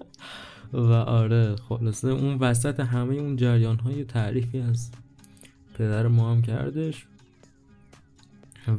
و 0.72 0.92
آره 0.92 1.56
خلاصه 1.56 2.08
اون 2.08 2.34
وسط 2.34 2.80
همه 2.80 3.14
اون 3.14 3.36
جریان 3.36 3.78
های 3.78 4.04
تعریفی 4.04 4.58
از 4.58 4.90
پدر 5.74 6.06
ما 6.06 6.30
هم 6.30 6.42
کردش. 6.42 7.06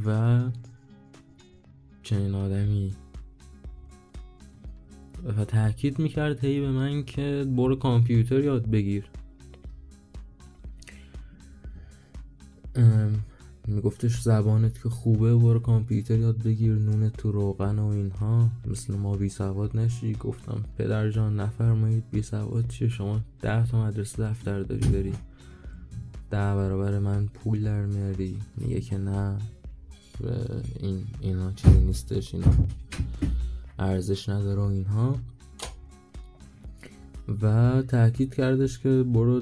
و 0.06 0.42
چنین 2.04 2.36
آدمی. 2.36 2.96
و 5.38 5.46
تاکید 5.46 6.00
می‌کرد 6.00 6.46
هی 6.46 6.60
به 6.60 6.72
من 6.72 7.04
که 7.04 7.46
برو 7.58 7.76
کامپیوتر 7.76 8.40
یاد 8.40 8.70
بگیر. 8.70 9.06
میگفتش 13.70 14.22
زبانت 14.22 14.84
که 14.84 14.90
خوبه 14.90 15.36
برو 15.36 15.60
کامپیوتر 15.60 16.20
یاد 16.20 16.44
بگیر 16.44 16.76
نونت 16.76 17.18
تو 17.18 17.32
روغن 17.32 17.80
و 17.80 17.88
اینها. 17.88 18.50
مثل 18.68 18.96
ما 18.96 19.18
بی 19.18 19.30
سواد 19.30 19.78
نشی. 19.78 20.14
گفتم 20.14 20.64
پدر 20.78 21.10
جان 21.10 21.40
نفرمایید 21.40 22.04
بی 22.12 22.22
سواد 22.22 22.68
چیه؟ 22.68 22.90
شما 22.90 23.22
ده 23.42 23.66
تا 23.66 23.86
مدرسه 23.86 24.24
دفتر 24.24 24.60
داری 24.60 24.92
داری 24.92 25.14
ده 26.32 26.56
برابر 26.56 27.00
من 27.00 27.26
پول 27.26 27.64
در 27.64 27.86
میاری. 27.86 28.38
میگه 28.58 28.82
که 28.82 28.98
نه 28.98 29.38
و 30.24 30.28
این 30.80 31.04
اینا 31.22 31.52
چیزی 31.52 31.80
نیستش 31.80 32.34
اینا 32.34 32.54
ارزش 33.80 34.30
نداره 34.30 34.62
اینها. 34.62 35.16
و 37.42 37.82
تاکید 37.82 38.34
کردش 38.34 38.80
که 38.80 39.04
برو 39.04 39.42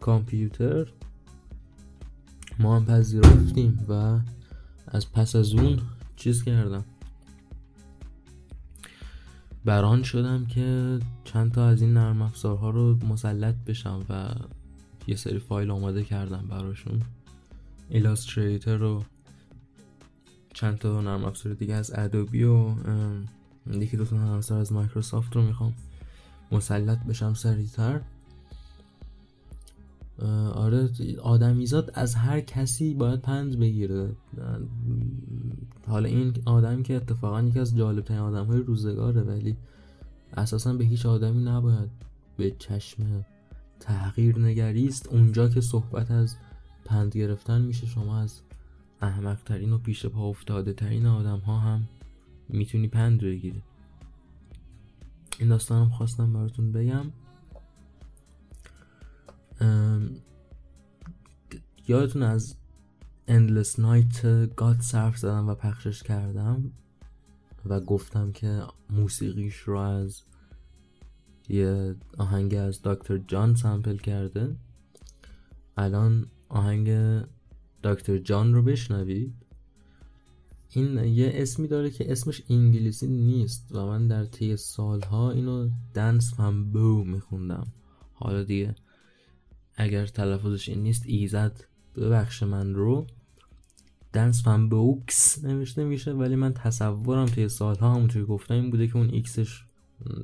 کامپیوتر. 0.00 0.86
ما 2.58 2.76
هم 2.76 2.84
پذیرفتیم 2.84 3.86
و 3.88 4.20
از 4.88 5.12
پس 5.12 5.36
از 5.36 5.54
اون 5.54 5.78
چیز 6.16 6.44
کردم. 6.44 6.84
بران 9.64 10.02
شدم 10.02 10.46
که 10.46 10.98
چند 11.24 11.52
تا 11.52 11.68
از 11.68 11.82
این 11.82 11.92
نرم 11.92 12.22
افزارها 12.22 12.70
رو 12.70 12.98
مسلط 13.04 13.54
بشم 13.66 14.04
و 14.08 14.34
یه 15.06 15.16
سری 15.16 15.38
فایل 15.38 15.70
آماده 15.70 16.04
کردم 16.04 16.46
براشون. 16.50 17.02
ایلاستریتر 17.88 18.76
رو 18.76 19.04
چند 20.54 20.78
تا 20.78 21.00
نرم 21.00 21.24
افزار 21.24 21.52
دیگه 21.52 21.74
از 21.74 21.92
ادوبی 21.94 22.44
و 22.44 22.74
یکی 23.72 23.96
دو 23.96 24.04
تا 24.04 24.16
نرم 24.16 24.30
افزار 24.30 24.60
از 24.60 24.72
مایکروسافت 24.72 25.36
رو 25.36 25.42
می‌خوام 25.42 25.74
مسلط 26.52 26.98
بشم 26.98 27.34
سریعتر. 27.34 28.00
آره 30.54 30.90
آدمیزاد 31.22 31.90
از 31.94 32.14
هر 32.14 32.40
کسی 32.40 32.94
باید 32.94 33.20
پند 33.20 33.58
بگیره. 33.58 34.16
حالا 35.86 36.08
این 36.08 36.34
آدمی 36.44 36.82
که 36.82 36.94
اتفاقا 36.94 37.42
یکی 37.42 37.60
از 37.60 37.76
جالب 37.76 38.04
ترین 38.04 38.20
آدم 38.20 38.46
های 38.46 38.58
روزگاره 38.58 39.22
ولی 39.22 39.56
اساسا 40.36 40.72
به 40.72 40.84
هیچ 40.84 41.06
آدمی 41.06 41.44
نباید 41.44 41.90
به 42.36 42.50
چشم 42.58 43.24
تغییر 43.80 44.38
نگریست 44.38 45.08
اونجا 45.08 45.48
که 45.48 45.60
صحبت 45.60 46.10
از 46.10 46.36
پند 46.84 47.16
گرفتن 47.16 47.62
میشه 47.62 47.86
شما 47.86 48.18
از 48.18 48.40
احمق 49.00 49.42
ترین 49.42 49.72
و 49.72 49.78
پیش 49.78 50.06
پا 50.06 50.28
افتاده 50.28 50.72
ترین 50.72 51.06
آدم 51.06 51.38
ها 51.38 51.58
هم 51.58 51.88
می‌تونی 52.48 52.88
پند 52.88 53.20
بگیری. 53.20 53.62
این 55.38 55.48
داستانم 55.48 55.88
خواستم 55.88 56.32
براتون 56.32 56.72
بگم. 56.72 57.06
یادتون 61.88 62.22
از 62.22 62.56
Endless 63.28 63.78
Night 63.78 64.26
گاد 64.56 64.80
صرف 64.80 65.18
زدم 65.18 65.48
و 65.48 65.54
پخشش 65.54 66.02
کردم 66.02 66.72
و 67.66 67.80
گفتم 67.80 68.32
که 68.32 68.62
موسیقیش 68.90 69.56
رو 69.56 69.78
از 69.78 70.22
یه 71.48 71.96
آهنگ 72.18 72.54
از 72.54 72.80
دکتر 72.84 73.18
جان 73.18 73.54
سامپل 73.54 73.96
کرده. 73.96 74.56
الان 75.76 76.26
آهنگ 76.48 76.90
دکتر 77.84 78.18
جان 78.18 78.54
رو 78.54 78.62
بشنوید. 78.62 79.34
این 80.70 80.98
یه 80.98 81.30
اسمی 81.34 81.68
داره 81.68 81.90
که 81.90 82.12
اسمش 82.12 82.42
انگلیسی 82.48 83.06
نیست 83.06 83.74
و 83.74 83.86
من 83.86 84.08
در 84.08 84.24
طی 84.24 84.56
سالها 84.56 85.30
اینو 85.30 85.70
دنس 85.94 86.34
فم 86.34 86.64
بو 86.64 87.04
میخوندم. 87.04 87.66
حالا 88.14 88.42
دیگه 88.42 88.74
اگر 89.76 90.06
تلفظش 90.06 90.68
این 90.68 90.82
نیست 90.82 91.02
ایزد 91.06 91.64
ببخش 91.96 92.42
من 92.42 92.74
رو. 92.74 93.06
دنس 94.12 94.44
فن 94.44 94.68
بوکس 94.68 95.44
نوشته 95.44 95.84
میشه 95.84 96.12
ولی 96.12 96.36
من 96.36 96.52
تصورم 96.52 97.26
طی 97.26 97.48
سالها 97.48 97.94
همونطوری 97.94 98.24
گفتم 98.24 98.54
این 98.54 98.70
بوده 98.70 98.86
که 98.86 98.96
اون 98.96 99.10
ایکسش 99.10 99.64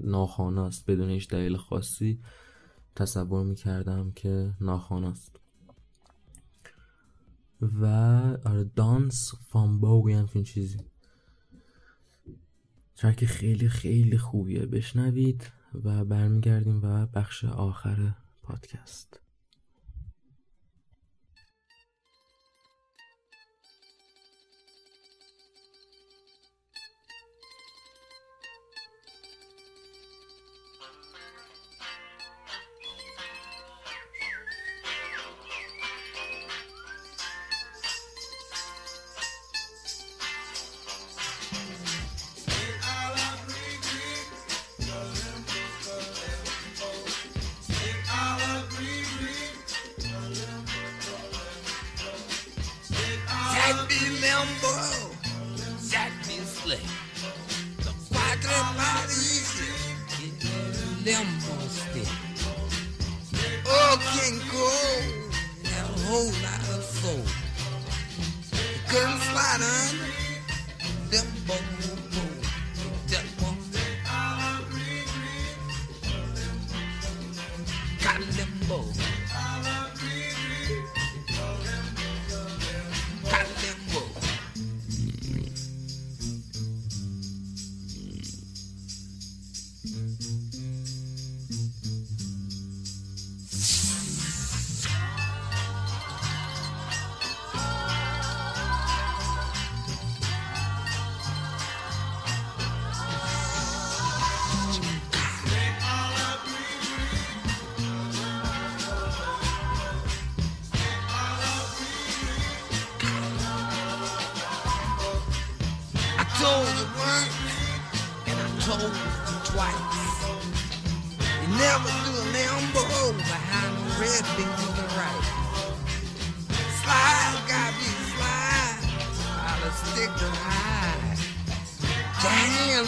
ناخاناست 0.00 0.90
بدون 0.90 1.10
هیچ 1.10 1.28
دلیل 1.28 1.56
خاصی 1.56 2.20
تصور 2.96 3.44
می‌کردم 3.44 4.12
که 4.12 4.54
ناخاناست 4.60 5.36
و 7.62 7.86
آره 8.44 8.64
دانس 8.76 9.32
فامبو 9.48 10.10
یه 10.10 10.18
همچین 10.18 10.42
چیزی. 10.42 10.78
ترک 12.96 13.24
خیلی 13.24 13.68
خیلی 13.68 14.18
خوبیه 14.18 14.66
بشنوید 14.66 15.52
و 15.84 16.04
برمیگردیم 16.04 16.80
و 16.82 17.06
بخش 17.06 17.44
آخر 17.44 18.14
پادکست. 18.42 19.21
whole 66.12 66.26
lot 66.44 66.60
of 66.76 66.84
soul. 66.84 67.24
Couldn't 68.90 69.18
slide, 69.28 69.62
huh? 69.64 69.91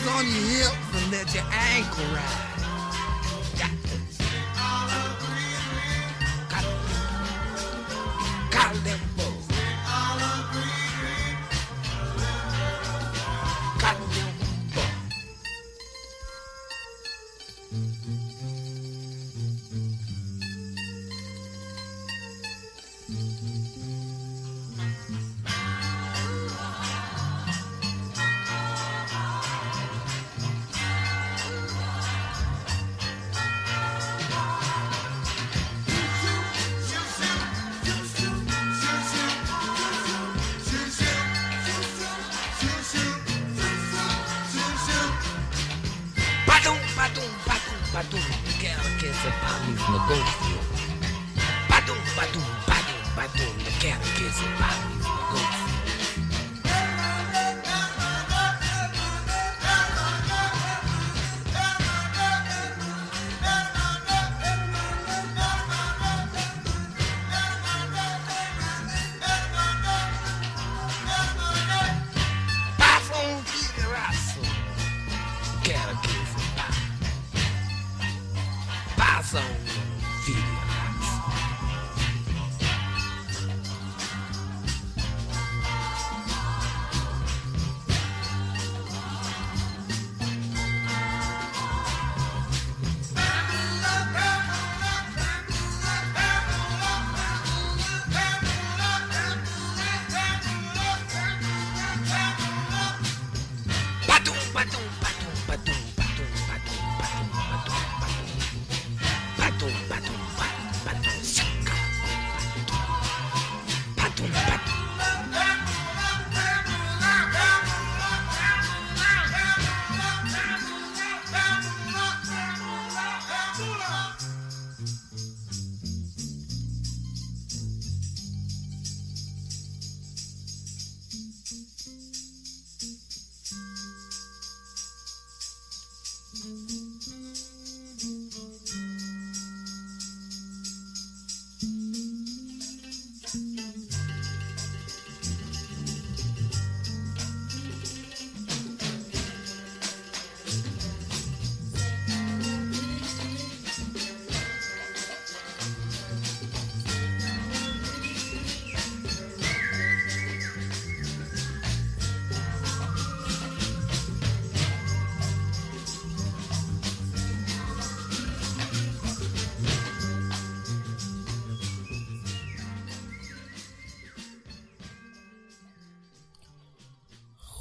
on 0.03 0.27
your 0.27 0.35
hips 0.35 1.03
and 1.03 1.13
let 1.13 1.35
your 1.35 1.45
ankle 1.53 2.05
ride. 2.07 2.54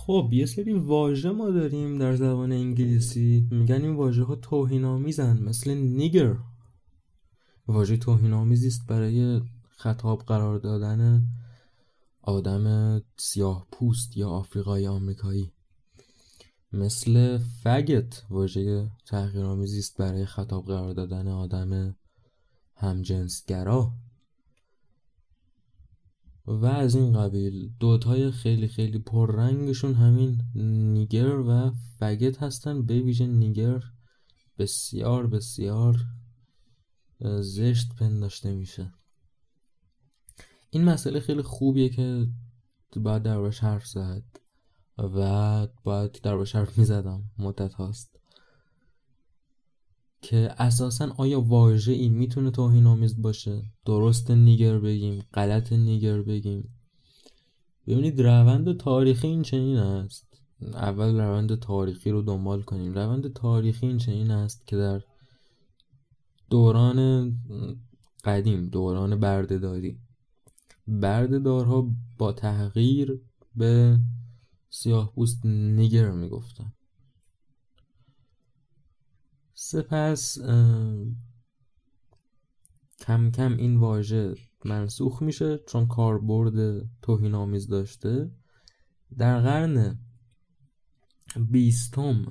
خب 0.06 0.30
یه 0.32 0.46
سری 0.46 0.74
واژه 0.74 1.32
ما 1.32 1.50
داریم 1.50 1.98
در 1.98 2.16
زبان 2.16 2.52
انگلیسی. 2.52 3.48
میگن 3.52 3.82
این 3.82 3.96
واژه 3.96 4.24
ها 4.24 4.36
توهین 4.36 4.86
آمیزن 4.86 5.38
مثل 5.44 5.74
نیگر. 5.74 6.36
واژه 7.68 7.98
توهین 7.98 8.34
آمیزی 8.34 8.68
است 8.68 8.88
برای 8.88 9.42
خطاب 9.70 10.20
قرار 10.20 10.60
دادن 10.60 11.28
آدم 12.22 13.02
سیاه 13.18 13.68
پوست 13.72 14.18
یا 14.18 14.30
آفریقای 14.30 14.88
آمریکایی. 14.88 15.52
مثل 16.74 17.38
فگت 17.38 18.24
واژه 18.30 18.92
تحقیرآمیزی 19.06 19.80
است 19.80 19.98
برای 19.98 20.26
خطاب 20.26 20.66
قرار 20.66 20.94
دادن 20.94 21.28
آدم 21.28 21.96
همجنسگرا. 22.76 23.92
و 26.46 26.66
از 26.66 26.96
این 26.96 27.14
قبیل 27.14 27.74
دوتای 27.80 28.32
خیلی 28.32 28.68
خیلی 28.68 29.00
پررنگشون 29.00 29.94
همین 29.94 30.42
نیگر 30.94 31.36
و 31.36 31.72
فگت 32.00 32.44
هستن. 32.44 32.86
به 32.86 33.00
ویژه 33.00 33.28
نیگر 33.28 33.84
بسیار 34.58 35.28
بسیار 35.28 35.96
زشت 37.42 37.96
پنداشته 37.96 38.54
میشه. 38.54 38.94
این 40.70 40.84
مسئله 40.84 41.20
خیلی 41.20 41.42
خوبیه 41.42 41.90
که 41.90 42.28
باید 42.96 43.24
در 43.24 43.50
حرف 43.50 43.88
زد 43.88 44.24
و 44.98 45.68
باید 45.84 46.12
در 46.12 46.38
حرف 46.54 46.78
می‌زدم. 46.78 47.24
مدت 47.38 47.74
هاست. 47.74 48.20
که 50.24 50.56
اساسا 50.58 51.14
آیا 51.18 51.42
واژه 51.42 51.92
این 51.92 52.14
می‌تونه 52.14 52.52
توهین 52.52 52.88
آمیز 52.88 53.22
باشه؟ 53.22 53.64
درست 53.86 54.32
نیگر 54.32 54.80
بگیم 54.80 55.24
غلط 55.34 55.74
نیگر 55.74 56.22
بگیم. 56.22 56.70
ببینید 57.88 58.22
روند 58.22 58.78
تاریخی 58.78 59.28
این 59.28 59.42
چنین 59.42 59.78
است. 59.78 60.28
اول 60.74 61.20
روند 61.20 61.56
تاریخی 61.56 62.10
رو 62.10 62.22
دنبال 62.22 62.62
کنیم. 62.62 62.94
روند 62.94 63.34
تاریخی 63.34 63.88
این 63.88 63.98
چنین 63.98 64.32
است 64.32 64.68
که 64.68 64.78
در 64.78 65.02
دوران 66.50 67.32
قدیم 68.24 68.70
دوران 68.70 69.20
بردهداری 69.20 70.00
بردهدارها 70.88 71.90
با 72.18 72.34
تغییر 72.34 73.22
به 73.56 74.00
سیاه 74.70 75.14
پوست 75.16 75.46
نیگر 75.46 76.12
می‌گفتن. 76.12 76.74
سپس 79.54 80.40
کم 83.00 83.32
کم 83.32 83.58
این 83.58 83.78
واژه 83.78 84.36
منسوخ 84.66 85.22
میشه 85.22 85.58
چون 85.68 85.88
کاربرد 85.88 86.86
توهین 87.02 87.36
آمیز 87.36 87.68
داشته. 87.68 88.32
در 89.18 89.42
قرن 89.42 90.00
بیستم 91.52 92.26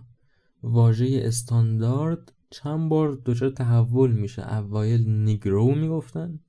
واژه 0.62 1.20
استاندارد 1.24 2.32
چند 2.50 2.88
بار 2.88 3.22
دچار 3.24 3.50
تحول 3.50 4.12
میشه. 4.12 4.54
اوایل 4.54 5.10
نیگرو 5.10 5.74
می‌گفتن 5.74 6.40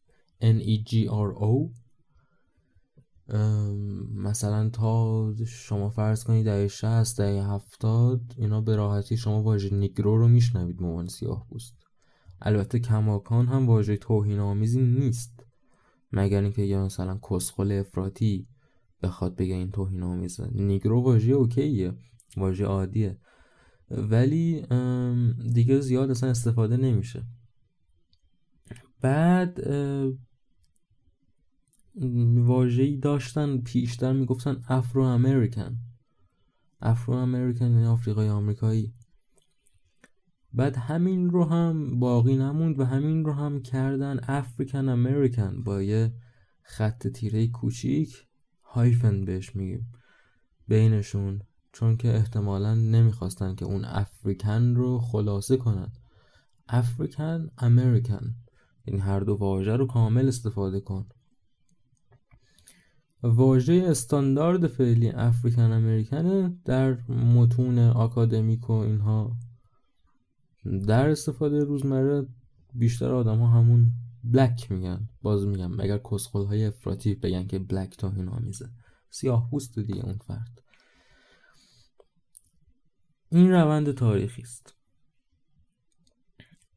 N 0.41 0.59
E 0.59 0.89
G 0.89 0.91
R 1.07 1.33
O. 1.39 1.82
مثلا 4.15 4.69
تا 4.69 5.33
شما 5.45 5.89
فرض 5.89 6.23
کنید 6.23 6.45
دهه 6.45 6.67
60 6.67 7.17
دهه 7.17 7.53
70 7.53 8.21
اینا 8.37 8.61
به 8.61 8.75
راحتی 8.75 9.17
شما 9.17 9.43
واژه 9.43 9.75
نیگرو 9.75 10.17
رو 10.17 10.27
میشنوید 10.27 10.77
به 10.77 10.85
عنوان 10.85 11.07
سیاه 11.07 11.47
پوست. 11.49 11.75
البته 12.41 12.79
کماکان 12.79 13.47
هم 13.47 13.67
واژه 13.67 13.97
توهین 13.97 14.39
آمیزی 14.39 14.81
نیست. 14.81 15.45
مگر 16.11 16.41
اینکه 16.41 16.61
یا 16.61 16.85
مثلا 16.85 17.19
کسخل 17.29 17.71
افراطی 17.71 18.47
بخواد 19.03 19.35
بگه 19.35 19.55
این 19.55 19.71
توهین 19.71 20.03
آمیزه 20.03 20.49
نیگرو 20.51 21.01
واژه 21.01 21.31
اوکیه 21.31 21.93
واژه 22.37 22.65
عادیه. 22.65 23.17
ولی 23.89 24.65
دیگه 25.53 25.79
زیاد 25.79 26.09
اصلا 26.09 26.29
استفاده 26.29 26.77
نمیشه. 26.77 27.23
بعد 29.01 29.59
واژه‌ای 32.35 32.97
داشتن 32.97 33.57
پیشتر 33.57 34.13
می‌گفتن 34.13 34.63
افرو 34.67 35.03
امریکن 35.03 35.77
افرو 36.81 37.13
امریکن 37.13 37.71
یعنی 37.71 37.85
آفریقای 37.85 38.29
آمریکایی. 38.29 38.93
بعد 40.53 40.77
همین 40.77 41.29
رو 41.29 41.45
هم 41.45 41.99
باقی 41.99 42.37
نموند 42.37 42.79
و 42.79 42.85
همین 42.85 43.25
رو 43.25 43.33
هم 43.33 43.61
کردن 43.61 44.19
افریکن 44.27 44.89
امریکن 44.89 45.63
با 45.63 45.81
یه 45.81 46.13
خط 46.63 47.07
تیره 47.07 47.47
کوچیک 47.47 48.27
هایفن 48.63 49.25
بهش 49.25 49.55
میگیم 49.55 49.91
بینشون. 50.67 51.41
چون 51.71 51.97
که 51.97 52.15
احتمالا 52.15 52.75
نمی‌خواستن 52.75 53.55
که 53.55 53.65
اون 53.65 53.85
افریکن 53.85 54.75
رو 54.75 54.99
خلاصه 54.99 55.57
کنن. 55.57 55.91
افریکن 56.67 57.49
امریکن 57.57 58.35
یعنی 58.87 58.99
هر 58.99 59.19
دو 59.19 59.35
واژه 59.35 59.75
رو 59.75 59.87
کامل 59.87 60.27
استفاده 60.27 60.79
کن. 60.79 61.05
واژه 63.23 63.83
استاندارد 63.87 64.67
فعلی 64.67 65.09
افریکن 65.09 65.71
امریکنه 65.71 66.57
در 66.65 66.93
متون 67.09 67.79
آکادمیک 67.79 68.69
و 68.69 68.73
اینها 68.73 69.37
در 70.87 71.09
استفاده 71.09 71.63
روزمره 71.63 72.25
بیشتر 72.73 73.11
آدم 73.11 73.39
ها 73.39 73.47
همون 73.47 73.91
بلک 74.23 74.71
میگن 74.71 75.09
باز 75.21 75.45
میگم 75.45 75.79
اگر 75.79 75.97
کسخل 75.97 76.45
های 76.45 76.65
افراطی 76.65 77.15
بگن 77.15 77.47
که 77.47 77.59
بلک 77.59 77.97
تا 77.97 78.11
این 78.15 78.27
آمیزه 78.27 78.69
سیاه 79.09 79.49
پوست 79.49 79.79
دیگه 79.79 80.05
اون 80.05 80.17
فرد. 80.17 80.61
این 83.29 83.51
روند 83.51 83.91
تاریخی 83.91 84.41
است. 84.41 84.73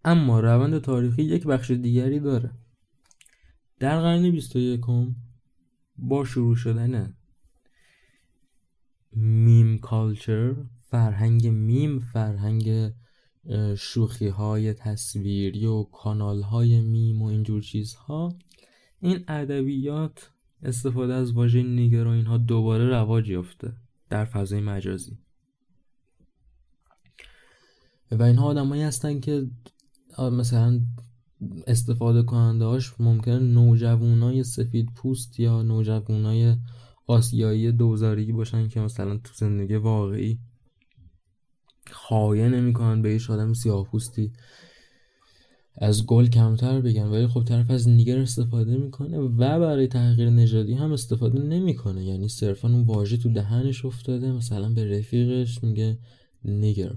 اما 0.05 0.40
روند 0.40 0.78
تاریخی 0.78 1.22
یک 1.22 1.47
بخش 1.47 1.70
دیگری 1.70 2.20
داره. 2.20 2.51
در 3.78 4.01
قرن 4.01 4.30
21 4.30 4.80
با 5.99 6.24
شروع 6.24 6.57
شدن 6.57 7.16
meme 9.12 9.79
culture 9.79 10.55
فرهنگ 10.90 11.47
میم 11.47 11.99
فرهنگ 11.99 12.92
شوخی 13.76 14.28
های 14.28 14.72
تصویری 14.74 15.66
و 15.66 15.82
کانال 15.82 16.42
های 16.42 16.80
میم 16.80 17.22
و 17.22 17.26
اینجور 17.26 17.62
چیزها 17.62 18.38
این 19.01 19.24
ادبیات 19.28 20.30
استفاده 20.62 21.14
از 21.14 21.32
واژه 21.32 21.62
nigger 21.62 22.07
و 22.07 22.11
اینها 22.11 22.38
دوباره 22.38 22.88
رواج 22.88 23.28
یافته 23.28 23.72
در 24.11 24.24
فضای 24.24 24.61
مجازی. 24.61 25.18
و 28.11 28.22
اینها 28.22 28.47
آدمایی 28.47 28.82
هستن 28.82 29.20
که 29.20 29.47
مثلا 30.18 30.80
استفاده 31.66 32.22
کننده 32.22 32.64
هاش 32.64 33.01
ممکنه 33.01 33.39
نوجوانای 33.39 34.45
سفید 34.45 34.89
پوست 34.95 35.41
یا 35.41 35.62
نوجوانای 35.62 36.57
آسیایی 37.07 37.72
دوزاری 37.72 38.32
باشن 38.32 38.68
که 38.68 38.80
مثلا 38.80 39.16
تو 39.16 39.32
زندگی 39.34 39.74
واقعی 39.74 40.39
خایه 41.91 42.49
نمی‌کنن 42.49 43.03
به 43.03 43.09
ایش 43.09 43.30
آدم 43.30 43.53
سیاه 43.53 43.84
پوستی. 43.84 44.32
از 45.78 46.07
گل 46.07 46.26
کمتر 46.26 46.80
بگن 46.80 47.07
ولی 47.07 47.26
خب 47.26 47.45
طرف 47.45 47.70
از 47.70 47.89
نیگر 47.89 48.18
استفاده 48.18 48.76
می‌کنه 48.76 49.18
و 49.18 49.28
برای 49.28 49.87
تغییر 49.87 50.30
نژادی 50.30 50.74
هم 50.74 50.93
استفاده 50.93 51.43
نمی‌کنه. 51.43 52.05
یعنی 52.05 52.28
صرفا 52.28 52.68
اون 52.68 52.82
واژه 52.82 53.16
تو 53.16 53.28
دهنش 53.28 53.84
افتاده 53.84 54.32
مثلا 54.32 54.68
به 54.68 54.99
رفیقش 54.99 55.62
میگه 55.64 55.99
نیگر 56.45 56.97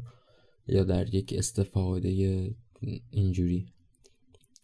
یا 0.67 0.83
در 0.83 1.15
یک 1.15 1.33
استفاده 1.37 2.09
اینجوری. 3.11 3.73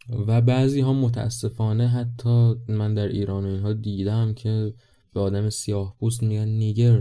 و 0.10 0.42
بعضی 0.42 0.82
ها 0.82 0.94
متاسفانه 0.94 1.88
حتی 1.88 2.54
من 2.68 2.94
در 2.94 3.08
ایران 3.08 3.46
و 3.46 3.48
اینها 3.48 3.74
دیدم 3.74 4.34
که 4.34 4.74
به 5.14 5.20
آدم 5.20 5.50
سیاه 5.50 5.96
پوست 6.00 6.24
میگن 6.24 6.48
نیگر 6.48 6.98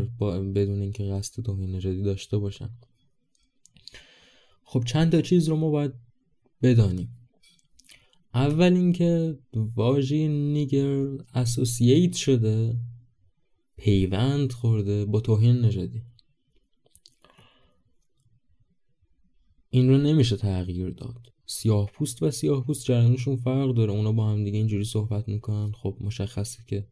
بدون 0.54 0.80
اینکه 0.80 1.04
قصد 1.04 1.42
توهین 1.42 1.72
نژادی 1.72 2.02
داشته 2.02 2.38
باشن. 2.38 2.70
خب 4.64 4.84
چند 4.84 5.12
تا 5.12 5.20
چیز 5.20 5.48
رو 5.48 5.56
ما 5.56 5.70
باید 5.70 5.92
بدانیم. 6.62 7.28
اول 8.34 8.72
اینکه 8.72 9.38
واژه 9.52 10.28
نیگر 10.28 11.06
اسوسییت 11.34 12.12
شده 12.12 12.76
پیوند 13.76 14.52
خورده 14.52 15.04
با 15.04 15.20
توهین 15.20 15.56
نژادی. 15.56 16.02
این 19.70 19.88
رو 19.88 19.98
نمیشه 19.98 20.36
تغییر 20.36 20.90
داد. 20.90 21.33
سیاه 21.46 21.90
پوست 21.92 22.22
و 22.22 22.30
سیاه 22.30 22.64
پوست 22.64 22.84
جریانشون 22.84 23.36
فرق 23.36 23.74
داره. 23.74 23.92
اونا 23.92 24.12
با 24.12 24.30
هم 24.30 24.44
دیگه 24.44 24.58
اینجوری 24.58 24.84
صحبت 24.84 25.28
می‌کنن. 25.28 25.72
خب 25.72 25.96
مشخصه 26.00 26.58
که 26.66 26.86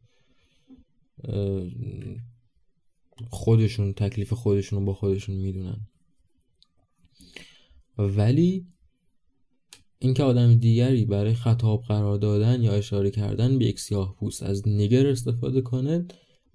خودشون 3.31 3.93
تکلیف 3.93 4.33
خودشون 4.33 4.79
رو 4.79 4.85
با 4.85 4.95
خودشون 4.95 5.37
می‌دونن. 5.37 5.87
ولی 7.99 8.67
اینکه 9.99 10.23
آدم 10.23 10.55
دیگری 10.55 11.05
برای 11.05 11.35
خطاب 11.35 11.83
قرار 11.83 12.19
دادن 12.19 12.63
یا 12.63 12.73
اشاره 12.73 13.11
کردن 13.11 13.59
به 13.59 13.65
یک 13.65 13.81
سیاه 13.81 14.17
پوست 14.17 14.43
از 14.43 14.69
نیگر 14.69 15.07
استفاده 15.07 15.61
کنه 15.61 16.07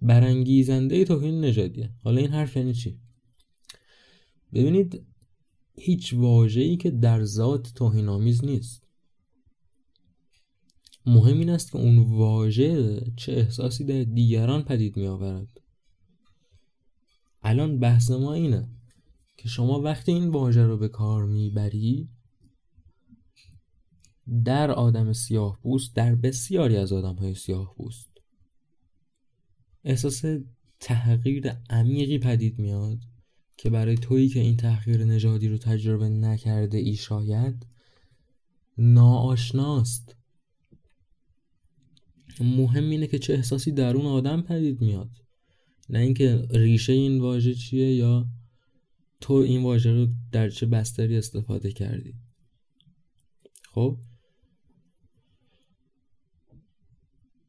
برانگیزنده 0.01 1.05
توهین 1.05 1.41
نژادیه. 1.41 1.89
حالا 2.03 2.21
این 2.21 2.29
حرف 2.29 2.57
یعنی 2.57 2.73
چی؟ 2.73 2.99
ببینید 4.53 5.06
هیچ 5.79 6.13
واژه‌ای 6.13 6.77
که 6.77 6.91
در 6.91 7.23
ذات 7.23 7.73
توهین 7.75 8.09
آمیز 8.09 8.45
نیست. 8.45 8.87
مهم 11.05 11.39
این 11.39 11.49
است 11.49 11.71
که 11.71 11.77
اون 11.77 11.99
واژه 11.99 13.01
چه 13.15 13.31
احساسی 13.31 13.83
در 13.83 14.03
دیگران 14.03 14.63
پدید 14.63 14.97
می 14.97 15.07
آورد 15.07 15.61
الان 17.43 17.79
بحث 17.79 18.11
ما 18.11 18.33
اینه 18.33 18.69
که 19.37 19.47
شما 19.49 19.81
وقتی 19.81 20.11
این 20.11 20.29
واژه 20.29 20.63
رو 20.63 20.77
به 20.77 20.87
کار 20.87 21.25
می‌بری 21.25 22.09
در 24.45 24.71
آدم 24.71 25.13
سیاه 25.13 25.59
بوست 25.61 25.95
در 25.95 26.15
بسیاری 26.15 26.77
از 26.77 26.93
آدم 26.93 27.15
های 27.15 27.33
سیاه 27.33 27.75
بوست 27.75 28.09
احساس 29.83 30.23
تحقیر 30.79 31.49
عمیقی 31.69 32.19
پدید 32.19 32.59
میاد. 32.59 32.99
که 33.57 33.69
برای 33.69 33.95
تویی 33.95 34.29
که 34.29 34.39
این 34.39 34.57
تحقیر 34.57 35.05
نژادی 35.05 35.47
رو 35.47 35.57
تجربه 35.57 36.09
نکرده 36.09 36.77
ای 36.77 36.95
شاید 36.95 37.65
ناآشناست. 38.77 40.15
مهم 42.39 42.89
اینه 42.89 43.07
که 43.07 43.19
چه 43.19 43.33
احساسی 43.33 43.71
در 43.71 43.95
اون 43.95 44.05
آدم 44.05 44.41
پدید 44.41 44.81
میاد. 44.81 45.09
نه 45.89 45.99
اینکه 45.99 46.47
ریشه 46.49 46.93
این 46.93 47.21
واژه 47.21 47.53
چیه 47.53 47.95
یا 47.95 48.27
تو 49.21 49.33
این 49.33 49.63
واژه 49.63 49.91
رو 49.91 50.07
در 50.31 50.49
چه 50.49 50.65
بستری 50.65 51.17
استفاده 51.17 51.71
کردی. 51.71 52.13
خب؟ 53.71 53.97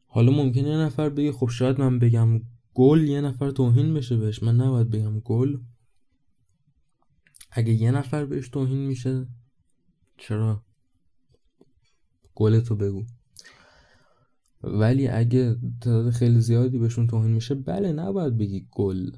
حالا 0.07 0.33
ممکنه 0.33 0.69
یه 0.69 0.77
نفر 0.77 1.09
بگه 1.09 1.33
خب 1.33 1.49
شاید 1.49 1.81
من 1.81 1.99
بگم 1.99 2.41
گل 2.75 3.09
یه 3.09 3.21
نفر 3.21 3.51
توهین 3.51 3.95
بشه 3.95 4.17
بهش. 4.17 4.43
من 4.43 4.57
نباید 4.57 4.91
بگم 4.91 5.21
گل. 5.21 5.59
اگه 7.59 7.73
یه 7.73 7.91
نفر 7.91 8.25
بهش 8.25 8.49
توهین 8.49 8.87
میشه 8.87 9.27
چرا؟ 10.19 10.63
گلتو 12.35 12.77
بگو. 12.77 13.05
ولی 14.63 15.09
اگه 15.09 15.57
تعداد 15.81 16.11
خیلی 16.11 16.41
زیادی 16.41 16.79
بهشون 16.79 17.07
توهین 17.07 17.31
میشه 17.31 17.55
بله 17.55 17.93
نباید 17.93 18.39
بگی 18.39 18.67
گل. 18.71 19.11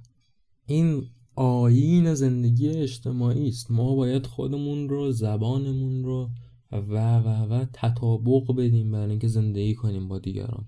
این 0.66 1.05
آیین 1.34 2.14
زندگی 2.14 2.68
اجتماعی 2.68 3.49
است. 3.49 3.70
ما 3.70 3.95
باید 3.95 4.26
خودمون 4.26 4.88
رو 4.88 5.12
زبانمون 5.12 6.05
رو 6.05 6.30
و 6.72 6.76
و 7.18 7.28
و 7.28 7.64
تطابق 7.72 8.57
بدیم 8.57 8.91
برای 8.93 9.11
اینکه 9.11 9.28
زندگی 9.28 9.74
کنیم 9.74 10.09
با 10.09 10.18
دیگران. 10.18 10.66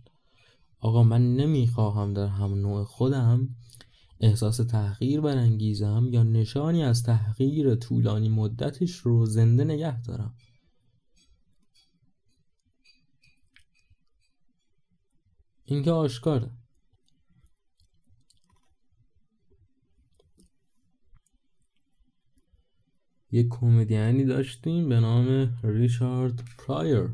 آقا 0.81 1.03
من 1.03 1.37
نمی‌خواهم 1.37 2.13
در 2.15 2.27
هم 2.27 2.55
نوع 2.55 2.85
خودم 2.85 3.49
احساس 4.23 4.57
تحقیر 4.57 5.21
برانگیزم 5.21 6.09
یا 6.13 6.23
نشانی 6.23 6.83
از 6.83 7.03
تحقیر 7.03 7.75
طولانی 7.75 8.29
مدتش 8.29 8.97
رو 8.97 9.27
زنده 9.27 9.65
نگه 9.65 10.03
دارم. 10.03 10.35
این 15.65 15.83
که 15.83 15.91
آشکاره. 15.91 16.51
یک 23.31 23.49
کمدیانی 23.51 24.25
داشتیم 24.25 24.89
به 24.89 25.01
نام 25.01 25.59
ریچارد 25.63 26.45
پرایر. 26.59 27.09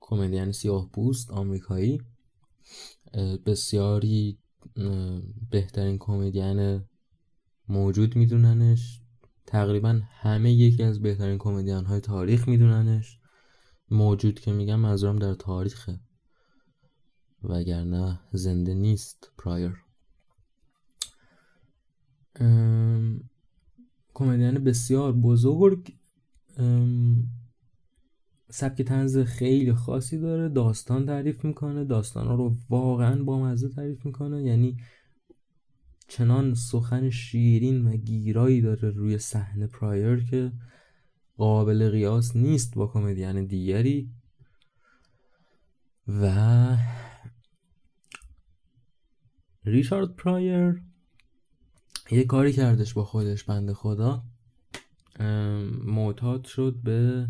کمدین 0.00 0.52
سیاه 0.52 0.90
پوست 0.90 1.30
آمریکایی. 1.30 2.02
بسیاری 3.46 4.38
بهترین 5.50 5.98
کمدین 5.98 6.84
موجود 7.68 8.16
میدوننش. 8.16 9.00
تقریبا 9.46 10.00
همه 10.20 10.52
یکی 10.52 10.82
از 10.82 11.02
بهترین 11.02 11.38
کمدین 11.38 11.84
های 11.84 12.00
تاریخ 12.00 12.48
میدوننش. 12.48 13.18
موجود 13.90 14.40
که 14.40 14.52
میگم 14.52 14.80
منظورم 14.80 15.16
در 15.16 15.34
تاریخه. 15.34 16.00
وگرنه 17.42 18.20
زنده 18.32 18.74
نیست 18.74 19.32
پرایر 19.38 19.72
کمدین 24.14 24.54
بسیار 24.54 25.12
بزرگ. 25.12 25.94
سبک 28.50 28.82
تنز 28.82 29.18
خیلی 29.18 29.72
خاصی 29.72 30.18
داره. 30.18 30.48
داستان 30.48 31.06
تعریف 31.06 31.44
می‌کنه. 31.44 31.84
داستان 31.84 32.38
رو 32.38 32.56
واقعا 32.68 33.22
با 33.22 33.38
مزه 33.38 33.68
تعریف 33.68 34.06
می‌کنه. 34.06 34.42
یعنی 34.42 34.76
چنان 36.08 36.54
سخن 36.54 37.10
شیرین 37.10 37.86
و 37.86 37.96
گیرایی 37.96 38.60
داره 38.60 38.90
روی 38.90 39.18
صحنه 39.18 39.66
پرایر 39.66 40.24
که 40.24 40.52
قابل 41.36 41.90
قیاس 41.90 42.36
نیست 42.36 42.74
با 42.74 42.86
کمدین 42.86 43.44
دیگری. 43.44 44.10
و 46.08 46.76
ریچارد 49.64 50.14
پرایر 50.16 50.82
یه 52.10 52.24
کاری 52.24 52.52
کردش 52.52 52.94
با 52.94 53.04
خودش 53.04 53.44
بنده 53.44 53.74
خدا. 53.74 54.24
معتاد 55.84 56.44
شد 56.44 56.76
به 56.84 57.26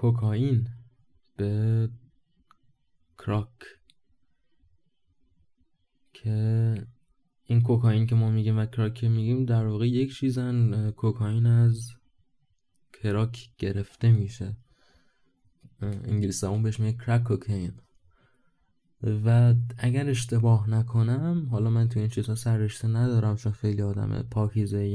کوکائین 0.00 0.68
به 1.36 1.88
کراک. 3.18 3.48
که 6.12 6.74
این 7.44 7.62
کوکائین 7.62 8.06
که 8.06 8.14
ما 8.14 8.30
میگیم 8.30 8.58
و 8.58 8.66
کراک 8.66 9.04
میگیم 9.04 9.44
در 9.44 9.66
واقع 9.66 9.88
یک 9.88 10.14
چیزن 10.14 10.90
کوکائین 10.90 11.46
از 11.46 11.90
کراک 12.92 13.50
گرفته 13.58 14.12
میشه. 14.12 14.56
انگلیسی 15.82 16.46
اون 16.46 16.62
بهش 16.62 16.80
میگه 16.80 16.98
crack 16.98 17.22
cocaine 17.22 17.72
و 19.02 19.54
اگر 19.78 20.08
اشتباه 20.08 20.70
نکنم 20.70 21.48
حالا 21.50 21.70
من 21.70 21.88
تو 21.88 22.00
این 22.00 22.08
چیزها 22.08 22.34
سررشته 22.34 22.88
ندارم 22.88 23.36
چون 23.36 23.52
خیلی 23.52 23.82
آدم 23.82 24.22
پاکیزه 24.22 24.88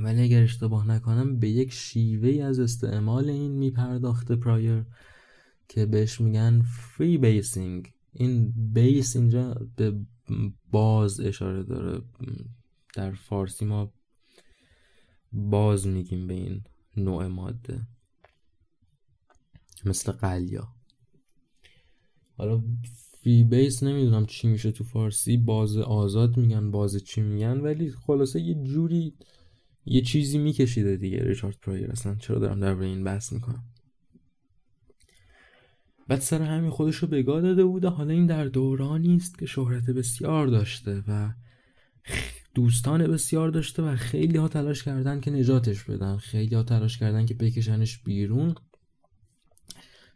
ولی 0.00 0.22
اگر 0.22 0.42
اشتباه 0.42 0.88
نکنم 0.88 1.38
به 1.38 1.48
یک 1.48 1.72
شیوه 1.72 2.44
از 2.44 2.58
استعمال 2.60 3.30
این 3.30 3.52
میپرداخته 3.52 4.36
پرایر 4.36 4.84
که 5.68 5.86
بهش 5.86 6.20
میگن 6.20 6.62
freebasing 6.62 7.92
این 8.12 8.52
base 8.72 9.16
اینجا 9.16 9.54
به 9.76 10.00
باز 10.70 11.20
اشاره 11.20 11.62
داره. 11.62 12.02
در 12.94 13.12
فارسی 13.12 13.64
ما 13.64 13.92
باز 15.32 15.86
میگیم 15.86 16.26
به 16.26 16.34
این 16.34 16.64
نوع 16.96 17.26
ماده. 17.26 17.86
مثل 19.84 20.12
قلیا. 20.12 20.68
حالا 22.36 22.62
فری 23.22 23.44
بیس 23.44 23.82
نمی‌دونم 23.82 24.26
چی 24.26 24.48
میشه 24.48 24.72
تو 24.72 24.84
فارسی. 24.84 25.36
باز 25.36 25.76
آزاد 25.76 26.36
میگن 26.36 26.70
باز 26.70 26.96
چی 27.04 27.20
میگن 27.20 27.60
ولی 27.60 27.90
خلاصه 27.90 28.40
یه 28.40 28.54
جوری 28.54 29.14
یه 29.86 30.00
چیزی 30.00 30.38
میکشیده 30.38 30.96
دیگه 30.96 31.24
ریچارد 31.24 31.56
پرایر. 31.62 31.90
اصلا 31.90 32.14
چرا 32.14 32.38
دارم 32.38 32.60
در 32.60 32.76
این 32.76 33.04
بحث 33.04 33.32
می‌کنم؟ 33.32 33.64
بعد 36.08 36.20
سر 36.20 36.42
همین 36.42 36.70
خودش 36.70 36.96
رو 36.96 37.08
بگاه 37.08 37.40
داده 37.40 37.64
بوده 37.64 37.88
حالا 37.88 38.12
این 38.12 38.26
در 38.26 38.44
دورانی 38.44 39.16
است 39.16 39.38
که 39.38 39.46
شهرت 39.46 39.90
بسیار 39.90 40.46
داشته 40.46 41.02
و 41.08 41.32
دوستان 42.54 43.06
بسیار 43.06 43.50
داشته 43.50 43.82
و 43.82 43.96
خیلی 43.96 44.38
ها 44.38 44.48
تلاش 44.48 44.82
کردن 44.82 45.20
که 45.20 45.30
نجاتش 45.30 45.84
بدن. 45.84 46.16
خیلی 46.16 46.54
ها 46.54 46.62
تلاش 46.62 46.98
کردن 46.98 47.26
که 47.26 47.34
بکشنش 47.34 47.98
بیرون. 47.98 48.54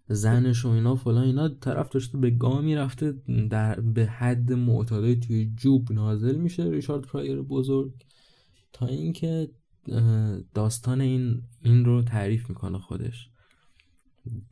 زنش 0.08 0.64
و 0.64 0.68
اینا 0.68 0.94
فلان 0.94 1.24
اینا. 1.24 1.48
طرف 1.48 1.88
داشته 1.88 2.18
به 2.18 2.30
گامی 2.30 2.74
رفته 2.74 3.14
در 3.50 3.80
به 3.80 4.06
حد 4.06 4.52
معتادای 4.52 5.16
توی 5.16 5.52
جوب 5.56 5.92
نازل 5.92 6.36
میشه. 6.36 6.70
ریچارد 6.70 7.02
پرایر 7.02 7.42
بزرگ. 7.42 7.92
تا 8.72 8.86
اینکه 8.86 9.50
داستان 10.54 11.00
این 11.00 11.42
این 11.62 11.84
رو 11.84 12.02
تعریف 12.02 12.48
می‌کنه 12.48 12.78
خودش. 12.78 13.28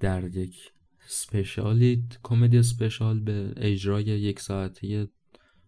در 0.01 0.37
یک 0.37 0.57
سپیشالی 1.07 2.05
کمدی 2.22 2.62
سپیشال 2.62 3.20
به 3.20 3.53
اجرای 3.57 4.05
یک 4.05 4.41
ساعته 4.41 5.09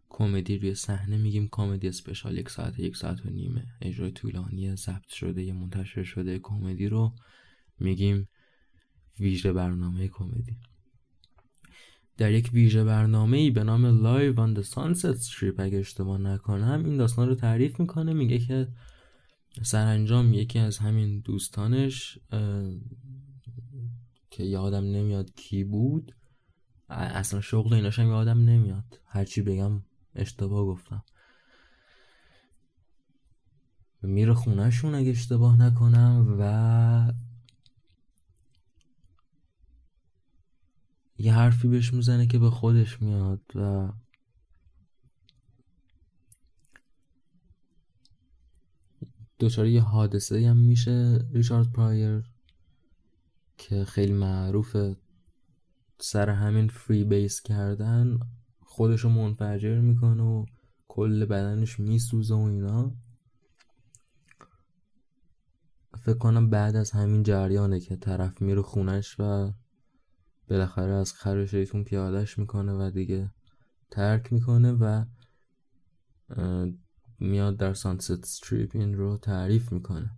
کمدی 0.09 0.59
روی 0.59 0.75
صحنه 0.75 1.19
میگیم. 1.19 1.49
کمدی 1.53 1.89
اسپشال 1.89 2.39
یک 2.39 2.51
ساعت 2.51 2.79
یک 2.79 2.97
ساعت 2.97 3.27
و 3.27 3.31
نیمه 3.31 3.65
اجرای 3.83 4.11
طولانی 4.11 4.77
ضبط 4.77 5.09
شده 5.09 5.43
یا 5.43 5.55
منتشر 5.55 6.03
شده 6.03 6.39
کمدی 6.39 6.89
رو 6.89 7.15
میگیم. 7.81 8.29
ویژه 9.21 9.53
برنامه 9.53 10.09
کمدی 10.09 10.57
در 12.17 12.33
یک 12.33 12.51
ویژه 12.53 12.85
برنامه 12.85 13.37
ای 13.37 13.51
به 13.51 13.65
نام 13.65 14.03
Live 14.03 14.37
on 14.37 14.61
the 14.61 14.69
Sunset 14.69 15.23
Strip 15.25 15.61
اگه 15.61 15.79
اشتباه 15.79 16.19
نکنم 16.19 16.83
این 16.85 16.97
داستان 16.97 17.29
رو 17.29 17.35
تعریف 17.35 17.81
می‌کنه. 17.81 18.13
میگه 18.13 18.39
که 18.39 18.69
سرانجام 19.63 20.35
یکی 20.35 20.59
از 20.59 20.79
همین 20.79 21.21
دوستانش 21.21 22.19
که 24.31 24.45
یادم 24.45 24.85
نمیاد 24.85 25.35
کی 25.35 25.65
بود. 25.65 26.15
اصلا 26.89 27.41
شغل 27.41 27.75
ایناشم 27.75 28.07
یادم 28.07 28.45
نمیاد. 28.45 29.01
هرچی 29.07 29.43
بگم 29.43 29.83
اشتباه 30.15 30.65
گفتم. 30.67 31.05
میره 34.03 34.35
خونهشون 34.35 34.95
اگه 34.95 35.11
اشتباه 35.11 35.59
نکنم 35.61 36.37
و 36.39 37.13
یه 41.19 41.35
حرفی 41.35 41.69
بهش 41.69 41.95
می‌زنه 41.95 42.27
که 42.27 42.39
به 42.39 42.51
خودش 42.51 43.03
میاد 43.03 43.43
و 43.55 43.89
دچار 49.41 49.67
یه 49.67 49.83
حادثه 49.83 50.49
هم 50.49 50.57
میشه 50.57 51.27
ریچارد 51.33 51.73
پرایر 51.73 52.23
که 53.59 53.85
خیلی 53.85 54.13
معروفه 54.13 54.97
سر 55.99 56.31
همین 56.31 56.69
فری 56.69 57.05
بیس 57.05 57.43
کردن 57.43 58.19
خودشو 58.61 59.09
منفجر 59.09 59.81
می‌کنه 59.81 60.23
و 60.23 60.47
کل 60.89 61.25
بدنش 61.25 61.81
میسوزه 61.81 62.35
و 62.35 62.39
اینا. 62.39 62.95
فکر 65.99 66.19
کنم 66.19 66.51
بعد 66.51 66.77
از 66.77 66.91
همین 66.91 67.23
جریانه 67.23 67.81
که 67.81 67.97
طرف 67.97 68.43
میره 68.43 68.63
خونش 68.63 69.17
و 69.21 69.53
بالاخره 70.51 70.93
از 70.93 71.13
خر 71.13 71.47
شیطون 71.47 71.85
پیادش 71.85 72.39
می‌کنه 72.39 72.73
و 72.73 72.91
دیگه 72.91 73.31
ترک 73.91 74.33
می‌کنه 74.33 74.73
و 74.73 75.05
میاد 77.21 77.57
در 77.57 77.75
سانست 77.75 78.11
استریپ 78.11 78.71
این 78.75 78.95
رو 78.95 79.17
تعریف 79.17 79.73
می‌کنه. 79.73 80.11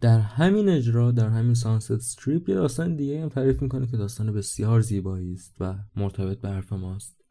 در 0.00 0.18
همین 0.18 0.68
اجرا 0.68 1.12
در 1.12 1.28
همین 1.28 1.54
سانست 1.54 1.90
استریپ 1.90 2.48
یه 2.48 2.54
داستان 2.54 2.96
دیگه 2.96 3.22
هم 3.22 3.28
تعریف 3.28 3.62
می‌کنه 3.62 3.86
که 3.86 3.96
داستان 3.96 4.32
بسیار 4.32 4.80
زیبایی 4.80 5.32
است 5.32 5.54
و 5.60 5.78
مرتبط 5.96 6.38
به 6.38 6.48
حرف 6.48 6.72
ماست. 6.72 7.24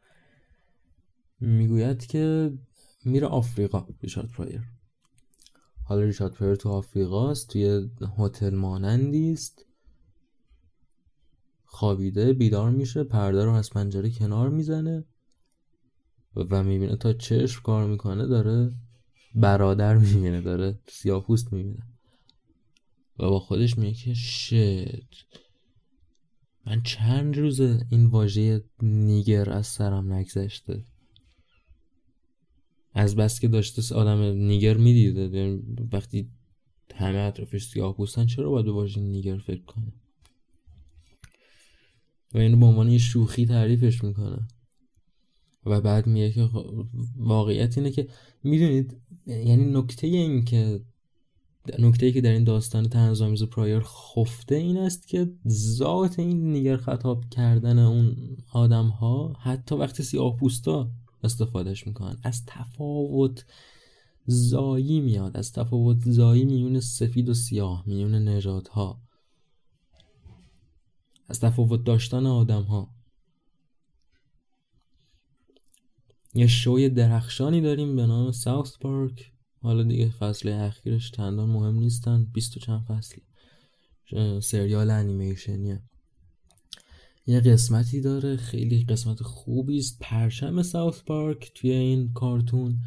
می‌گوید 1.40 2.06
که 2.06 2.52
میره 3.04 3.26
آفریقا 3.26 3.86
ریچارد 4.02 4.28
پرایر. 4.28 4.62
حالا 5.84 6.02
ریچارد 6.02 6.32
پرایر 6.32 6.54
تو 6.54 6.68
آفریقاست 6.68 7.48
توی 7.48 7.90
هتل 8.18 8.54
مانندی 8.54 9.32
است. 9.32 9.66
خوابیده 11.66 12.32
بیدار 12.32 12.70
میشه 12.70 13.04
پرده 13.04 13.44
رو 13.44 13.52
از 13.52 13.70
پنجره 13.70 14.10
کنار 14.10 14.50
می‌زنه 14.50 15.04
و 16.36 16.62
می‌بینه 16.62 16.96
تا 16.96 17.12
چشم 17.12 17.62
کار 17.62 17.86
می‌کنه 17.86 18.26
داره 18.26 18.72
برادر 19.34 19.96
می‌بینه 19.96 20.40
داره 20.40 20.78
سیاپوست 20.88 21.52
می‌بینه 21.52 21.82
و 23.18 23.30
با 23.30 23.40
خودش 23.40 23.78
میگه 23.78 23.94
که 23.94 24.14
شت 24.14 25.26
من 26.66 26.82
چند 26.82 27.38
روز 27.38 27.60
این 27.60 28.06
واژه 28.06 28.64
نیگر 28.82 29.50
از 29.50 29.66
سرم 29.66 30.12
نگذشته. 30.12 30.84
از 32.92 33.16
بس 33.16 33.40
که 33.40 33.48
داشته 33.48 33.94
آدم 33.94 34.22
نیگر 34.22 34.76
می‌دیده 34.76 35.38
یعنی 35.38 35.62
وقتی 35.92 36.30
همه 36.94 37.18
اطرافش 37.18 37.64
سیاه 37.64 37.96
پوستن 37.96 38.26
چرا 38.26 38.50
باید 38.50 38.66
به 38.66 38.72
واژه 38.72 39.00
نیگر 39.00 39.38
فکر 39.38 39.62
کنه؟ 39.62 39.92
و 42.36 42.38
اینو 42.38 42.56
به 42.56 42.66
عنوان 42.66 42.90
یه 42.90 42.98
شوخی 42.98 43.46
تعریفش 43.46 44.04
می‌کنه. 44.04 44.48
و 45.66 45.80
بعد 45.80 46.06
میگه 46.06 46.32
که 46.32 46.48
واقعیت 47.16 47.78
اینه 47.78 47.90
که 47.90 48.08
می‌دونید 48.44 48.96
یعنی 49.26 49.64
نکته 49.64 50.06
این 50.06 50.44
که 50.44 50.80
نکته 51.78 52.06
ای 52.06 52.12
که 52.12 52.20
در 52.20 52.30
این 52.30 52.44
داستان 52.44 52.88
تنظامیز 52.88 53.42
پرایر 53.42 53.80
خفته 53.80 54.54
این 54.54 54.76
است 54.76 55.08
که 55.08 55.30
ذات 55.48 56.18
این 56.18 56.52
نیگر 56.52 56.76
خطاب 56.76 57.24
کردن 57.30 57.78
اون 57.78 58.16
آدم 58.52 58.86
ها 58.86 59.36
حتی 59.40 59.74
وقتی 59.74 60.02
سیاه 60.02 60.36
پوستا 60.36 60.90
استفادهش 61.24 61.86
می‌کنن 61.86 62.16
از 62.22 62.42
تفاوت 62.46 63.44
زایی 64.26 65.00
میاد 65.00 65.36
از 65.36 65.52
تفاوت 65.52 66.10
زایی 66.10 66.44
میون 66.44 66.80
سفید 66.80 67.28
و 67.28 67.34
سیاه 67.34 67.82
میون 67.86 68.14
نژادها. 68.14 69.05
از 71.28 71.40
تفاوت 71.40 71.84
داشتن 71.84 72.26
آدم 72.26 72.62
ها 72.62 72.90
یه 76.34 76.46
شوی 76.46 76.88
درخشانی 76.88 77.60
داریم 77.60 77.96
به 77.96 78.06
نام 78.06 78.32
ساوث 78.32 78.78
پارک. 78.78 79.32
حالا 79.62 79.82
دیگه 79.82 80.10
فصل 80.10 80.48
اخیرش 80.48 81.10
چندان 81.10 81.50
مهم 81.50 81.74
نیستن. 81.74 82.24
بیست 82.24 82.56
و 82.56 82.60
چند 82.60 82.84
فصلی 82.84 83.22
سریال 84.40 84.90
انیمیشنیه. 84.90 85.82
یه 87.26 87.40
قسمتی 87.40 88.00
داره. 88.00 88.36
خیلی 88.36 88.84
قسمت 88.84 89.22
خوبی 89.22 89.78
است. 89.78 89.98
پرچم 90.00 90.62
ساوث 90.62 91.02
پارک 91.02 91.52
توی 91.54 91.70
این 91.70 92.12
کارتون. 92.12 92.78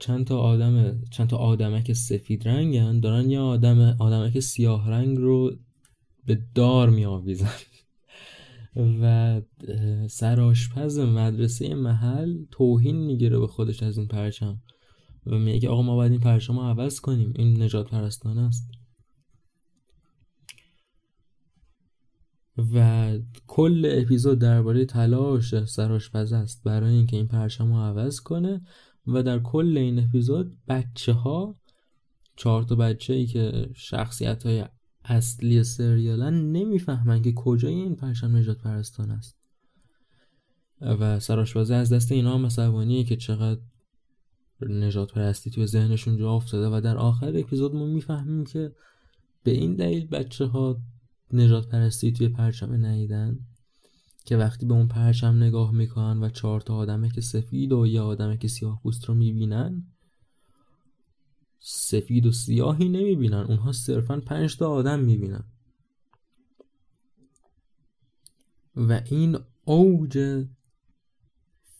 چند 0.00 0.26
تا 0.26 0.38
آدم 0.38 1.04
چند 1.10 1.28
تا 1.28 1.36
آدمک 1.36 1.92
سفید 1.92 2.48
رنگن. 2.48 3.00
دارن 3.00 3.30
یه 3.30 3.40
آدم 3.40 3.96
آدمک 3.98 4.40
سیاه 4.40 4.90
رنگ 4.90 5.18
رو 5.18 5.56
به 6.26 6.42
دار 6.54 6.90
می 6.90 7.04
آویزن 7.04 7.54
و 8.76 9.40
سرآشپز 10.08 10.98
مدرسه 10.98 11.74
محل 11.74 12.44
توهین 12.50 12.96
می‌گیره 12.96 13.38
به 13.38 13.46
خودش 13.46 13.82
از 13.82 13.98
این 13.98 14.08
پرچم. 14.08 14.62
و 15.26 15.38
میگه 15.38 15.68
آقا 15.68 15.82
ما 15.82 15.96
باید 15.96 16.12
این 16.12 16.20
پرچم 16.20 16.58
رو 16.58 16.62
عوض 16.62 17.00
کنیم 17.00 17.32
این 17.36 17.62
نجات 17.62 17.90
پرستانه 17.90 18.40
است. 18.40 18.70
و 22.74 23.18
کل 23.46 23.88
اپیزود 24.02 24.38
درباره 24.38 24.84
تلاش 24.84 25.64
سرآشپز 25.64 26.32
است 26.32 26.62
برای 26.64 26.94
اینکه 26.94 27.16
این 27.16 27.28
پرچم 27.28 27.72
رو 27.72 27.78
عوض 27.78 28.20
کنه. 28.20 28.60
و 29.06 29.22
در 29.22 29.38
کل 29.38 29.78
این 29.78 29.98
اپیزود 29.98 30.56
بچه 30.68 31.12
ها 31.12 31.56
چهار 32.36 32.62
تا 32.62 32.74
بچه 32.74 33.14
ای 33.14 33.26
که 33.26 33.70
شخصیت 33.74 34.46
های 34.46 34.64
اصلی 35.08 35.64
سریالن 35.64 36.52
نمی‌فهمن 36.52 37.22
که 37.22 37.32
کجای 37.32 37.74
این 37.74 37.96
پرچم 37.96 38.36
نجات 38.36 38.58
پرستان 38.58 39.10
است. 39.10 39.36
و 40.80 41.20
سرآشپزی 41.20 41.74
از 41.74 41.92
دست 41.92 42.12
اینا 42.12 42.38
هم 42.38 43.04
که 43.04 43.16
چقدر 43.16 43.60
نجات 44.60 45.12
پرستی 45.12 45.50
توی 45.50 45.66
ذهنشون 45.66 46.16
جا 46.16 46.32
افتاده. 46.32 46.76
و 46.76 46.80
در 46.80 46.96
آخر 46.96 47.32
اپیزود 47.36 47.74
ما 47.74 47.86
می‌فهمیم 47.86 48.44
که 48.44 48.72
به 49.42 49.50
این 49.50 49.74
دلیل 49.74 50.06
بچه 50.06 50.44
ها 50.44 50.78
نجات 51.32 51.68
پرستی 51.68 52.12
توی 52.12 52.28
پرچم 52.28 52.86
نیدن 52.86 53.38
که 54.24 54.36
وقتی 54.36 54.66
به 54.66 54.74
اون 54.74 54.88
پرچم 54.88 55.36
نگاه 55.36 55.72
می‌کنن 55.72 56.22
و 56.22 56.28
چهار 56.28 56.60
تا 56.60 56.76
آدمه 56.76 57.10
که 57.10 57.20
سفید 57.20 57.72
و 57.72 57.86
یه 57.86 58.00
آدمه 58.00 58.36
که 58.36 58.48
سیاه 58.48 58.80
پوست 58.82 59.04
رو 59.04 59.14
می‌بینن 59.14 59.86
سفید 61.86 62.26
و 62.26 62.32
سیاهی 62.32 62.88
نمی‌بینن. 62.88 63.44
اونها 63.48 63.72
صرفا 63.72 64.20
پنج 64.20 64.56
تا 64.56 64.70
آدم 64.70 65.00
می‌بینن. 65.00 65.44
و 68.76 69.02
این 69.04 69.38
اوج 69.64 70.44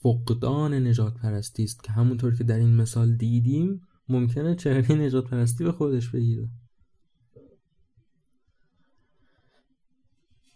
فقدان 0.02 0.74
نجات 0.74 1.14
پرستی 1.14 1.64
است 1.64 1.82
که 1.82 1.92
همونطور 1.92 2.36
که 2.36 2.44
در 2.44 2.58
این 2.58 2.76
مثال 2.76 3.16
دیدیم 3.16 3.80
ممکنه 4.08 4.54
چهره 4.54 4.92
نجات 4.92 5.26
پرستی 5.26 5.64
به 5.64 5.72
خودش 5.72 6.10
بگیره. 6.10 6.48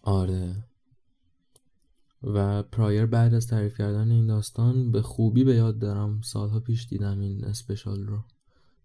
آره. 0.02 0.64
و 2.22 2.62
پرایر 2.62 3.06
بعد 3.06 3.34
از 3.34 3.46
تعریف 3.46 3.78
کردن 3.78 4.10
این 4.10 4.26
داستان 4.26 4.92
به 4.92 5.02
خوبی 5.02 5.44
به 5.44 5.54
یاد 5.54 5.78
دارم. 5.78 6.20
سالها 6.20 6.60
پیش 6.60 6.86
دیدم 6.86 7.20
این 7.20 7.44
اسپشال 7.44 8.06
رو. 8.06 8.24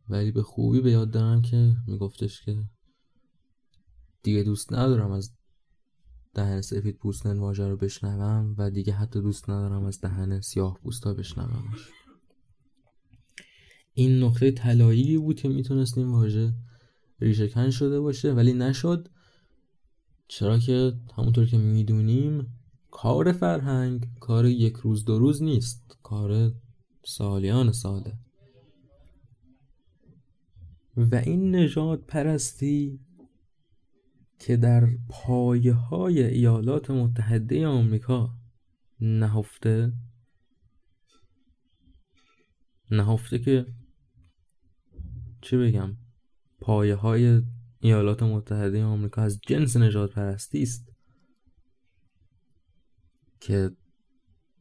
ولی 0.10 0.32
به 0.32 0.44
خوبی 0.44 0.82
به 0.82 0.92
یاد 0.92 1.12
دارم 1.12 1.42
که 1.42 1.76
میگفتش 1.88 2.42
که 2.42 2.64
دیگه 4.24 4.44
دوست 4.44 4.74
ندارم 4.74 5.12
از 5.12 5.34
دهن 6.34 6.62
سفید 6.62 6.98
پوست 6.98 7.26
واژه 7.26 7.68
رو 7.68 7.78
بشنوم 7.78 8.56
و 8.58 8.72
دیگه 8.72 8.94
حتی 8.94 9.22
دوست 9.22 9.50
ندارم 9.50 9.86
از 9.86 10.02
دهن 10.02 10.42
سیاه 10.42 10.80
پوستا 10.84 11.14
بشنومش. 11.14 11.90
این 13.94 14.24
نقطه 14.24 14.52
طلایی 14.52 15.18
بود 15.18 15.36
که 15.36 15.50
می‌تونست 15.50 15.98
این 15.98 16.08
واژه 16.08 16.54
ریشه 17.22 17.72
شده 17.72 18.00
باشه 18.00 18.34
ولی 18.34 18.54
نشد. 18.54 19.10
چرا 20.28 20.60
که 20.60 20.94
همونطور 21.18 21.46
که 21.46 21.58
می‌دونیم 21.58 22.58
کار 22.92 23.32
فرهنگ 23.32 24.08
کار 24.20 24.46
یک 24.46 24.74
روز 24.74 25.06
دو 25.06 25.20
روز 25.20 25.44
نیست. 25.44 25.98
کار 26.04 26.52
سالیان 27.06 27.72
ساله. 27.72 28.18
و 30.98 31.16
این 31.16 31.56
نجات 31.56 32.06
پرستی 32.08 33.00
که 34.40 34.58
در 34.58 34.88
پایه 35.10 35.74
های 35.74 36.24
ایالات 36.24 36.92
متحده 36.92 37.68
آمریکا 37.68 38.38
نهفته 39.00 39.94
نهفته 42.92 43.40
که 43.40 43.66
چی 45.42 45.58
بگم 45.58 45.98
پایه 46.60 46.96
های 46.96 47.42
ایالات 47.80 48.24
متحده 48.24 48.84
آمریکا 48.84 49.22
از 49.22 49.40
جنس 49.48 49.78
نجات 49.78 50.14
پرستی 50.14 50.62
است 50.62 50.92
که 53.40 53.72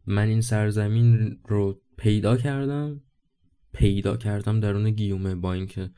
من 0.06 0.28
این 0.28 0.40
سرزمین 0.40 1.40
رو 1.48 1.81
پیدا 1.97 2.36
کردم 2.36 3.01
پیدا 3.73 4.16
کردم 4.16 4.61
درون 4.61 4.90
گیومه 4.90 5.35
با 5.35 5.52
اینکه 5.52 5.90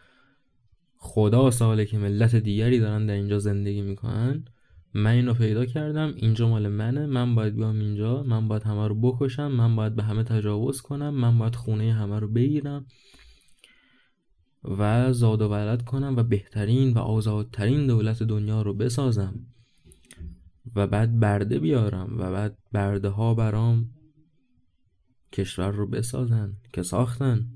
خدا 0.96 1.50
ساله 1.50 1.84
که 1.84 1.98
ملت 1.98 2.36
دیگری 2.36 2.78
دارن 2.78 3.06
در 3.06 3.14
اینجا 3.14 3.38
زندگی 3.38 3.82
می‌کنن. 3.82 4.44
من 4.94 5.10
اینو 5.10 5.34
پیدا 5.34 5.66
کردم 5.66 6.12
اینجا 6.16 6.48
مال 6.48 6.68
منه. 6.68 7.06
من 7.06 7.34
باید 7.34 7.56
بیام 7.56 7.78
اینجا. 7.78 8.22
من 8.22 8.48
باید 8.48 8.62
همه 8.62 8.88
رو 8.88 8.94
بکشم. 8.94 9.48
من 9.48 9.76
باید 9.76 9.94
به 9.94 10.02
همه 10.02 10.22
تجاوز 10.22 10.80
کنم. 10.80 11.14
من 11.14 11.38
باید 11.38 11.54
خونه 11.54 11.92
همه 11.92 12.18
رو 12.18 12.28
بگیرم 12.28 12.86
و 14.64 15.12
زاد 15.12 15.42
و 15.42 15.48
ولد 15.48 15.82
کنم 15.82 16.16
و 16.16 16.22
بهترین 16.22 16.94
و 16.94 16.98
آزادترین 16.98 17.86
دولت 17.86 18.22
دنیا 18.22 18.62
رو 18.62 18.74
بسازم 18.74 19.46
و 20.76 20.86
بعد 20.86 21.20
برده 21.20 21.58
بیارم 21.58 22.16
و 22.18 22.32
بعد 22.32 22.58
برده 22.72 23.08
ها 23.08 23.34
برام 23.34 23.90
کشور 25.32 25.70
رو 25.70 25.86
بسازن 25.86 26.56
که 26.72 26.82
ساختن. 26.82 27.46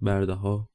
برده 0.00 0.32
ها 0.32 0.68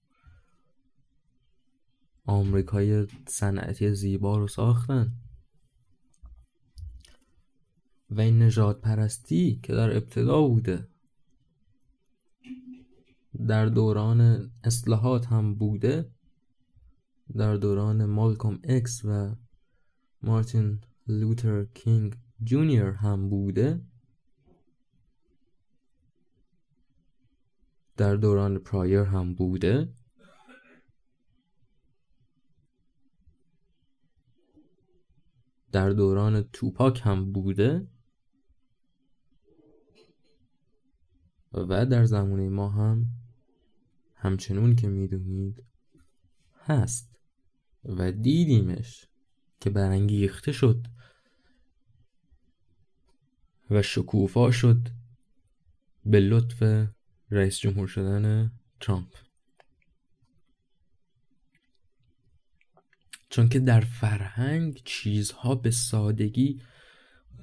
آمریکای 2.29 3.07
صنعتی 3.27 3.93
زیبا 3.93 4.37
رو 4.37 4.47
ساختن. 4.47 5.13
و 8.09 8.21
این 8.21 8.41
نجات 8.41 8.81
پرستی 8.81 9.59
که 9.63 9.73
در 9.73 9.97
ابتدا 9.97 10.41
بوده 10.41 10.87
در 13.47 13.65
دوران 13.65 14.51
اصلاحات 14.63 15.25
هم 15.25 15.55
بوده 15.55 16.11
در 17.35 17.55
دوران 17.55 18.05
مالکوم 18.05 18.59
اکس 18.63 19.01
و 19.05 19.35
مارتین 20.21 20.81
لوتر 21.07 21.65
کینگ 21.65 22.15
جونیور 22.43 22.91
هم 22.91 23.29
بوده. 23.29 23.81
در 27.97 28.15
دوران 28.15 28.59
پرایر 28.59 29.03
هم 29.03 29.33
بوده. 29.33 29.93
در 35.71 35.89
دوران 35.89 36.41
توپاک 36.41 37.01
هم 37.03 37.31
بوده 37.31 37.87
و 41.53 41.85
در 41.85 42.05
زمانه 42.05 42.49
ما 42.49 42.69
هم 42.69 43.05
همچنون 44.15 44.75
که 44.75 44.87
می‌دونید 44.87 45.63
هست 46.65 47.19
و 47.85 48.11
دیدیمش 48.11 49.07
که 49.59 49.69
برانگیخته 49.69 50.51
شد 50.51 50.87
و 53.69 53.81
شکوفا 53.81 54.51
شد 54.51 54.87
به 56.05 56.19
لطف 56.19 56.87
رئیس 57.31 57.59
جمهور 57.59 57.87
شدن 57.87 58.51
ترامپ. 58.79 59.28
چون 63.29 63.49
که 63.49 63.59
در 63.59 63.81
فرهنگ 63.81 64.81
چیزها 64.85 65.55
به 65.55 65.71
سادگی 65.71 66.61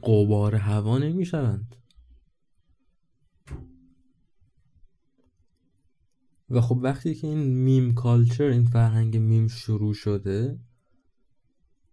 غبار 0.02 0.54
هوا 0.54 0.98
نمی 0.98 1.24
شوند 1.24 1.76
و 6.50 6.60
خب 6.60 6.78
وقتی 6.82 7.14
که 7.14 7.26
این 7.26 7.38
meme 7.38 7.94
culture 7.94 8.44
این 8.44 8.64
فرهنگ 8.64 9.16
میم 9.16 9.48
شروع 9.48 9.94
شده 9.94 10.58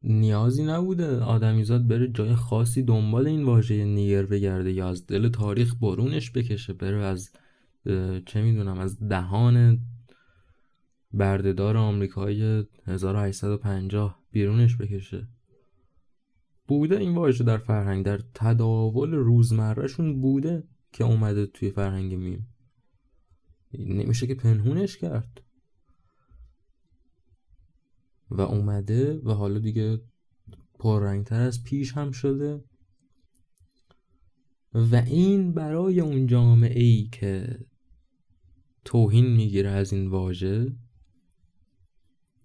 نیازی 0.04 0.64
نبوده 0.64 1.20
آدمیزاد 1.20 1.88
بره 1.88 2.08
جای 2.08 2.36
خاصی 2.36 2.84
دنبال 2.84 3.28
این 3.28 3.44
واژه 3.44 3.86
nigger 3.86 4.26
بگرده 4.26 4.72
یا 4.72 4.90
از 4.90 5.08
دل 5.08 5.30
تاریخ 5.30 5.76
برونش 5.82 6.32
بکشه 6.32 6.74
بره 6.74 7.04
از 7.04 7.32
چه 8.26 8.42
می‌دونم 8.42 8.80
از 8.80 9.00
دهان 9.08 9.80
برده‌دار 11.14 11.78
آمریکایی 11.78 12.68
1850 12.86 14.24
بیرونش 14.32 14.78
بکشه. 14.78 15.28
بوده 16.68 16.98
این 16.98 17.16
واژه 17.16 17.44
در 17.44 17.58
فرهنگ 17.58 18.06
در 18.06 18.20
تداول 18.34 19.14
روزمرهشون 19.14 20.22
بوده 20.22 20.64
که 20.92 21.04
اومده 21.04 21.46
توی 21.46 21.72
فرهنگ 21.72 22.14
میم. 22.14 22.48
نمیشه 23.74 24.28
که 24.28 24.36
پنهونش 24.36 24.98
کرد. 24.98 25.42
و 28.30 28.42
اومده 28.42 29.18
و 29.18 29.32
حالا 29.32 29.60
دیگه 29.60 30.02
پررنگتر 30.80 31.42
از 31.42 31.64
پیش 31.64 31.94
هم 31.94 32.12
شده. 32.12 32.64
و 34.74 34.96
این 34.96 35.54
برای 35.54 36.00
اون 36.00 36.28
جامعه 36.28 36.84
ای 36.84 37.10
که 37.12 37.60
توهین 38.86 39.36
می‌گیره 39.36 39.70
از 39.70 39.94
این 39.94 40.08
واژه 40.08 40.74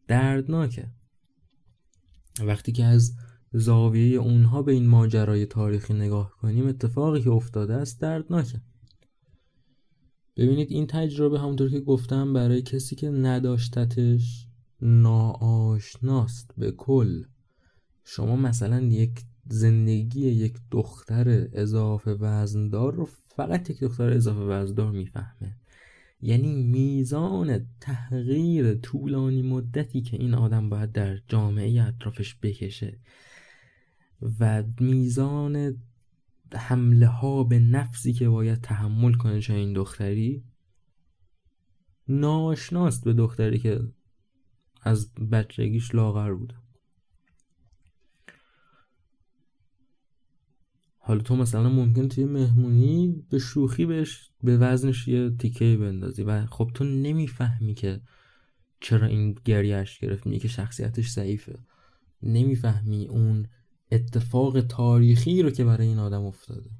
دردناکه. 0.08 0.88
وقتی 2.40 2.72
که 2.72 2.84
از 2.84 3.14
زاویه 3.52 4.18
اونها 4.18 4.62
به 4.62 4.72
این 4.72 4.86
ماجرای 4.86 5.46
تاریخی 5.46 5.94
نگاه 5.94 6.32
کنیم 6.40 6.66
اتفاقی 6.66 7.22
که 7.22 7.30
افتاده 7.30 7.74
است 7.74 8.00
دردناکه. 8.00 8.60
ببینید 10.36 10.70
این 10.70 10.86
تجربه 10.86 11.40
همونطور 11.40 11.70
که 11.70 11.80
گفتم 11.80 12.32
برای 12.32 12.62
کسی 12.62 12.96
که 12.96 13.10
نداشتتش 13.10 14.46
ناآشناست 14.82 16.50
به 16.56 16.72
کل. 16.72 17.22
شما 18.04 18.36
مثلا 18.36 18.80
یک 18.80 19.20
زندگی 19.50 20.20
یک 20.20 20.56
دختر 20.70 21.48
اضافه 21.52 22.10
وزندار 22.10 22.94
رو 22.94 23.08
فقط 23.36 23.70
یک 23.70 23.80
دختر 23.80 24.10
اضافه 24.10 24.40
وزندار 24.40 24.92
می‌فهمه. 24.92 25.56
یعنی 26.20 26.62
میزان 26.62 27.66
تغییر 27.80 28.74
طولانی 28.74 29.42
مدتی 29.42 30.00
که 30.00 30.16
این 30.16 30.34
آدم 30.34 30.70
باید 30.70 30.92
در 30.92 31.16
جامعه 31.28 31.82
اطرافش 31.82 32.34
بکشه 32.34 33.00
و 34.40 34.64
میزان 34.80 35.76
حمله 36.54 37.06
ها 37.06 37.44
به 37.44 37.58
نفسی 37.58 38.12
که 38.12 38.28
باید 38.28 38.60
تحمل 38.60 39.12
کنه 39.12 39.40
چه 39.40 39.54
این 39.54 39.72
دختری 39.72 40.44
ناشناست 42.08 43.04
به 43.04 43.12
دختری 43.12 43.58
که 43.58 43.80
از 44.82 45.14
بچگیش 45.14 45.94
لاغر 45.94 46.34
بوده. 46.34 46.54
حالا 51.08 51.20
تو 51.20 51.36
مثلا 51.36 51.68
ممکن 51.68 52.08
توی 52.08 52.24
مهمونی 52.24 53.24
به 53.30 53.38
شوخی 53.38 53.86
بهش 53.86 54.30
به 54.42 54.56
وزنش 54.56 55.08
یه 55.08 55.30
تیکه 55.30 55.76
بندازی 55.76 56.22
و 56.22 56.46
خب 56.46 56.70
تو 56.74 56.84
نمی‌فهمی 56.84 57.74
که 57.74 58.00
چرا 58.80 59.06
این 59.06 59.36
گریهش 59.44 59.98
گرفت 59.98 60.26
میگه 60.26 60.38
که 60.38 60.48
شخصیتش 60.48 61.10
ضعیفه. 61.10 61.58
نمی‌فهمی 62.22 63.06
اون 63.06 63.46
اتفاق 63.92 64.60
تاریخی 64.60 65.42
رو 65.42 65.50
که 65.50 65.64
برای 65.64 65.86
این 65.86 65.98
آدم 65.98 66.22
افتاده. 66.22 66.70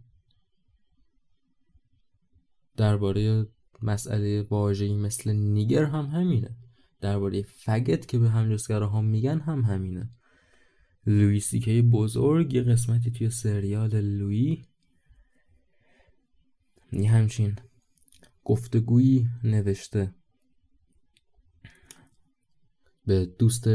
درباره 2.77 3.47
مسئله 3.83 4.43
واژه‌ای 4.43 4.97
مثل 4.97 5.33
نیگر 5.33 5.85
هم 5.85 6.07
همینه. 6.07 6.57
درباره 7.01 7.43
فگت 7.43 8.09
که 8.09 8.19
به 8.19 8.31
همجنسگراها 8.31 9.01
میگن 9.01 9.41
هم 9.41 9.61
همینه. 9.61 10.11
لوی 11.07 11.41
سیکی 11.41 11.83
بزرگ 11.83 12.55
یه 12.55 12.63
قسمتی 12.63 13.11
توی 13.11 13.31
سریال 13.31 14.01
لوی. 14.01 14.65
یه 16.93 17.11
همچین 17.11 17.57
گفتگویی 18.45 19.29
نوشته. 19.45 20.15
به 23.07 23.27
دوست 23.27 23.69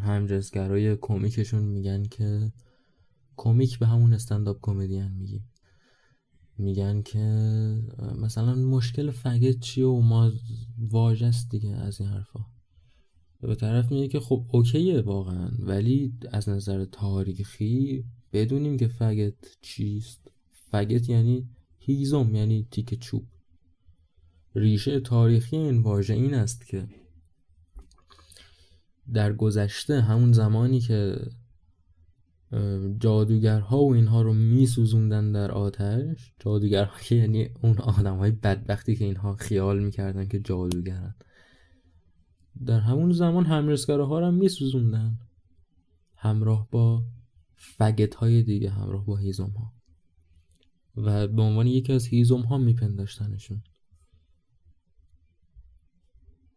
همجنسگرای 0.00 0.96
کمیکشون 0.96 1.62
میگن 1.62 2.02
که 2.02 2.52
کمیک 3.36 3.78
به 3.78 3.86
همون 3.86 4.12
استنداپ 4.12 4.58
کمدین 4.62 5.08
میگیم 5.08 5.50
میگن 6.58 7.02
که 7.02 7.18
مثلا 8.18 8.54
مشکل 8.54 9.10
فگت 9.10 9.60
چیه 9.60 9.86
و 9.86 10.00
ما 10.00 10.32
است 11.22 11.50
دیگه 11.50 11.70
از 11.70 12.00
این 12.00 12.10
حرفا. 12.10 12.57
به 13.40 13.54
طرف 13.54 13.92
میگه 13.92 14.08
که 14.08 14.20
خب 14.20 14.44
اوکیه 14.52 15.00
واقعا 15.00 15.50
ولی 15.58 16.12
از 16.32 16.48
نظر 16.48 16.84
تاریخی 16.84 18.04
بدونیم 18.32 18.76
که 18.76 18.88
فگت 18.88 19.34
چیست. 19.62 20.30
فگت 20.70 21.08
یعنی 21.08 21.48
هیزم 21.78 22.34
یعنی 22.34 22.66
تیک 22.70 23.00
چوب. 23.00 23.26
ریشه 24.54 25.00
تاریخی 25.00 25.56
این 25.56 25.78
واژه 25.78 26.14
این 26.14 26.34
است 26.34 26.66
که 26.66 26.88
در 29.12 29.32
گذشته 29.32 30.00
همون 30.00 30.32
زمانی 30.32 30.80
که 30.80 31.16
جادوگرها 32.98 33.84
و 33.84 33.94
اینها 33.94 34.22
رو 34.22 34.32
میسوزوندن 34.32 35.32
در 35.32 35.50
آتش 35.50 36.32
جادوگرها 36.40 36.98
یعنی 37.10 37.50
اون 37.62 37.78
آدم 37.78 38.16
های 38.16 38.30
بدبختی 38.30 38.96
که 38.96 39.04
اینها 39.04 39.34
خیال 39.34 39.78
می‌کردن 39.84 40.28
که 40.28 40.40
جادوگرن. 40.40 41.14
در 42.66 42.80
همون 42.80 43.12
زمان 43.12 43.46
همرسگراها 43.46 44.26
هم 44.26 44.34
میسوزوندن. 44.34 45.18
همراه 46.16 46.68
با 46.70 47.04
فگت 47.56 48.14
های 48.14 48.42
دیگه 48.42 48.70
همراه 48.70 49.06
با 49.06 49.16
هیزم 49.16 49.50
ها 49.50 49.72
و 50.96 51.28
به 51.28 51.42
عنوان 51.42 51.66
یکی 51.66 51.92
از 51.92 52.06
هیزم 52.06 52.40
ها 52.40 52.58
میپنداشتنشون. 52.58 53.62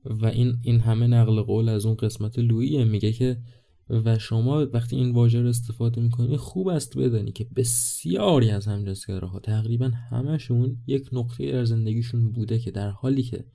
و 0.06 0.26
این 0.26 0.60
این 0.64 0.80
همه 0.80 1.08
نقل 1.08 1.42
قول 1.42 1.70
از 1.70 1.86
اون 1.86 1.96
قسمت 1.96 2.40
لوییه 2.40 2.84
میگه 2.84 3.12
که 3.12 3.42
و 3.90 4.20
شما 4.20 4.66
وقتی 4.74 4.96
این 4.96 5.12
واژه 5.12 5.42
رو 5.42 5.50
استفاده 5.50 6.02
می‌کنی 6.02 6.38
خوب 6.38 6.68
است 6.68 6.98
بدانی 6.98 7.32
که 7.32 7.48
بسیاری 7.56 8.52
از 8.52 8.68
همجنسگراها 8.68 9.40
تقریبا 9.40 9.88
همشون 9.88 10.78
یک 10.88 11.10
نقطه 11.12 11.52
در 11.52 11.64
زندگیشون 11.64 12.32
بوده 12.32 12.60
که 12.60 12.72
در 12.72 12.90
حالی 12.90 13.24
که 13.24 13.46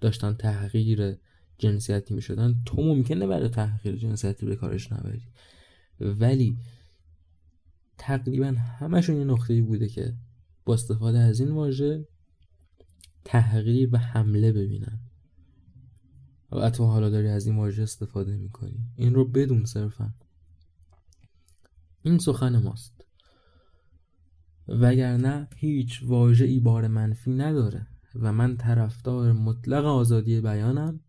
داشتن 0.00 0.34
تغییر 0.34 1.16
جنسیتی 1.58 2.14
می‌شدن. 2.14 2.62
تو 2.66 2.82
ممکنه 2.82 3.26
برای 3.26 3.48
تغییر 3.48 3.96
جنسیتی 3.96 4.46
به 4.46 4.56
کارش 4.56 4.92
نبری. 4.92 5.22
ولی 6.00 6.58
تقریبا 7.98 8.46
همشون 8.80 9.16
یه 9.16 9.24
نقطه 9.24 9.62
بوده 9.62 9.88
که 9.88 10.14
با 10.64 10.74
استفاده 10.74 11.18
از 11.18 11.40
این 11.40 11.50
واژه 11.50 12.08
تغییر 13.24 13.88
و 13.92 13.98
حمله 13.98 14.52
ببینن. 14.52 15.00
و 16.52 16.70
تو 16.70 16.86
حالا 16.86 17.10
داری 17.10 17.28
از 17.28 17.46
این 17.46 17.56
واژه 17.56 17.82
استفاده 17.82 18.36
می‌کنی. 18.36 18.88
این 18.96 19.14
رو 19.14 19.24
بدون 19.24 19.64
صرفا. 19.64 20.14
این 22.02 22.18
سخن 22.18 22.58
ماست. 22.58 23.04
وگرنه 24.68 25.48
هیچ 25.56 26.02
واژه 26.02 26.44
ای 26.44 26.60
بار 26.60 26.86
منفی 26.86 27.30
نداره 27.30 27.86
و 28.14 28.32
من 28.32 28.56
طرفدار 28.56 29.32
مطلق 29.32 29.84
آزادی 29.84 30.40
بیانم 30.40 31.00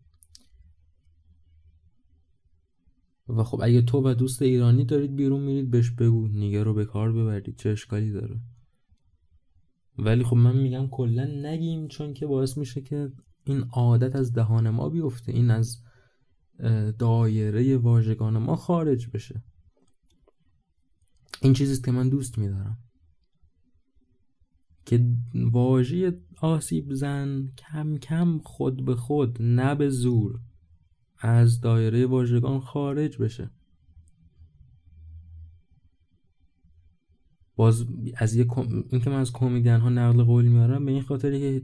و 3.28 3.44
خب 3.44 3.60
اگه 3.62 3.82
تو 3.82 4.00
و 4.10 4.14
دوست 4.14 4.42
ایرانی 4.42 4.84
دارید 4.84 5.16
بیرون 5.16 5.40
میرید 5.40 5.70
بهش 5.70 5.90
بگو. 5.90 6.28
نیگه 6.28 6.62
رو 6.62 6.74
به 6.74 6.84
کار 6.84 7.12
ببرید. 7.12 7.56
چه 7.56 7.70
اشکالی 7.70 8.12
داره؟ 8.12 8.40
ولی 9.98 10.24
خب 10.24 10.36
من 10.36 10.56
میگم 10.56 10.88
کلا 10.88 11.24
نگیم 11.24 11.88
چون 11.88 12.14
که 12.14 12.26
باعث 12.26 12.58
میشه 12.58 12.80
که 12.80 13.12
این 13.44 13.60
عادت 13.72 14.16
از 14.16 14.32
دهان 14.32 14.70
ما 14.70 14.88
بیفته. 14.88 15.32
این 15.32 15.50
از 15.50 15.82
دایره 16.98 17.76
واژگان 17.76 18.38
ما 18.38 18.56
خارج 18.56 19.10
بشه. 19.10 19.42
این 21.42 21.52
چیزیست 21.52 21.84
که 21.84 21.90
من 21.90 22.08
دوست 22.08 22.38
میدارم. 22.38 22.78
که 24.86 25.06
واژه 25.34 26.20
آسیب 26.40 26.94
زن 26.94 27.52
کم 27.58 27.96
کم 27.96 28.38
خود 28.38 28.84
به 28.84 28.94
خود 28.94 29.42
نه 29.42 29.74
به 29.74 29.88
زور. 29.88 30.40
از 31.18 31.60
دایره 31.60 32.06
واژگان 32.06 32.60
خارج 32.60 33.18
بشه. 33.18 33.50
باز 37.56 37.86
از 38.16 38.34
یک 38.34 38.58
این 38.58 39.00
که 39.00 39.10
من 39.10 39.20
از 39.20 39.32
کمدین 39.32 39.80
ها 39.80 39.88
نقل 39.88 40.22
قول 40.22 40.44
میارم 40.44 40.84
به 40.84 40.92
این 40.92 41.02
خاطر 41.02 41.38
که 41.38 41.62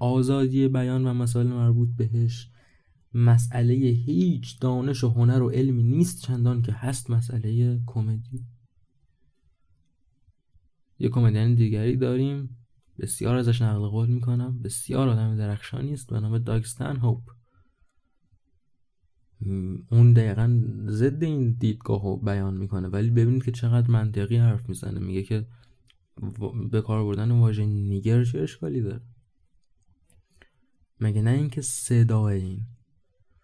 آزادی 0.00 0.68
بیان 0.68 1.06
و 1.06 1.12
مسائل 1.14 1.46
مربوط 1.46 1.88
بهش 1.96 2.50
مسئله 3.14 3.74
هیچ 3.74 4.60
دانش 4.60 5.04
و 5.04 5.08
هنر 5.08 5.42
و 5.42 5.50
علمی 5.50 5.82
نیست 5.82 6.22
چندان 6.22 6.62
که 6.62 6.72
هست 6.72 7.10
مسئله 7.10 7.80
کمدی. 7.86 8.46
یه 10.98 11.08
کمدین 11.08 11.54
دیگری 11.54 11.96
داریم. 11.96 12.56
بسیار 12.98 13.36
ازش 13.36 13.62
نقل 13.62 13.88
قول 13.88 14.08
می‌کنم. 14.08 14.62
بسیار 14.62 15.08
آدم 15.08 15.36
درخشانی 15.36 15.92
است. 15.92 16.10
به 16.10 16.20
نام 16.20 16.38
داگستن 16.38 16.96
هوپ. 16.96 17.22
اون 19.90 20.12
دقیقا 20.12 20.62
ضد 20.86 21.24
این 21.24 21.52
دیدگاه 21.52 22.02
رو 22.02 22.16
بیان 22.16 22.56
می‌کنه. 22.56 22.88
ولی 22.88 23.10
ببینید 23.10 23.44
که 23.44 23.52
چقدر 23.52 23.90
منطقی 23.90 24.36
حرف 24.36 24.68
می‌زنه. 24.68 25.00
میگه 25.00 25.22
که 25.22 25.46
به 26.70 26.82
کار 26.82 27.04
بردن 27.04 27.30
واژه 27.30 27.66
نیگر 27.66 28.24
چه 28.24 28.40
اشکالی 28.40 28.80
داره؟ 28.80 29.00
مگه 31.00 31.22
نه 31.22 31.30
اینکه 31.30 31.62
صدا 31.62 32.28
این. 32.28 32.60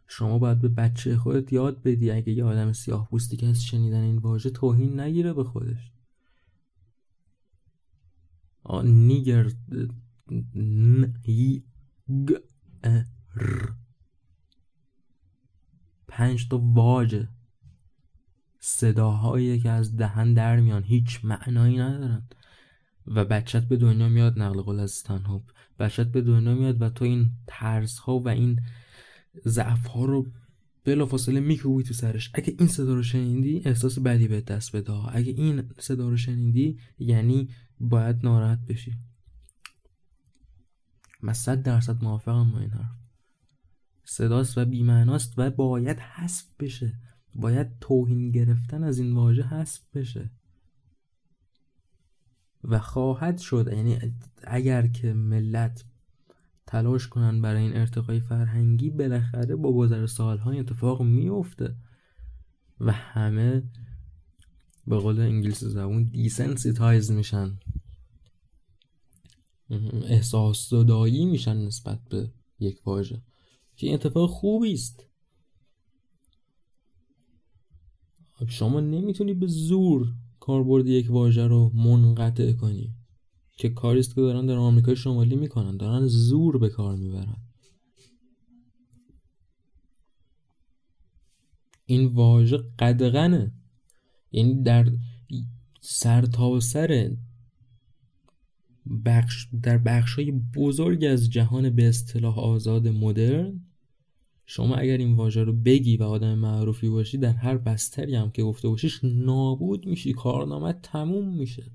شما 0.08 0.38
باید 0.38 0.60
به 0.60 0.68
بچه 0.68 1.16
خودت 1.16 1.52
یاد 1.52 1.82
بدی. 1.82 2.10
اگه 2.10 2.32
یه 2.32 2.44
آدم 2.44 2.72
سیاه 2.72 3.08
پوستی 3.10 3.36
که 3.36 3.46
از 3.46 3.64
شنیدن 3.64 4.02
این 4.02 4.18
واژه 4.18 4.50
توهین 4.50 5.00
نگیره 5.00 5.32
به 5.32 5.44
خودش. 5.44 5.92
نیگر 8.84 9.50
ن 10.54 11.12
گ 12.26 12.32
ر. 13.36 13.68
پنج 16.16 16.48
تا 16.48 16.58
واژه 16.58 17.28
صداهایی 18.60 19.60
که 19.60 19.70
از 19.70 19.96
دهن 19.96 20.34
در 20.34 20.60
میان 20.60 20.84
هیچ 20.84 21.24
معنایی 21.24 21.78
ندارن. 21.78 22.28
و 23.06 23.24
بچت 23.24 23.68
به 23.68 23.76
دنیا 23.76 24.08
میاد 24.08 24.38
نقل 24.38 24.60
قول 24.60 24.80
از 24.80 25.02
تنها 25.02 25.44
بچت 25.78 26.06
به 26.06 26.22
دنیا 26.22 26.54
میاد 26.54 26.82
و 26.82 26.88
تو 26.88 27.04
این 27.04 27.30
ترس 27.46 27.98
ها 27.98 28.18
و 28.18 28.28
این 28.28 28.60
ضعف 29.46 29.86
ها 29.86 30.04
رو 30.04 30.26
بلافاصله 30.84 31.40
میکوبی 31.40 31.82
تو 31.82 31.94
سرش. 31.94 32.30
اگه 32.34 32.54
این 32.58 32.68
صدا 32.68 32.94
رو 32.94 33.02
شنیدی 33.02 33.62
احساس 33.64 33.98
بدی 33.98 34.28
به 34.28 34.40
دست 34.40 34.76
بده 34.76 34.92
اگه 34.92 35.32
این 35.32 35.70
صدا 35.78 36.08
رو 36.08 36.16
شنیدی 36.16 36.78
یعنی 36.98 37.48
باید 37.80 38.16
ناراحت 38.22 38.66
بشی. 38.68 38.92
من 41.22 41.32
صد 41.32 41.62
درصد 41.62 42.04
موافقم 42.04 42.52
با 42.52 42.58
این 42.58 42.70
حرف. 42.70 43.05
صداست 44.08 44.58
و 44.58 44.64
بیمعناست 44.64 45.34
و 45.36 45.50
باید 45.50 45.98
حذف 45.98 46.44
بشه. 46.60 46.94
باید 47.34 47.78
توهین 47.80 48.30
گرفتن 48.30 48.84
از 48.84 48.98
این 48.98 49.14
واژه 49.14 49.42
حذف 49.42 49.96
بشه. 49.96 50.30
و 52.64 52.78
خواهد 52.78 53.38
شد 53.38 53.68
یعنی 53.72 53.98
اگر 54.44 54.86
که 54.86 55.12
ملت 55.12 55.84
تلاش 56.66 57.08
کنن 57.08 57.42
برای 57.42 57.62
این 57.62 57.76
ارتقای 57.76 58.20
فرهنگی 58.20 58.90
بالاخره 58.90 59.56
با 59.56 59.72
گذر 59.72 60.06
سالها 60.06 60.50
اتفاق 60.50 61.02
میفته 61.02 61.76
و 62.80 62.92
همه 62.92 63.62
به 64.86 64.98
قول 64.98 65.20
انگلیس 65.20 65.64
زبون 65.64 66.04
desensitize 66.04 67.10
میشن. 67.10 67.58
احساس 70.04 70.68
زدایی 70.68 71.24
میشن 71.24 71.56
نسبت 71.56 71.98
به 72.10 72.30
یک 72.58 72.86
واژه. 72.86 73.22
که 73.76 73.86
این 73.86 73.94
اتفاق 73.94 74.30
خوبی 74.30 74.72
است. 74.72 75.06
خب 78.32 78.48
شما 78.48 78.80
نمی‌تونی 78.80 79.34
به 79.34 79.46
زور 79.46 80.14
کاربرد 80.40 80.86
یک 80.86 81.10
واژه 81.10 81.46
رو 81.46 81.70
منقطع 81.74 82.52
کنی. 82.52 82.94
که 83.58 83.68
کاریست 83.68 84.14
که 84.14 84.20
دارن 84.20 84.46
در 84.46 84.56
آمریکای 84.56 84.96
شمالی 84.96 85.36
می‌کنن 85.36 85.76
دارن 85.76 86.06
زور 86.06 86.58
به 86.58 86.68
کار 86.68 86.96
می‌برن. 86.96 87.36
این 91.86 92.06
واژه 92.06 92.58
قدغنه. 92.78 93.52
یعنی 94.32 94.62
در 94.62 94.92
سر 95.80 96.22
تا 96.22 96.60
سر 96.60 97.16
بخش 99.04 99.48
در 99.62 99.78
بخش 99.78 100.14
های 100.14 100.32
بزرگ 100.32 101.04
از 101.04 101.30
جهان 101.30 101.70
به 101.70 101.88
اصطلاح 101.88 102.38
آزاد 102.38 102.88
مدرن 102.88 103.65
شما 104.46 104.76
اگر 104.76 104.96
این 104.96 105.16
واژه 105.16 105.44
رو 105.44 105.52
بگی 105.52 105.96
و 105.96 106.02
آدم 106.02 106.34
معروفی 106.34 106.88
باشی 106.88 107.18
در 107.18 107.32
هر 107.32 107.56
بستری 107.56 108.14
هم 108.14 108.30
که 108.30 108.42
گفته 108.42 108.68
باشیش 108.68 109.00
نابود 109.04 109.86
میشی 109.86 110.12
کارنامه 110.12 110.72
تموم 110.72 111.36
میشه. 111.36 111.70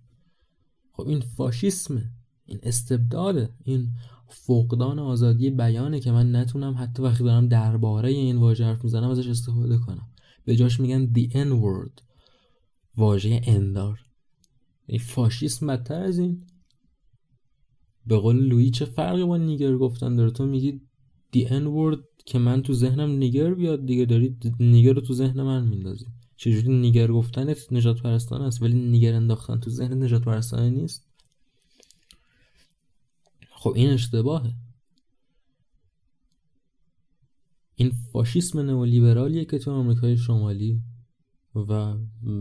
خب 0.91 1.07
این 1.07 1.19
فاشیسمه 1.19 2.11
این 2.45 2.59
استبداده 2.63 3.49
این 3.63 3.89
فقدان 4.27 4.99
آزادی 4.99 5.49
بیانه 5.49 5.99
که 5.99 6.11
من 6.11 6.35
نتونم 6.35 6.75
حتی 6.77 7.03
وقتی 7.03 7.23
دارم 7.23 7.47
درباره 7.47 8.09
این 8.09 8.37
واژه 8.37 8.65
حرف 8.65 8.83
می‌زنم 8.83 9.09
ازش 9.09 9.27
استفاده 9.27 9.77
کنم. 9.77 10.07
به 10.45 10.55
جاش 10.55 10.79
میگن 10.79 11.13
the 11.13 11.31
n 11.31 11.61
word 11.63 12.03
واژه 12.97 13.41
اندار. 13.43 13.99
این 14.85 14.99
فاشیسم 14.99 15.67
بدتر 15.67 16.01
از 16.01 16.19
این. 16.19 16.45
به 18.05 18.17
قول 18.17 18.35
لویی 18.35 18.71
چه 18.71 18.85
فرقی 18.85 19.23
با 19.23 19.37
نیگر 19.37 19.77
گفتن 19.77 20.15
داره؟ 20.15 20.31
تو 20.31 20.45
میگی 20.45 20.81
the 21.35 21.47
n 21.47 21.63
word 21.63 21.99
که 22.25 22.39
من 22.39 22.61
تو 22.61 22.73
ذهنم 22.73 23.11
نیگر 23.11 23.53
بیاد 23.53 23.85
دیگه 23.85 24.05
دارید 24.05 24.55
نیگر 24.59 24.93
رو 24.93 25.01
تو 25.01 25.13
ذهن 25.13 25.41
من 25.41 25.67
میندازی. 25.67 26.05
چجوری 26.37 26.79
نیگر 26.79 27.11
گفتن 27.11 27.55
نجات 27.71 28.01
پرستان 28.01 28.41
است 28.41 28.61
ولی 28.61 28.73
نیگر 28.73 29.13
انداختن 29.13 29.59
تو 29.59 29.69
ذهن 29.69 30.03
نجات 30.03 30.21
پرستانه 30.21 30.69
نیست؟ 30.69 31.07
خب 33.49 33.73
این 33.75 33.89
اشتباهه. 33.89 34.53
این 37.75 37.91
فاشیسم 38.11 38.59
نئولیبرالیه 38.59 39.45
که 39.45 39.59
تو 39.59 39.71
آمریکای 39.71 40.17
شمالی 40.17 40.81
و 41.55 41.95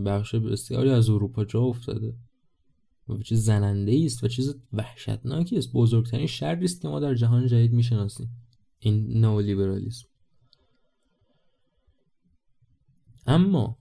بخش 0.05 0.35
بسیاری 0.35 0.89
از 0.89 1.09
اروپا 1.09 1.45
جا 1.45 1.61
افتاده 1.61 2.13
و 3.09 3.17
چیز 3.17 3.45
زننده 3.45 4.01
است 4.05 4.23
و 4.23 4.27
چیز 4.27 4.55
وحشتناکی 4.73 5.57
است. 5.57 5.71
بزرگترین 5.73 6.27
شری 6.27 6.65
است 6.65 6.81
که 6.81 6.87
ما 6.87 6.99
در 6.99 7.15
جهان 7.15 7.47
جدید 7.47 7.73
می‌شناسیم. 7.73 8.29
این 8.83 9.19
نولیبرالیسم 9.19 10.07
اما 13.27 13.77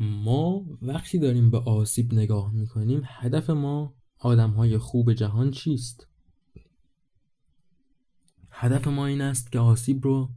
ما 0.00 0.64
وقتی 0.82 1.18
داریم 1.18 1.50
به 1.50 1.58
آسیب 1.58 2.14
نگاه 2.14 2.54
می‌کنیم 2.54 3.02
هدف 3.04 3.50
ما 3.50 3.94
آدم 4.18 4.50
های 4.50 4.78
خوب 4.78 5.12
جهان 5.12 5.50
چیست؟ 5.50 6.06
هدف 8.50 8.88
ما 8.88 9.06
این 9.06 9.20
است 9.20 9.52
که 9.52 9.58
آسیب 9.58 10.04
رو 10.04 10.30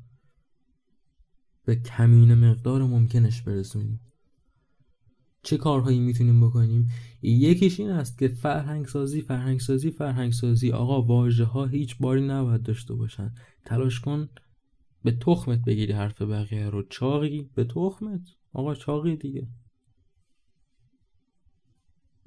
به 1.65 1.75
کمین 1.75 2.33
مقدار 2.33 2.83
ممکنش 2.83 3.41
برسونیم 3.41 4.04
چه 5.45 5.57
کارهایی 5.57 5.99
می‌تونیم 5.99 6.47
بکنیم؟ 6.47 6.87
یکیش 7.21 7.79
این 7.79 7.89
است 7.89 8.17
که 8.17 8.27
فرهنگ 8.27 8.85
سازی 8.85 9.21
فرهنگ 9.21 9.59
سازی 9.59 9.91
فرهنگ 9.91 10.31
سازی 10.31 10.71
آقا 10.71 11.01
واژه 11.01 11.43
ها 11.43 11.65
هیچ 11.65 11.97
باری 11.99 12.27
نباید 12.27 12.63
داشته 12.63 12.93
باشن. 12.93 13.33
تلاش 13.65 13.99
کن 13.99 14.29
به 15.03 15.11
تخمت 15.11 15.61
بگیری 15.65 15.93
حرف 15.93 16.21
بقیه 16.21 16.69
رو. 16.69 16.83
چاقی 16.89 17.49
به 17.55 17.63
تخمت. 17.63 18.21
آقا 18.53 18.75
چاقی 18.75 19.15
دیگه. 19.15 19.47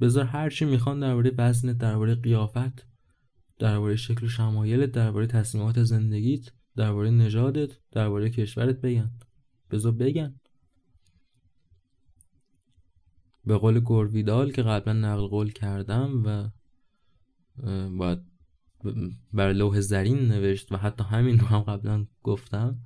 بذار 0.00 0.24
هرچی 0.24 0.64
می‌خوان 0.64 1.00
درباره 1.00 1.32
وزنت 1.38 1.78
درباره 1.78 2.14
قیافت 2.14 2.86
درباره 3.58 3.96
شکل 3.96 4.26
و 4.26 4.28
شمایلت 4.28 4.92
درباره 4.92 5.26
تصمیمات 5.26 5.82
زندگیت 5.82 6.50
درباره 6.76 7.10
نژادت 7.10 7.70
درباره 7.92 8.30
کشورت 8.30 8.80
بگن. 8.80 9.10
بذار 9.70 9.92
بگن. 9.92 10.40
به 13.44 13.58
قول 13.58 13.80
گورویدال 13.80 14.52
که 14.52 14.62
قبلا 14.62 14.92
نقل 14.92 15.26
قول 15.26 15.50
کردم 15.50 16.22
و 16.26 16.48
باید 17.98 18.18
بر 19.32 19.52
لوح 19.52 19.80
زرین 19.80 20.18
نوشت 20.18 20.72
و 20.72 20.76
حتی 20.76 21.04
همین 21.04 21.38
رو 21.38 21.46
هم 21.46 21.60
قبلا 21.60 22.06
گفتم. 22.22 22.78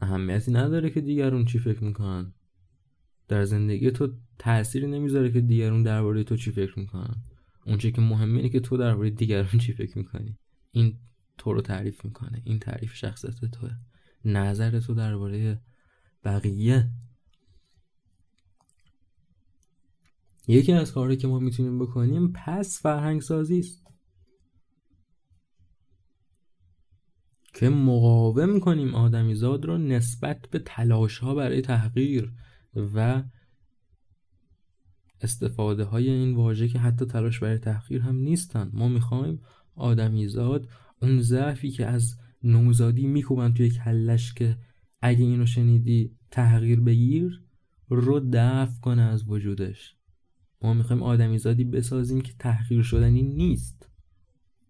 اهمیتی 0.00 0.52
نداره 0.52 0.90
که 0.90 1.00
دیگرون 1.00 1.44
چی 1.44 1.58
فکر 1.58 1.84
می‌کنن. 1.84 2.34
در 3.28 3.44
زندگی 3.44 3.90
تو 3.90 4.14
تأثیری 4.38 4.86
نمی‌ذاره 4.86 5.32
که 5.32 5.40
دیگرون 5.40 5.82
درباره 5.82 6.24
تو 6.24 6.36
چی 6.36 6.50
فکر 6.52 6.78
می‌کنن. 6.78 7.22
اونچه 7.66 7.90
که 7.90 8.00
مهمه 8.00 8.36
اینه 8.36 8.48
که 8.48 8.60
تو 8.60 8.76
درباره 8.76 9.10
دیگران 9.10 9.58
چی 9.58 9.72
فکر 9.72 9.98
می‌کنی. 9.98 10.38
این 10.70 10.98
تو 11.38 11.52
رو 11.52 11.60
تعریف 11.60 12.04
می‌کنه. 12.04 12.42
این 12.44 12.58
تعریف 12.58 12.94
شخصیت 12.94 13.44
توه. 13.44 13.70
نظر 14.24 14.80
تو 14.80 14.94
درباره 14.94 15.62
بقیه 16.24 16.90
یکی 20.48 20.72
از 20.72 20.92
کارهایی 20.92 21.16
که 21.16 21.28
ما 21.28 21.38
می‌تونیم 21.38 21.78
بکنیم 21.78 22.32
پس 22.32 22.82
فرهنگ 22.82 23.20
سازی 23.20 23.58
است. 23.58 23.86
که 27.54 27.68
مقاوم 27.68 28.60
کنیم 28.60 28.94
آدمیزاد 28.94 29.64
رو 29.64 29.78
نسبت 29.78 30.48
به 30.50 30.58
تلاش 30.58 31.18
ها 31.18 31.34
برای 31.34 31.60
تحقیر 31.60 32.32
و 32.74 33.22
استفاده 35.20 35.84
های 35.84 36.10
این 36.10 36.36
واژه 36.36 36.68
که 36.68 36.78
حتی 36.78 37.06
تلاش 37.06 37.40
برای 37.40 37.58
تحقیر 37.58 38.02
هم 38.02 38.16
نیستن. 38.16 38.70
ما 38.72 38.88
می‌خوایم 38.88 39.40
آدمیزاد 39.74 40.68
اون 41.02 41.20
ضعفی 41.20 41.70
که 41.70 41.86
از 41.86 42.16
نوزادی 42.42 43.06
میکوبن 43.06 43.54
توی 43.54 43.70
کلش 43.70 44.34
که 44.34 44.58
اگه 45.00 45.24
اینو 45.24 45.46
شنیدی 45.46 46.16
تحقیر 46.30 46.80
بگیر 46.80 47.42
رو 47.88 48.20
دفع 48.32 48.80
کنه 48.80 49.02
از 49.02 49.28
وجودش. 49.28 49.97
ما 50.62 50.74
می‌خوایم 50.74 51.02
آدمیزادی 51.02 51.64
بسازیم 51.64 52.20
که 52.20 52.32
تحقیر 52.38 52.82
شدنی 52.82 53.22
نیست. 53.22 53.88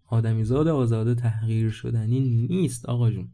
آدمیزاد 0.07 0.69
آزاده 0.69 1.15
تحقیر 1.15 1.71
شدنی 1.71 2.21
نیست 2.49 2.87
آقا 2.87 3.11
جون. 3.11 3.29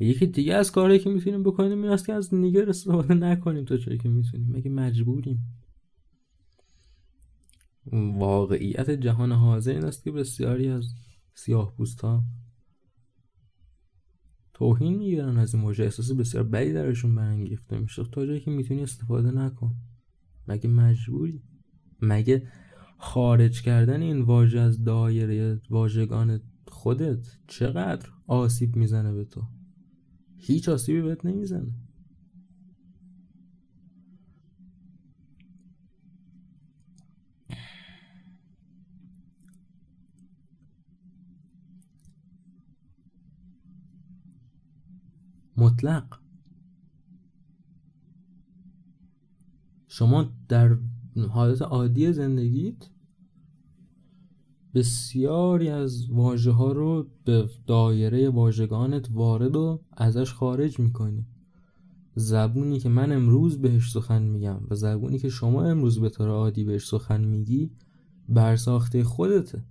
یکی 0.00 0.26
دیگه 0.26 0.54
از 0.54 0.72
کارهایی 0.72 0.98
که 0.98 1.10
می‌تونیم 1.10 1.42
بکنیم 1.42 1.82
این 1.82 1.92
است 1.92 2.06
که 2.06 2.12
از 2.12 2.34
نیگر 2.34 2.68
استفاده 2.68 3.14
نکنیم 3.14 3.64
تا 3.64 3.76
جایی 3.76 3.98
که 3.98 4.08
می‌تونیم. 4.08 4.50
مگه 4.52 4.70
مجبوریم؟ 4.70 5.40
واقعیت 8.14 8.90
جهان 8.90 9.32
حاضر 9.32 9.72
این 9.72 9.84
است 9.84 10.04
که 10.04 10.12
بسیاری 10.12 10.68
از 10.68 10.84
سیاه 11.34 11.76
توهین 14.54 14.98
می‌گیرن 14.98 15.36
از 15.36 15.54
این 15.54 15.64
واژه 15.64 15.84
احساس 15.84 16.12
بسیار 16.12 16.44
بدی 16.44 16.72
درشون 16.72 17.14
برانگیخته 17.14 17.78
میشه. 17.78 18.04
تا 18.12 18.26
جایی 18.26 18.40
که 18.40 18.50
می‌تونی 18.50 18.82
استفاده 18.82 19.30
نکن. 19.30 19.74
مگه 20.48 20.68
مجبوری؟ 20.68 21.42
مگه 22.02 22.48
خارج 22.98 23.62
کردن 23.62 24.02
این 24.02 24.20
واژه 24.20 24.60
از 24.60 24.84
دایره 24.84 25.60
واژگان 25.70 26.40
خودت 26.66 27.26
چقدر 27.46 28.08
آسیب 28.26 28.76
می‌زنه 28.76 29.12
به 29.12 29.24
تو؟ 29.24 29.42
هیچ 30.36 30.68
آسیبی 30.68 31.00
بهت 31.02 31.26
نمی‌زنه. 31.26 31.74
مطلق. 45.56 46.04
شما 49.88 50.30
در 50.48 50.78
حالت 51.30 51.62
عادی 51.62 52.12
زندگیت 52.12 52.88
بسیاری 54.74 55.68
از 55.68 56.10
واژه 56.10 56.50
ها 56.50 56.72
رو 56.72 57.06
به 57.24 57.50
دایره 57.66 58.28
واژگانت 58.28 59.08
وارد 59.10 59.56
و 59.56 59.80
ازش 59.92 60.32
خارج 60.32 60.78
می‌کنی. 60.78 61.26
زبونی 62.14 62.78
که 62.78 62.88
من 62.88 63.12
امروز 63.12 63.58
بهش 63.58 63.92
سخن 63.92 64.22
میگم 64.22 64.60
و 64.70 64.74
زبونی 64.74 65.18
که 65.18 65.28
شما 65.28 65.64
امروز 65.64 66.00
به 66.00 66.08
طور 66.08 66.28
عادی 66.28 66.64
بهش 66.64 66.86
سخن 66.86 67.24
میگی 67.24 67.70
برساخته 68.28 69.04
خودته. 69.04 69.64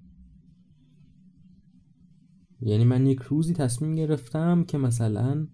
یعنی 2.61 2.83
من 2.83 3.05
یک 3.05 3.19
روزی 3.19 3.53
تصمیم 3.53 3.95
گرفتم 3.95 4.63
که 4.63 4.77
مثلا 4.77 5.47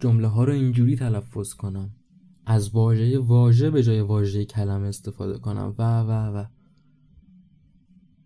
جمله 0.00 0.28
ها 0.28 0.44
رو 0.44 0.52
اینجوری 0.52 0.96
تلفظ 0.96 1.54
کنم. 1.54 1.94
از 2.46 2.70
واژه 2.70 3.18
واژه 3.18 3.70
به 3.70 3.82
جای 3.82 4.00
واژه 4.00 4.44
کلمه 4.44 4.88
استفاده 4.88 5.38
کنم. 5.38 5.74
و 5.78 6.00
و 6.00 6.10
و. 6.10 6.44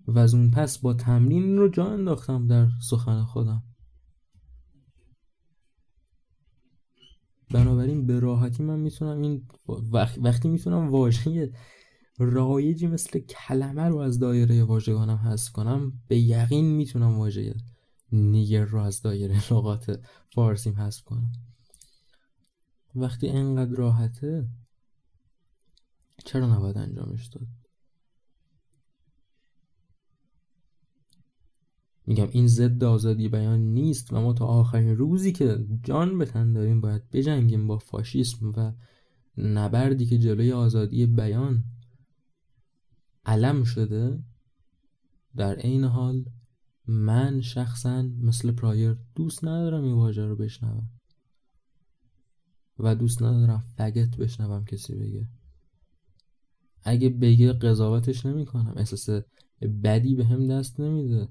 و 0.07 0.19
از 0.19 0.35
اون 0.35 0.51
پس 0.51 0.78
با 0.78 0.94
تمرین 0.94 1.57
رو 1.57 1.69
جا 1.69 1.86
انداختم 1.86 2.47
در 2.47 2.69
سخن 2.90 3.23
خودم. 3.23 3.62
بنابراین 7.51 8.07
به 8.07 8.20
راحتی 8.20 8.62
من 8.62 8.81
می‌تونم 8.81 9.20
این 9.20 9.47
وقتی 10.23 10.49
می‌تونم 10.49 10.90
واژه 10.90 11.53
رایجی 12.19 12.86
مثل 12.86 13.19
کلمه 13.19 13.82
رو 13.82 13.99
از 13.99 14.19
دایره 14.19 14.65
واژگانم 14.65 15.16
حذف 15.16 15.53
کنم 15.53 15.93
به 16.09 16.19
یقین 16.19 16.65
می‌تونم 16.65 17.19
واژه 17.19 17.55
نیگر 18.12 18.65
رو 18.65 18.78
از 18.78 19.03
دایره 19.03 19.53
لغات 19.53 20.01
فارسیم 20.35 20.74
حذف 20.74 21.03
کنم. 21.03 21.32
وقتی 22.94 23.28
انقدر 23.28 23.77
راحته 23.77 24.48
چرا 26.24 26.55
نباید 26.56 26.78
انجامش 26.78 27.27
داد؟ 27.27 27.47
میگم 32.06 32.28
این 32.31 32.47
ضد 32.47 32.85
آزادی 32.85 33.28
بیان 33.28 33.60
نیست 33.60 34.12
و 34.12 34.20
ما 34.20 34.32
تا 34.32 34.47
آخرین 34.47 34.97
روزی 34.97 35.32
که 35.32 35.66
جان 35.82 36.19
به 36.19 36.24
تن 36.24 36.52
داریم 36.52 36.81
باید 36.81 37.10
بجنگیم 37.10 37.66
با 37.66 37.78
فاشیسم 37.78 38.52
و 38.56 38.73
نبردی 39.36 40.06
که 40.06 40.19
جلوی 40.19 40.52
آزادی 40.52 41.06
بیان 41.06 41.64
علم 43.27 43.64
شده. 43.64 44.23
در 45.36 45.55
عین 45.55 45.85
حال 45.85 46.24
من 46.86 47.40
شخصا 47.40 48.02
مثل 48.02 48.52
پرایر 48.52 48.97
دوست 49.14 49.44
ندارم 49.44 49.85
این 49.85 49.94
واژه 49.94 50.27
رو 50.27 50.36
بشنوم. 50.36 50.89
و 52.78 52.94
دوست 52.94 53.23
ندارم 53.23 53.65
فگت 53.77 54.16
بشنوم 54.16 54.65
کسی 54.65 54.94
بگه. 54.94 55.28
اگه 56.85 57.09
بگه 57.09 57.53
قضاوتش 57.53 58.27
نمی‌کنم. 58.27 58.74
احساس 58.77 59.09
بدی 59.85 60.15
به 60.15 60.24
هم 60.24 60.47
دست 60.47 60.81
نمیده. 60.81 61.28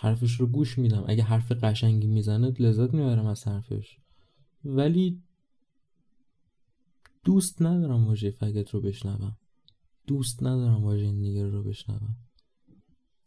حرفش 0.00 0.40
رو 0.40 0.46
گوش 0.46 0.78
میدم. 0.78 1.04
اگه 1.08 1.22
حرف 1.22 1.52
قشنگی 1.52 2.06
می‌زنه 2.06 2.50
لذت 2.50 2.94
می‌برم 2.94 3.26
از 3.26 3.48
حرفش. 3.48 3.98
ولی 4.64 5.22
دوست 7.24 7.62
ندارم 7.62 8.06
واژه 8.06 8.30
فگت 8.30 8.70
رو 8.70 8.80
بشنوم. 8.80 9.36
دوست 10.06 10.42
ندارم 10.42 10.84
واژه 10.84 11.12
نیگر 11.12 11.46
رو 11.46 11.62
بشنوم. 11.62 12.16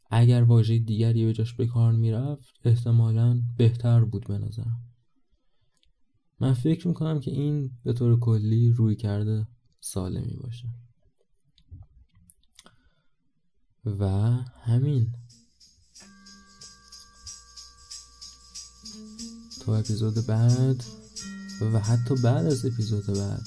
اگر 0.10 0.44
واژه 0.44 0.80
دیگری 0.80 1.26
به 1.26 1.34
جاش 1.34 1.54
به 1.54 1.68
کار 1.68 1.94
می‌رفت 1.94 2.54
احتمالا 2.66 3.42
بهتر 3.58 4.04
بود 4.04 4.28
به 4.28 4.38
نظرم. 4.38 4.93
من 6.40 6.54
فکر 6.54 6.88
می‌کنم 6.88 7.20
که 7.20 7.32
این 7.32 7.72
به 7.84 7.94
طور 7.94 8.20
کلی 8.20 8.72
روی 8.72 8.96
کرده 8.96 9.48
سالمی 9.82 10.36
باشه. 10.36 10.68
و 13.86 14.08
همین. 14.64 15.14
تو 19.62 19.72
اپیزود 19.72 20.26
بعد 20.28 20.84
و 21.62 21.80
حتی 21.80 22.16
بعد 22.24 22.46
از 22.46 22.66
اپیزود 22.66 23.06
بعد 23.06 23.44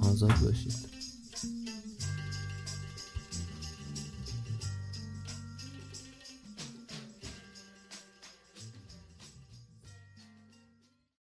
آزاد 0.00 0.40
باشید. 0.42 0.91